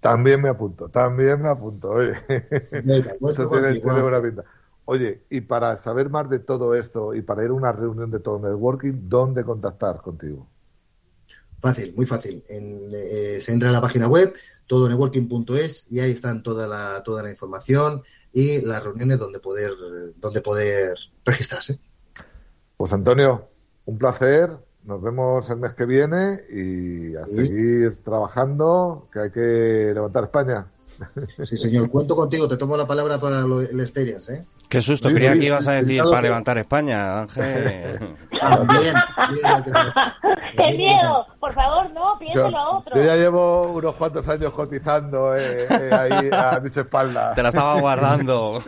También 0.00 0.42
me 0.42 0.48
apunto, 0.48 0.88
también 0.88 1.40
me 1.40 1.48
apunto. 1.48 1.90
Oye, 1.90 2.14
Eso 3.28 3.48
tiene, 3.48 3.78
buena 3.78 4.20
pinta. 4.20 4.44
Oye, 4.84 5.22
y 5.30 5.42
para 5.42 5.76
saber 5.76 6.10
más 6.10 6.28
de 6.28 6.40
todo 6.40 6.74
esto 6.74 7.14
y 7.14 7.22
para 7.22 7.44
ir 7.44 7.50
a 7.50 7.54
una 7.54 7.70
reunión 7.70 8.10
de 8.10 8.18
todo 8.18 8.40
networking, 8.40 9.08
¿dónde 9.08 9.44
contactar 9.44 9.98
contigo? 9.98 10.48
Fácil, 11.60 11.94
muy 11.94 12.06
fácil. 12.06 12.42
Eh, 12.48 13.38
se 13.40 13.52
entra 13.52 13.68
a 13.68 13.72
la 13.72 13.80
página 13.80 14.08
web, 14.08 14.34
todonetworking.es 14.66 15.92
y 15.92 16.00
ahí 16.00 16.10
están 16.10 16.42
toda 16.42 16.66
la, 16.66 17.04
toda 17.04 17.22
la 17.22 17.30
información, 17.30 18.02
y 18.32 18.60
las 18.62 18.82
reuniones 18.82 19.18
donde 19.18 19.40
poder, 19.40 19.72
donde 20.16 20.40
poder 20.40 20.98
registrarse. 21.24 21.78
Pues 22.76 22.92
Antonio, 22.92 23.48
un 23.84 23.98
placer. 23.98 24.50
Nos 24.84 25.00
vemos 25.00 25.48
el 25.48 25.58
mes 25.58 25.74
que 25.74 25.86
viene 25.86 26.40
y 26.50 27.14
a 27.14 27.24
seguir 27.24 28.02
trabajando, 28.02 29.08
que 29.12 29.20
hay 29.20 29.30
que 29.30 29.92
levantar 29.94 30.24
España. 30.24 30.66
Sí, 31.42 31.56
señor. 31.56 31.90
Cuento 31.90 32.16
contigo. 32.16 32.48
Te 32.48 32.56
tomo 32.56 32.76
la 32.76 32.86
palabra 32.86 33.18
para 33.18 33.40
el 33.40 33.80
experience, 33.80 34.34
¿eh? 34.34 34.44
Qué 34.68 34.80
susto. 34.80 35.10
Creía 35.10 35.34
que 35.34 35.46
ibas 35.46 35.66
a 35.66 35.72
decir 35.72 36.02
para 36.02 36.22
levantar 36.22 36.56
España, 36.56 37.20
Ángel. 37.20 38.16
También. 38.40 38.94
¡Qué 40.56 40.76
miedo! 40.78 41.26
Por 41.38 41.52
favor, 41.52 41.92
no, 41.92 42.18
piénselo 42.18 42.56
a 42.56 42.78
otro. 42.78 42.96
Yo 42.96 43.02
ya 43.02 43.16
llevo 43.16 43.72
unos 43.72 43.94
cuantos 43.96 44.26
años 44.28 44.52
cotizando 44.54 45.36
eh, 45.36 45.66
eh, 45.68 45.90
ahí 45.92 46.30
a 46.32 46.58
mis 46.60 46.74
espaldas. 46.74 47.34
Te 47.34 47.42
la 47.42 47.50
estaba 47.50 47.80
guardando. 47.80 48.62